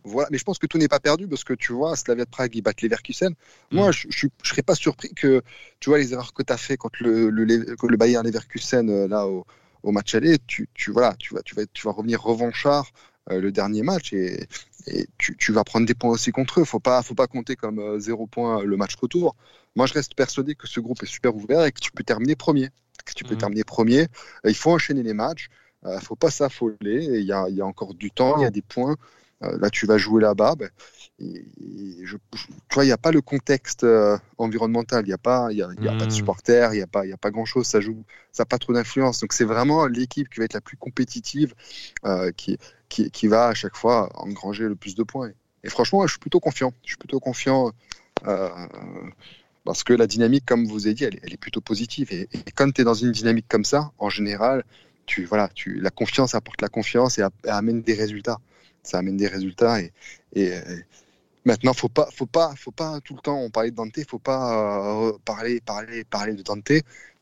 Voilà, 0.05 0.27
mais 0.31 0.37
je 0.37 0.43
pense 0.43 0.59
que 0.59 0.67
tout 0.67 0.77
n'est 0.77 0.89
pas 0.89 0.99
perdu 0.99 1.27
parce 1.27 1.43
que 1.45 1.53
tu 1.53 1.71
vois, 1.73 1.95
Slavia 1.95 2.25
de 2.25 2.29
Prague, 2.29 2.53
ils 2.55 2.61
battent 2.61 2.81
Leverkusen. 2.81 3.33
Moi, 3.71 3.91
je 3.91 4.07
ne 4.07 4.29
serais 4.43 4.61
pas 4.61 4.75
surpris 4.75 5.13
que 5.13 5.41
tu 5.79 5.89
vois 5.89 5.97
les 5.97 6.11
erreurs 6.13 6.33
que 6.33 6.43
tu 6.43 6.51
as 6.51 6.57
fait 6.57 6.75
contre 6.77 7.01
le, 7.01 7.29
le, 7.29 7.45
le, 7.45 7.75
le 7.81 7.97
Bayern 7.97 8.25
Leverkusen 8.25 8.89
euh, 8.89 9.07
là 9.07 9.27
au, 9.27 9.45
au 9.83 9.91
match 9.91 10.13
aller. 10.15 10.39
Tu, 10.45 10.67
tu, 10.73 10.91
voilà, 10.91 11.15
tu, 11.19 11.33
vas, 11.33 11.41
tu, 11.43 11.55
vas, 11.55 11.65
tu 11.73 11.87
vas 11.87 11.93
revenir 11.93 12.21
revanchard 12.21 12.91
euh, 13.31 13.39
le 13.39 13.51
dernier 13.53 13.81
match 13.83 14.11
et, 14.13 14.47
et 14.87 15.07
tu, 15.17 15.37
tu, 15.37 15.51
vas 15.53 15.63
prendre 15.63 15.85
des 15.87 15.93
points 15.93 16.11
aussi 16.11 16.31
contre 16.31 16.59
eux. 16.59 16.63
Il 16.63 16.63
ne 16.63 16.67
faut 16.67 16.79
pas, 16.81 17.01
faut 17.01 17.15
pas 17.15 17.27
compter 17.27 17.55
comme 17.55 17.79
euh, 17.79 17.99
zéro 17.99 18.27
point 18.27 18.63
le 18.63 18.75
match 18.77 18.95
retour. 18.95 19.35
Moi, 19.75 19.85
je 19.87 19.93
reste 19.93 20.15
persuadé 20.15 20.55
que 20.55 20.67
ce 20.67 20.79
groupe 20.81 21.01
est 21.03 21.07
super 21.07 21.35
ouvert 21.35 21.63
et 21.63 21.71
que 21.71 21.79
tu 21.79 21.91
peux 21.91 22.03
terminer 22.03 22.35
premier. 22.35 22.69
Que 23.05 23.13
tu 23.13 23.23
peux 23.23 23.35
Mhm. 23.35 23.39
terminer 23.39 23.63
premier. 23.63 24.07
Il 24.45 24.55
faut 24.55 24.71
enchaîner 24.71 25.03
les 25.03 25.13
matchs. 25.13 25.47
Il 25.85 25.91
ne 25.95 25.99
faut 25.99 26.15
pas 26.15 26.31
s'affoler. 26.31 27.05
Il 27.05 27.23
y 27.25 27.31
a, 27.33 27.45
il 27.49 27.55
y 27.55 27.61
a 27.61 27.65
encore 27.65 27.93
du 27.93 28.11
temps, 28.11 28.37
il 28.37 28.43
y 28.43 28.45
a 28.45 28.51
des 28.51 28.61
points. 28.61 28.95
Euh, 29.43 29.57
là, 29.59 29.69
tu 29.69 29.85
vas 29.85 29.97
jouer 29.97 30.21
là-bas. 30.21 30.55
Ben, 30.55 30.69
je- 31.19 32.17
je- 32.33 32.47
tu 32.69 32.73
vois, 32.73 32.83
il 32.83 32.87
n'y 32.87 32.93
a 32.93 32.97
pas 32.97 33.11
le 33.11 33.21
contexte 33.21 33.83
euh, 33.83 34.17
environnemental. 34.37 35.03
Il 35.05 35.07
n'y 35.09 35.13
a 35.13 35.17
pas, 35.17 35.51
y 35.51 35.61
a, 35.61 35.69
il 35.77 35.83
y 35.83 35.87
a 35.87 35.93
pas 35.93 36.05
de 36.05 36.11
Mm. 36.11 36.15
supporters. 36.15 36.73
Il 36.73 36.77
n'y 36.77 36.83
a 36.83 36.87
pas, 36.87 37.05
y 37.05 37.13
a 37.13 37.17
pas 37.17 37.31
grand-chose. 37.31 37.65
Ça 37.67 37.81
joue, 37.81 38.03
ça 38.31 38.43
n'a 38.43 38.45
pas 38.45 38.57
trop 38.57 38.73
d'influence. 38.73 39.19
Donc, 39.19 39.33
c'est 39.33 39.45
vraiment 39.45 39.85
l'équipe 39.87 40.29
qui 40.29 40.39
va 40.39 40.45
être 40.45 40.53
la 40.53 40.61
plus 40.61 40.77
compétitive, 40.77 41.53
euh, 42.05 42.31
qui, 42.31 42.57
qui, 42.89 43.11
qui 43.11 43.27
va 43.27 43.47
à 43.47 43.53
chaque 43.53 43.75
fois 43.75 44.09
engranger 44.15 44.65
le 44.67 44.75
plus 44.75 44.95
de 44.95 45.03
points. 45.03 45.31
Et, 45.63 45.69
franchement, 45.69 46.05
je 46.07 46.11
suis 46.13 46.19
plutôt 46.19 46.39
confiant. 46.39 46.73
Je 46.83 46.89
suis 46.89 46.97
plutôt 46.97 47.19
confiant. 47.19 47.71
euh, 48.27 48.49
parce 49.65 49.83
que 49.83 49.93
la 49.93 50.07
dynamique, 50.07 50.45
comme 50.45 50.65
vous 50.65 50.85
avez 50.87 50.93
dit, 50.93 51.03
elle, 51.05 51.15
est- 51.15 51.21
elle 51.23 51.33
est 51.33 51.37
plutôt 51.37 51.61
positive. 51.61 52.07
Et, 52.11 52.27
et 52.33 52.51
quand 52.55 52.69
tu 52.71 52.81
es 52.81 52.83
dans 52.83 52.93
une 52.93 53.11
dynamique 53.11 53.45
comme 53.47 53.63
ça, 53.65 53.91
en 53.97 54.09
général, 54.09 54.63
tu, 55.05 55.25
voilà, 55.25 55.49
tu, 55.53 55.79
la 55.79 55.89
confiance 55.89 56.35
apporte 56.35 56.61
la 56.61 56.69
confiance 56.69 57.17
et, 57.17 57.21
a- 57.21 57.31
et 57.45 57.49
amène 57.49 57.81
des 57.81 57.93
résultats. 57.93 58.39
Ça 58.83 58.99
amène 58.99 59.17
des 59.17 59.27
résultats. 59.27 59.79
Et, 60.33 60.53
maintenant, 61.45 61.73
faut 61.73 61.89
pas, 61.89 62.07
faut 62.11 62.25
pas, 62.25 62.53
faut 62.55 62.71
pas 62.71 62.99
tout 63.01 63.15
le 63.15 63.21
temps. 63.21 63.39
On 63.39 63.49
parlait 63.49 63.71
de 63.71 63.75
Dante, 63.75 63.97
faut 64.07 64.19
pas 64.19 65.07
euh, 65.07 65.13
parler, 65.25 65.61
parler, 65.61 66.03
parler 66.03 66.33
de 66.33 66.43
Dante. 66.43 66.71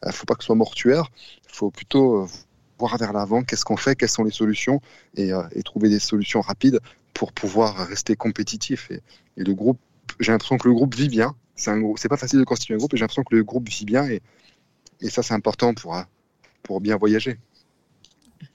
Euh, 0.06 0.12
faut 0.12 0.26
pas 0.26 0.36
que 0.36 0.44
ce 0.44 0.48
soit 0.48 0.56
mortuaire. 0.56 1.10
faut 1.48 1.72
plutôt 1.72 2.24
euh, 2.24 2.28
voir 2.80 2.98
vers 2.98 3.14
l'avant. 3.14 3.44
Qu'est-ce 3.44 3.66
qu'on 3.66 3.78
fait 3.78 3.96
Quelles 3.96 4.10
sont 4.10 4.24
les 4.24 4.32
solutions 4.32 4.82
et, 5.16 5.34
euh, 5.34 5.44
trouver 5.64 5.90
des 5.90 6.00
solutions 6.00 6.42
rapides 6.42 6.80
pour 7.14 7.34
pouvoir 7.34 7.88
rester 7.88 8.16
compétitif. 8.16 8.90
Et, 8.92 9.02
le 9.38 9.54
groupe, 9.54 9.80
j'ai 10.20 10.32
l'impression 10.32 10.58
que 10.58 10.68
le 10.68 10.74
groupe 10.74 10.96
vit 10.96 11.10
bien. 11.10 11.36
C'est 11.56 11.72
c'est 11.98 12.10
pas 12.10 12.18
facile 12.18 12.40
de 12.40 12.44
constituer 12.44 12.74
un 12.74 12.78
groupe, 12.78 12.94
et 12.94 12.98
j'ai 12.98 13.02
l'impression 13.02 13.24
que 13.24 13.36
le 13.36 13.44
groupe 13.44 13.70
vit 13.70 13.86
bien. 13.86 14.08
Et, 14.08 14.22
ça, 15.10 15.24
c'est 15.24 15.34
important 15.34 15.74
pour, 15.74 16.00
pour 16.64 16.80
bien 16.80 16.96
voyager. 16.96 17.40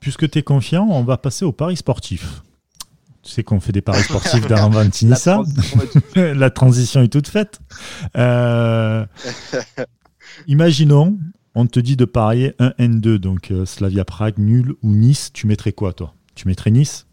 Puisque 0.00 0.30
tu 0.30 0.38
es 0.38 0.42
confiant, 0.42 0.86
on 0.88 1.02
va 1.02 1.16
passer 1.16 1.44
au 1.44 1.52
pari 1.52 1.76
sportif. 1.76 2.42
Tu 3.26 3.32
sais 3.32 3.42
qu'on 3.42 3.58
fait 3.58 3.72
des 3.72 3.82
paris 3.82 4.02
sportifs 4.04 4.46
dans 4.46 4.70
Vantinissa. 4.70 5.42
La 6.14 6.50
transition 6.50 7.02
est 7.02 7.08
toute 7.08 7.26
faite. 7.26 7.58
Euh, 8.16 9.04
imaginons, 10.46 11.18
on 11.56 11.66
te 11.66 11.80
dit 11.80 11.96
de 11.96 12.04
parier 12.04 12.54
un 12.60 12.70
N2, 12.78 13.16
donc 13.16 13.50
euh, 13.50 13.66
Slavia 13.66 14.04
Prague, 14.04 14.38
nul 14.38 14.74
ou 14.82 14.94
Nice. 14.94 15.30
Tu 15.32 15.48
mettrais 15.48 15.72
quoi, 15.72 15.92
toi? 15.92 16.14
Tu 16.36 16.46
mettrais 16.46 16.70
Nice? 16.70 17.06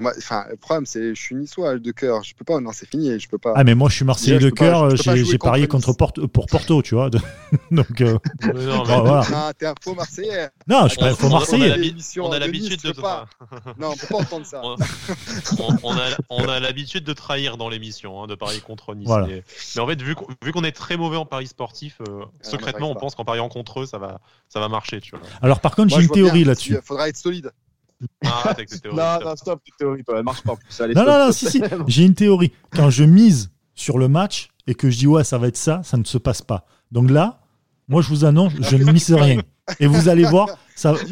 Moi, 0.00 0.12
enfin, 0.16 0.44
le 0.50 0.56
problème, 0.56 0.86
c'est 0.86 1.14
je 1.14 1.20
suis 1.20 1.34
niçois 1.34 1.78
de 1.78 1.90
cœur. 1.92 2.22
Je 2.24 2.34
peux 2.34 2.44
pas. 2.44 2.60
Non, 2.60 2.70
c'est 2.72 2.88
fini. 2.88 3.18
Je 3.18 3.28
peux 3.28 3.38
pas. 3.38 3.52
Ah, 3.56 3.64
mais 3.64 3.74
moi, 3.74 3.88
je 3.88 3.96
suis 3.96 4.04
Marseillais 4.04 4.38
de 4.38 4.50
cœur. 4.50 4.94
J'ai 4.96 5.38
parié 5.38 5.66
contre 5.66 5.92
Porto, 5.92 6.26
pour 6.28 6.46
Porto, 6.46 6.82
tu 6.82 6.94
vois. 6.94 7.10
donc, 7.70 8.00
euh, 8.00 8.18
Non, 8.42 8.52
mais- 8.54 8.66
bon, 8.66 8.84
voilà. 8.84 9.22
Ah, 9.34 9.52
t'es 9.58 9.66
un 9.66 9.74
faux 9.82 9.94
Marseillais. 9.94 10.48
Non, 10.68 10.84
je 10.84 10.88
suis 10.90 10.98
pas 10.98 11.12
On- 11.12 11.14
faux 11.16 11.26
on- 11.26 11.30
on 11.30 11.34
a 11.36 11.38
Marseillais. 11.38 11.94
On 12.20 12.30
a 12.32 12.34
de 12.36 12.40
l'habitude 12.40 12.72
Nice, 12.84 12.94
de 12.96 13.00
pas. 13.00 13.26
Non, 13.78 13.90
on 13.92 13.96
peut 13.96 14.06
pas 14.08 14.16
entendre 14.16 14.46
ça. 14.46 14.62
on, 15.82 15.96
a, 15.96 16.00
on 16.30 16.48
a 16.48 16.60
l'habitude 16.60 17.04
de 17.04 17.12
trahir 17.12 17.56
dans 17.56 17.68
l'émission, 17.68 18.22
hein, 18.22 18.26
de 18.26 18.34
parier 18.34 18.60
contre 18.60 18.94
Nice. 18.94 19.06
Voilà. 19.06 19.26
Mais, 19.26 19.42
mais 19.76 19.80
en 19.82 19.86
fait, 19.86 20.00
vu 20.02 20.14
qu'on 20.52 20.64
est 20.64 20.72
très 20.72 20.96
mauvais 20.96 21.16
en 21.16 21.26
paris 21.26 21.46
sportif, 21.46 21.98
euh, 22.08 22.24
secrètement, 22.42 22.90
on 22.90 22.94
pense 22.94 23.14
qu'en 23.14 23.24
pariant 23.24 23.48
contre 23.48 23.80
eux, 23.80 23.86
ça 23.86 23.98
va, 23.98 24.20
ça 24.48 24.60
va 24.60 24.68
marcher. 24.68 25.00
Tu 25.00 25.10
vois. 25.16 25.20
Alors, 25.42 25.60
par 25.60 25.74
contre, 25.74 25.94
j'ai 25.94 26.02
une 26.02 26.08
théorie 26.10 26.40
Il 26.42 26.46
là-dessus. 26.46 26.78
faudra 26.82 27.08
être 27.08 27.16
solide. 27.16 27.50
Avec 28.44 28.68
tes 28.68 28.78
théories, 28.78 28.96
Non, 28.96 29.14
stop. 29.16 29.24
non, 29.24 29.36
stop, 29.36 29.60
cette 29.64 29.76
théorie, 29.78 30.04
toi, 30.04 30.16
elle 30.18 30.24
marche 30.24 30.42
pas. 30.42 30.52
en 30.52 30.56
plus. 30.56 30.80
Allez, 30.80 30.94
Non, 30.94 31.02
stop, 31.02 31.12
non, 31.14 31.26
non, 31.26 31.32
si, 31.32 31.50
si. 31.50 31.62
J'ai 31.88 32.04
une 32.04 32.14
théorie. 32.14 32.52
Quand 32.70 32.90
je 32.90 33.04
mise 33.04 33.50
sur 33.74 33.98
le 33.98 34.08
match 34.08 34.48
et 34.66 34.74
que 34.74 34.90
je 34.90 34.98
dis 34.98 35.06
ouais, 35.06 35.24
ça 35.24 35.38
va 35.38 35.48
être 35.48 35.56
ça, 35.56 35.82
ça 35.84 35.96
ne 35.96 36.04
se 36.04 36.18
passe 36.18 36.42
pas. 36.42 36.66
Donc 36.92 37.10
là, 37.10 37.40
moi, 37.88 38.02
je 38.02 38.08
vous 38.08 38.24
annonce, 38.24 38.52
je 38.60 38.76
ne 38.76 38.90
mise 38.92 39.12
rien. 39.12 39.40
Et 39.80 39.86
vous 39.86 40.08
allez 40.08 40.24
voir, 40.24 40.48
ça, 40.74 40.94
C'est 40.96 41.06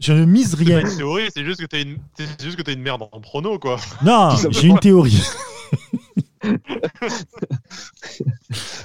je 0.00 0.12
ne 0.12 0.24
mise 0.24 0.50
c'est 0.50 0.64
rien. 0.64 0.80
une 0.80 0.96
théorie, 0.96 1.28
c'est 1.32 1.44
juste 1.44 1.60
que 1.60 1.66
t'as 1.66 1.80
une, 1.82 1.98
c'est 2.18 2.42
juste 2.42 2.56
que 2.56 2.62
t'as 2.62 2.72
une 2.72 2.82
merde 2.82 3.02
en 3.10 3.20
prono, 3.20 3.58
quoi. 3.58 3.76
Non, 4.02 4.30
j'ai 4.50 4.66
une 4.66 4.78
théorie. 4.80 5.22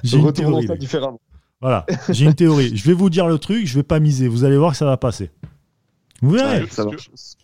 j'ai 0.04 0.18
une 0.18 0.32
théorie. 0.34 0.68
ça 0.68 0.76
différemment. 0.76 1.20
Voilà, 1.62 1.86
j'ai 2.10 2.26
une 2.26 2.36
théorie. 2.36 2.76
Je 2.78 2.86
vais 2.86 2.94
vous 2.94 3.10
dire 3.10 3.28
le 3.28 3.38
truc, 3.38 3.66
je 3.68 3.76
vais 3.76 3.84
pas 3.84 4.00
miser. 4.00 4.28
Vous 4.30 4.44
allez 4.46 4.58
voir 4.58 4.72
que 4.72 4.78
ça 4.78 4.86
va 4.86 4.96
passer. 4.98 5.30
Ouais. 6.22 6.66
Ce 6.70 6.76
ça 6.76 6.86
marche. 6.86 7.10
ce 7.14 7.36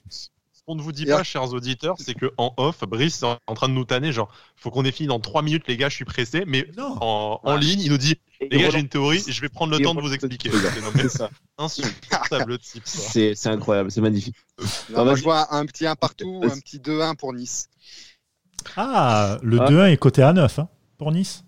qu'on 0.66 0.76
ne 0.76 0.82
vous 0.82 0.92
dit 0.92 1.06
pas, 1.06 1.24
chers 1.24 1.54
auditeurs, 1.54 1.96
c'est 2.00 2.16
que 2.16 2.32
en 2.38 2.54
off, 2.58 2.84
Brice 2.88 3.22
est 3.22 3.26
en 3.46 3.54
train 3.54 3.70
de 3.70 3.74
nous 3.74 3.86
tanner, 3.86 4.12
genre, 4.12 4.32
faut 4.56 4.72
qu'on 4.72 4.84
ait 4.84 4.92
fini 4.92 5.08
dans 5.08 5.20
3 5.20 5.42
minutes, 5.44 5.64
les 5.68 5.78
gars, 5.78 5.90
je 5.90 5.96
suis 5.96 6.06
pressé, 6.06 6.44
mais 6.48 6.68
Non. 6.76 6.98
en, 7.02 7.40
en 7.44 7.54
Ouais. 7.54 7.60
ligne, 7.60 7.82
il 7.82 7.92
nous 7.92 7.98
dit, 8.00 8.16
les 8.42 8.58
gars, 8.58 8.72
j'ai 8.72 8.80
une 8.80 8.90
théorie, 8.90 9.24
je 9.28 9.42
vais 9.42 9.50
prendre 9.50 9.72
le 9.78 9.84
temps 9.84 9.94
de 9.94 10.02
vous 10.02 10.12
expliquer. 10.14 10.50
C'est 11.10 11.24
insupportable 11.60 12.58
type. 12.60 12.84
C'est 12.86 13.48
incroyable, 13.48 13.92
c'est 13.92 14.02
magnifique. 14.02 14.36
Non, 14.90 15.00
Ah, 15.00 15.04
moi, 15.04 15.16
je 15.16 15.24
vois 15.24 15.54
un 15.54 15.66
petit 15.66 15.86
1 15.86 15.96
partout, 15.96 16.42
un 16.44 16.60
petit 16.60 16.80
2-1 16.80 17.16
pour 17.16 17.34
Nice. 17.34 17.70
Ah, 18.76 19.38
le 19.44 19.60
Ah. 19.62 19.66
2-1 19.70 19.92
est 19.92 19.98
coté 19.98 20.22
à 20.24 20.34
9 20.34 20.60
hein, 20.60 20.68
pour 20.98 21.12
Nice. 21.12 21.44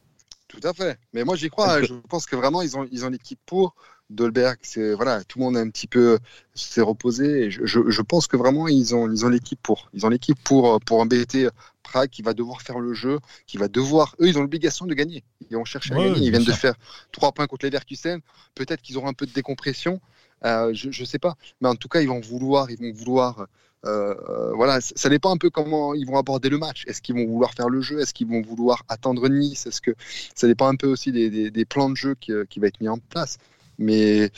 Tout 0.48 0.60
à 0.64 0.74
fait. 0.74 0.98
Mais 1.14 1.24
moi, 1.24 1.36
j'y 1.36 1.50
crois. 1.50 1.82
Je 1.84 1.94
pense 2.08 2.26
que 2.26 2.36
vraiment, 2.36 2.62
ils 2.62 2.78
ont, 2.78 2.88
ils 2.92 3.04
ont 3.06 3.10
l'équipe 3.10 3.40
pour. 3.46 3.76
Dolberg, 4.10 4.58
c'est 4.62 4.94
voilà, 4.94 5.24
tout 5.26 5.40
le 5.40 5.46
monde 5.46 5.58
a 5.58 5.60
un 5.60 5.70
petit 5.70 5.88
peu 5.88 6.18
s'est 6.56 6.82
reposé. 6.82 7.44
Et 7.46 7.52
je, 7.52 7.66
je, 7.66 7.90
je 7.90 8.02
pense 8.02 8.28
que 8.28 8.38
vraiment, 8.38 8.68
ils 8.68 8.96
ont, 8.96 9.12
ils 9.12 9.26
ont 9.26 9.30
l'équipe 9.30 9.60
pour. 9.62 9.90
Ils 9.94 10.06
ont 10.06 10.10
l'équipe 10.10 10.42
pour, 10.44 10.80
pour 10.82 11.00
embêter, 11.00 11.50
Prague 11.84 12.10
qui 12.10 12.22
va 12.22 12.34
devoir 12.34 12.62
faire 12.62 12.80
le 12.80 12.94
jeu, 12.94 13.20
qui 13.46 13.58
va 13.58 13.68
devoir. 13.68 14.16
Eux, 14.20 14.28
ils 14.28 14.38
ont 14.38 14.42
l'obligation 14.42 14.86
de 14.86 14.94
gagner. 14.94 15.24
Ils 15.42 15.56
à 15.56 15.80
gagner. 16.14 16.26
Ils 16.26 16.32
viennent 16.32 16.44
de 16.44 16.52
faire 16.52 16.76
trois 17.12 17.32
points 17.32 17.48
contre 17.48 17.66
les 17.66 17.70
Leverkusen. 17.70 18.20
Peut-être 18.56 18.82
qu'ils 18.82 18.98
auront 18.98 19.08
un 19.08 19.14
peu 19.14 19.26
de 19.26 19.32
décompression. 19.34 20.00
Euh, 20.46 20.72
je 20.74 20.88
ne 21.02 21.06
sais 21.06 21.20
pas. 21.20 21.36
Mais 21.62 21.68
en 21.68 21.76
tout 21.76 21.88
cas, 21.88 22.02
ils 22.02 22.08
vont 22.08 22.20
vouloir. 22.20 22.70
Ils 22.72 22.78
vont 22.80 22.92
vouloir 22.94 23.48
euh, 23.86 24.16
euh, 24.30 24.54
voilà, 24.54 24.80
ça 24.82 25.10
dépend 25.10 25.34
un 25.34 25.38
peu 25.38 25.50
comment 25.50 25.94
ils 25.94 26.06
vont 26.06 26.18
aborder 26.18 26.50
le 26.50 26.58
match. 26.58 26.84
Est-ce 26.88 27.02
qu'ils 27.02 27.16
vont 27.16 27.26
vouloir 27.26 27.54
faire 27.54 27.70
le 27.70 27.82
jeu? 27.82 28.00
Est-ce 28.02 28.14
qu'ils 28.14 28.28
vont 28.28 28.42
vouloir 28.42 28.84
attendre 28.90 29.28
Nice? 29.30 29.66
Est-ce 29.68 29.82
que 29.82 29.92
ça 30.36 30.48
dépend 30.48 30.68
un 30.68 30.76
peu 30.76 30.88
aussi 30.88 31.12
des, 31.12 31.30
des- 31.30 31.52
des 31.52 31.66
plans 31.66 31.90
de 31.90 31.96
jeu 31.96 32.16
qui, 32.20 32.32
euh, 32.32 32.46
qui 32.50 32.60
va 32.60 32.68
être 32.68 32.82
mis 32.82 32.90
en 32.90 32.98
place. 32.98 33.38
Mais 33.78 34.32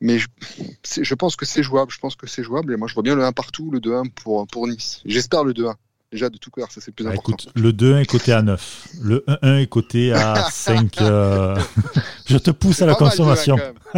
mais 0.00 0.18
je, 0.18 0.26
je 1.02 1.14
pense 1.14 1.36
que 1.36 1.46
c'est 1.46 1.62
jouable. 1.62 1.90
Je 1.90 1.98
pense 1.98 2.16
que 2.16 2.26
c'est 2.26 2.42
jouable. 2.42 2.72
Et 2.72 2.76
moi, 2.76 2.86
je 2.88 2.94
vois 2.94 3.02
bien 3.02 3.14
le 3.14 3.24
1 3.24 3.32
partout, 3.32 3.70
le 3.70 3.80
2-1 3.80 4.10
pour 4.10 4.46
pour 4.46 4.66
Nice. 4.68 5.00
J'espère 5.04 5.44
le 5.44 5.52
2-1. 5.54 5.74
Déjà 6.12 6.30
de 6.30 6.38
tout 6.38 6.50
cœur, 6.50 6.70
ça 6.70 6.80
c'est 6.80 6.92
plus 6.94 7.04
Bah, 7.04 7.10
important. 7.10 7.32
écoute, 7.32 7.52
le 7.56 7.72
2-1 7.72 7.98
est 8.02 8.06
coté 8.06 8.32
à 8.32 8.40
9. 8.40 8.88
Le 9.02 9.24
1-1 9.26 9.58
est 9.62 9.66
coté 9.66 10.12
à 10.12 10.36
5. 10.50 11.00
euh, 11.00 11.56
Je 12.26 12.36
te 12.38 12.50
pousse 12.52 12.80
à 12.82 12.86
la 12.86 12.94
Pas 12.94 13.06
mal, 13.06 13.10
le 13.10 13.16
2-1 13.16 13.16
consommation. 13.18 13.56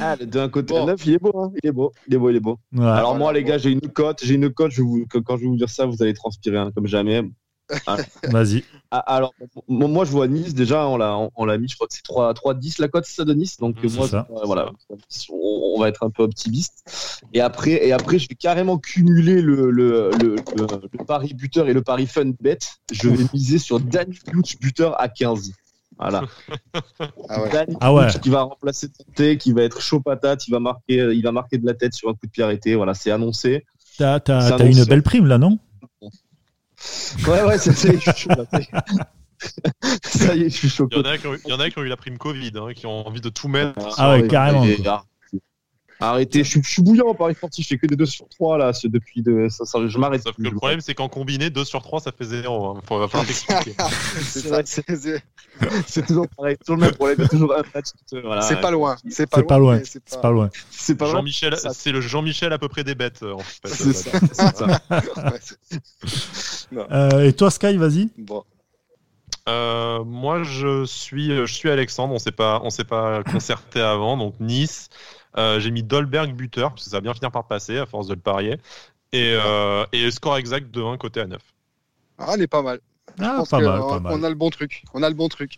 Ah, 0.00 0.16
le 0.18 0.24
d'un 0.26 0.48
côté 0.48 0.72
Bon. 0.72 0.84
à 0.84 0.86
9, 0.86 1.06
il 1.06 1.12
est 1.14 1.18
beau, 1.18 1.32
hein. 1.38 1.52
il 1.62 1.68
est 1.68 1.72
beau, 1.72 1.92
il 2.08 2.14
est 2.14 2.18
beau, 2.18 2.30
il 2.30 2.36
est 2.36 2.40
beau. 2.40 2.58
Ouais. 2.72 2.86
Alors 2.86 3.16
moi, 3.16 3.32
les 3.34 3.44
gars, 3.44 3.58
j'ai 3.58 3.70
une 3.70 3.80
cote, 3.82 4.20
j'ai 4.24 4.34
une 4.34 4.50
cote. 4.50 4.70
Je 4.72 4.78
vais 4.78 4.82
vous, 4.88 5.06
que- 5.06 5.18
quand 5.18 5.36
je 5.36 5.42
vais 5.42 5.48
vous 5.48 5.56
dire 5.56 5.68
ça, 5.68 5.84
vous 5.84 6.02
allez 6.02 6.14
transpirer 6.14 6.56
hein, 6.56 6.70
comme 6.74 6.86
jamais. 6.86 7.22
Vas-y. 8.30 8.64
Ah, 8.90 8.98
alors, 8.98 9.34
moi, 9.68 10.04
je 10.04 10.10
vois 10.10 10.28
Nice 10.28 10.54
déjà, 10.54 10.86
on 10.86 10.96
l'a, 10.96 11.16
on, 11.36 11.44
l'a 11.44 11.58
mis, 11.58 11.68
je 11.68 11.74
crois 11.74 11.86
que 11.88 11.94
c'est 11.94 12.02
3, 12.02 12.32
3-10 12.34 12.80
la 12.80 12.88
cote, 12.88 13.04
c'est 13.06 13.14
ça 13.14 13.24
de 13.24 13.34
Nice. 13.34 13.56
Donc 13.58 13.76
moi, 13.96 14.06
ça. 14.08 14.26
euh, 14.30 14.40
voilà, 14.44 14.70
on, 15.30 15.72
on 15.76 15.80
va 15.80 15.88
être 15.88 16.04
un 16.04 16.10
peu 16.10 16.22
optimiste. 16.22 16.84
Et 17.32 17.40
après, 17.40 17.86
et 17.86 17.92
après, 17.92 18.18
je 18.18 18.28
vais 18.28 18.34
carrément 18.34 18.78
cumuler 18.78 19.40
le, 19.42 19.70
le, 19.70 20.10
le, 20.20 20.36
le, 20.56 20.66
le 20.92 21.04
pari 21.04 21.34
buteur 21.34 21.68
et 21.68 21.72
le 21.72 21.82
pari 21.82 22.06
fun 22.06 22.32
bet. 22.40 22.58
Je 22.92 23.08
vais 23.08 23.24
miser 23.32 23.58
sur 23.58 23.80
Dan 23.80 24.08
Hughes 24.32 24.58
buteur 24.60 25.00
à 25.00 25.08
15. 25.08 25.52
Voilà. 25.98 26.22
Ah 27.28 27.42
ouais. 27.42 27.50
Dan 27.50 27.66
Ah 27.80 27.94
ouais. 27.94 28.06
Qui 28.22 28.28
va 28.30 28.42
remplacer 28.42 28.88
Tonté, 28.90 29.38
qui 29.38 29.52
va 29.52 29.62
être 29.62 29.80
chaud 29.80 30.00
patate, 30.00 30.46
il 30.46 30.50
va 30.50 30.60
marquer, 30.60 30.96
il 31.14 31.22
va 31.22 31.32
marquer 31.32 31.58
de 31.58 31.66
la 31.66 31.74
tête 31.74 31.94
sur 31.94 32.08
un 32.08 32.12
coup 32.12 32.26
de 32.26 32.30
pied 32.30 32.42
arrêté. 32.44 32.74
Voilà, 32.74 32.94
c'est 32.94 33.10
annoncé. 33.10 33.64
T'as 33.96 34.20
t'as- 34.20 34.50
t'as 34.58 34.66
une 34.66 34.84
belle 34.84 35.02
prime 35.02 35.26
là, 35.26 35.38
non? 35.38 35.58
Ouais, 37.26 37.42
ouais, 37.42 37.58
c'est, 37.58 37.72
c'est- 37.72 37.94
je 37.94 38.10
suis 38.12 38.22
chaud, 38.22 38.30
là, 38.30 38.44
ça 38.50 38.58
y 38.60 38.62
est. 38.62 38.70
Ça 40.04 40.34
y 40.34 40.42
est, 40.42 40.48
je 40.50 40.56
suis 40.56 40.68
chaud. 40.70 40.88
Il 40.92 40.98
y 40.98 41.00
en 41.00 41.04
a 41.04 41.18
qui 41.18 41.26
ont, 41.26 41.34
il 41.44 41.50
y 41.50 41.52
en 41.52 41.60
a 41.60 41.68
qui 41.70 41.78
ont 41.78 41.82
eu 41.82 41.88
la 41.88 41.96
prime 41.96 42.18
Covid, 42.18 42.52
hein, 42.56 42.72
qui 42.74 42.86
ont 42.86 43.06
envie 43.06 43.20
de 43.20 43.28
tout 43.28 43.48
mettre. 43.48 43.72
Ah 43.98 44.12
ouais, 44.12 44.26
carrément, 44.28 44.64
et-. 44.64 44.78
Arrêtez, 46.00 46.42
je 46.42 46.50
suis, 46.50 46.62
je 46.62 46.68
suis 46.68 46.82
bouillant 46.82 47.06
en 47.06 47.14
Paris 47.14 47.34
sportif, 47.34 47.64
je 47.64 47.68
fais 47.68 47.78
que 47.78 47.86
des 47.86 47.94
2 47.94 48.04
sur 48.04 48.28
3 48.28 48.58
là, 48.58 48.72
ce- 48.72 48.88
depuis 48.88 49.22
de, 49.22 49.46
ça, 49.48 49.64
ça- 49.64 49.78
je 49.86 49.96
m'arrête. 49.96 50.22
Sauf 50.24 50.34
que 50.36 50.42
le 50.42 50.50
problème, 50.50 50.80
c'est 50.80 50.92
qu'en 50.94 51.08
combiné, 51.08 51.50
2 51.50 51.64
sur 51.64 51.82
3, 51.82 52.00
ça 52.00 52.10
fait 52.10 52.24
0. 52.24 52.66
Hein. 52.66 52.80
Faut, 52.86 52.98
va 52.98 53.06
falloir 53.06 53.26
t'expliquer. 53.26 53.74
c'est 54.22 54.40
ça. 55.86 56.02
toujours 56.02 56.26
pareil, 56.36 56.56
toujours 56.58 56.76
le 56.76 56.86
même 56.86 56.94
problème, 56.94 57.16
il 57.20 57.22
y 57.22 57.24
a 57.24 57.28
toujours 57.28 57.54
un 57.54 57.62
match 57.74 57.86
voilà. 58.22 58.42
c'est 58.42 58.60
pas 58.60 58.72
loin. 58.72 58.96
C'est 59.08 59.28
C'est 59.32 59.42
pas 59.44 59.58
loin. 59.58 59.78
c'est 59.84 60.02
C'est 60.04 60.20
pas 60.20 60.30
loin. 60.30 60.50
C'est 60.70 60.94
pas 60.96 61.04
vrai. 61.06 61.14
Jean-Michel, 61.14 61.56
ça. 61.56 61.70
c'est 61.72 61.92
le 61.92 62.00
Jean-Michel 62.00 62.52
à 62.52 62.58
peu 62.58 62.68
près 62.68 62.82
des 62.82 62.96
bêtes, 62.96 63.22
euh, 63.22 63.34
en 63.34 63.38
fait. 63.38 63.68
C'est 63.68 63.92
ça, 63.92 64.10
c'est 64.32 64.56
ça. 64.56 64.66
Ouais, 64.66 65.40
Euh, 66.72 67.24
et 67.24 67.32
toi, 67.32 67.50
Sky, 67.50 67.76
vas-y. 67.76 68.08
Bon. 68.18 68.44
Euh, 69.48 70.02
moi, 70.04 70.42
je 70.42 70.84
suis, 70.86 71.28
je 71.28 71.52
suis 71.52 71.70
Alexandre. 71.70 72.14
On 72.14 72.18
s'est 72.18 72.32
pas, 72.32 72.60
on 72.64 72.70
s'est 72.70 72.84
pas 72.84 73.22
concerté 73.32 73.80
avant. 73.80 74.16
Donc 74.16 74.34
Nice. 74.40 74.88
Euh, 75.36 75.58
j'ai 75.60 75.70
mis 75.70 75.82
Dolberg 75.82 76.32
buteur 76.34 76.70
parce 76.70 76.84
que 76.84 76.90
ça 76.90 76.96
va 76.98 77.00
bien 77.00 77.14
finir 77.14 77.30
par 77.32 77.46
passer 77.46 77.78
à 77.78 77.86
force 77.86 78.06
de 78.06 78.14
le 78.14 78.20
parier. 78.20 78.58
Et, 79.12 79.34
euh, 79.36 79.84
et 79.92 80.02
le 80.04 80.10
score 80.10 80.36
exact 80.36 80.70
de 80.70 80.82
1 80.82 80.96
côté 80.96 81.20
à 81.20 81.26
9. 81.26 81.40
Ah, 82.18 82.32
elle 82.34 82.42
est 82.42 82.46
pas 82.46 82.62
mal. 82.62 82.80
Ah, 83.20 83.42
pas 83.48 83.58
que 83.60 83.64
mal, 83.64 83.80
on, 83.80 83.88
pas 83.88 84.00
mal. 84.00 84.12
on 84.14 84.22
a 84.24 84.28
le 84.28 84.34
bon 84.34 84.50
truc. 84.50 84.84
On 84.94 85.02
a 85.02 85.08
le 85.08 85.14
bon 85.14 85.28
truc. 85.28 85.56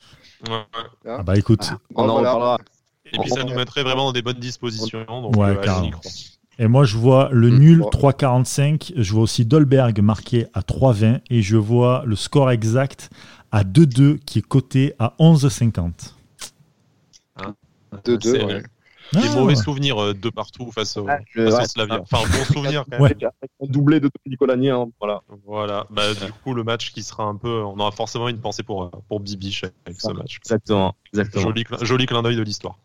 Ouais. 0.48 0.62
Ah 1.06 1.22
bah 1.22 1.36
écoute, 1.38 1.70
On 1.94 2.02
en 2.02 2.06
Voilà. 2.14 2.32
reparlera. 2.32 2.58
Et 3.12 3.18
puis 3.18 3.30
ça 3.30 3.44
nous 3.44 3.54
mettrait 3.54 3.82
vraiment 3.82 4.06
dans 4.06 4.12
des 4.12 4.22
bonnes 4.22 4.38
dispositions. 4.40 5.04
Donc, 5.06 5.36
Ouais, 5.36 5.56
euh, 5.56 5.90
et 6.58 6.68
moi 6.68 6.84
je 6.84 6.96
vois 6.96 7.28
le 7.32 7.50
Mm. 7.50 7.58
nul 7.58 7.78
Bon. 7.80 7.90
3,45. 7.90 8.92
Je 8.96 9.12
vois 9.12 9.22
aussi 9.22 9.44
Dolberg 9.44 10.00
marqué 10.00 10.46
à 10.54 10.62
3,20. 10.62 11.20
Et 11.30 11.42
je 11.42 11.56
vois 11.56 12.02
le 12.06 12.16
score 12.16 12.50
exact 12.50 13.10
à 13.52 13.62
2-2 13.64 14.18
qui 14.24 14.40
est 14.40 14.46
coté 14.46 14.94
à 14.98 15.14
11,50. 15.18 16.14
2-2. 18.04 18.20
C'est- 18.20 18.44
ouais. 18.44 18.62
Des 19.12 19.20
Ah, 19.30 19.36
mauvais 19.36 19.54
souvenirs 19.54 20.02
euh, 20.02 20.14
de 20.14 20.30
partout 20.30 20.72
face 20.72 20.96
au, 20.96 21.06
Ah, 21.08 21.18
au 21.36 21.40
ouais. 21.40 21.64
Slavia. 21.66 22.00
Enfin, 22.02 22.18
un 22.24 22.28
bon 22.28 22.44
souvenir 22.80 22.84
quand 22.90 22.98
même. 22.98 23.00
Ouais. 23.02 23.16
Doublé 23.68 24.00
de 24.00 24.10
Nicolas 24.26 24.56
Nien, 24.56 24.88
voilà. 24.98 25.22
Voilà. 25.46 25.86
Bah, 25.90 26.12
du 26.12 26.32
coup, 26.42 26.54
le 26.54 26.64
match 26.64 26.90
qui 26.92 27.04
sera 27.04 27.22
un 27.22 27.36
peu. 27.36 27.62
On 27.62 27.78
aura 27.78 27.92
forcément 27.92 28.28
une 28.28 28.40
pensée 28.40 28.64
pour, 28.64 28.90
pour 29.08 29.20
Bibiche 29.20 29.62
avec 29.86 30.00
ce 30.00 30.10
match. 30.10 30.38
Exactement, 30.44 30.96
exactement. 31.12 31.44
Joli, 31.44 31.64
joli 31.82 32.06
clin 32.06 32.20
d'œil 32.22 32.34
de 32.34 32.42
l'histoire. 32.42 32.78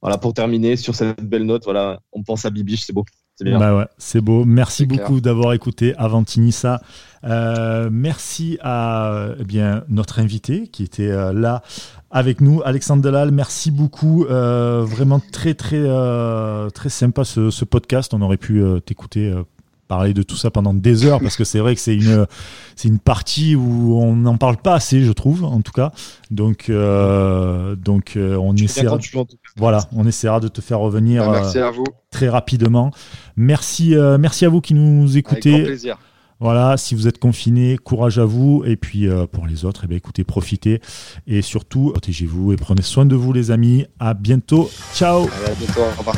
Voilà, 0.00 0.18
pour 0.18 0.34
terminer 0.34 0.76
sur 0.76 0.94
cette 0.94 1.22
belle 1.22 1.44
note, 1.44 1.64
voilà, 1.64 2.00
on 2.12 2.22
pense 2.22 2.44
à 2.44 2.50
Bibiche, 2.50 2.84
c'est 2.84 2.92
beau. 2.92 3.04
C'est 3.36 3.44
bien. 3.44 3.58
Bah 3.58 3.76
ouais, 3.76 3.86
c'est 3.98 4.20
beau. 4.20 4.44
Merci 4.44 4.78
C'est 4.78 4.86
beaucoup 4.86 5.20
d'avoir 5.20 5.52
écouté 5.52 5.94
Avantinissa. 5.96 6.80
Euh, 7.24 7.88
merci 7.90 8.58
à 8.62 9.28
eh 9.38 9.44
bien 9.44 9.84
notre 9.88 10.18
invité 10.18 10.66
qui 10.66 10.82
était 10.82 11.10
euh, 11.10 11.32
là 11.32 11.62
avec 12.10 12.40
nous, 12.40 12.62
Alexandre 12.64 13.02
Delal. 13.02 13.30
Merci 13.30 13.70
beaucoup. 13.70 14.24
Euh, 14.24 14.84
vraiment 14.84 15.20
très 15.20 15.54
très 15.54 15.78
euh, 15.78 16.68
très 16.70 16.88
sympa 16.88 17.24
ce, 17.24 17.50
ce 17.50 17.64
podcast. 17.64 18.12
On 18.12 18.22
aurait 18.22 18.38
pu 18.38 18.60
euh, 18.60 18.80
t'écouter 18.80 19.30
euh, 19.30 19.44
parler 19.88 20.14
de 20.14 20.22
tout 20.22 20.36
ça 20.36 20.50
pendant 20.50 20.74
des 20.74 21.04
heures 21.04 21.20
parce 21.20 21.36
que 21.36 21.44
c'est 21.44 21.58
vrai 21.58 21.74
que 21.74 21.80
c'est 21.80 21.96
une 21.96 22.26
c'est 22.76 22.88
une 22.88 22.98
partie 22.98 23.56
où 23.56 23.98
on 24.00 24.14
n'en 24.14 24.36
parle 24.36 24.58
pas 24.58 24.74
assez, 24.74 25.02
je 25.02 25.12
trouve, 25.12 25.44
en 25.44 25.60
tout 25.62 25.72
cas. 25.72 25.90
Donc 26.30 26.66
euh, 26.68 27.74
donc 27.74 28.12
euh, 28.16 28.36
on 28.36 28.54
essaiera. 28.54 28.98
Voilà, 29.56 29.88
on 29.92 30.06
essaiera 30.06 30.40
de 30.40 30.48
te 30.48 30.60
faire 30.60 30.78
revenir. 30.78 31.24
Bah, 31.24 31.28
euh, 31.30 31.40
merci 31.40 31.58
à 31.58 31.70
vous. 31.70 31.84
très 32.10 32.28
rapidement. 32.28 32.92
Merci, 33.36 33.94
merci 34.18 34.44
à 34.44 34.48
vous 34.48 34.60
qui 34.60 34.74
nous 34.74 35.10
Avec 35.10 35.24
grand 35.24 35.36
écoutez. 35.36 35.64
plaisir. 35.64 35.98
Voilà, 36.40 36.76
si 36.76 36.94
vous 36.94 37.08
êtes 37.08 37.18
confinés, 37.18 37.78
courage 37.78 38.18
à 38.18 38.24
vous. 38.24 38.62
Et 38.64 38.76
puis 38.76 39.08
euh, 39.08 39.26
pour 39.26 39.46
les 39.46 39.64
autres, 39.64 39.82
eh 39.84 39.86
bien, 39.88 39.96
écoutez, 39.96 40.24
profitez 40.24 40.80
et 41.26 41.42
surtout 41.42 41.90
protégez-vous 41.90 42.52
et 42.52 42.56
prenez 42.56 42.82
soin 42.82 43.06
de 43.06 43.16
vous, 43.16 43.32
les 43.32 43.50
amis. 43.50 43.86
À 43.98 44.14
bientôt. 44.14 44.70
Ciao. 44.94 45.22
Allez, 45.22 45.52
à 45.52 45.54
bientôt. 45.54 45.80
Au 45.80 45.98
revoir. 45.98 46.16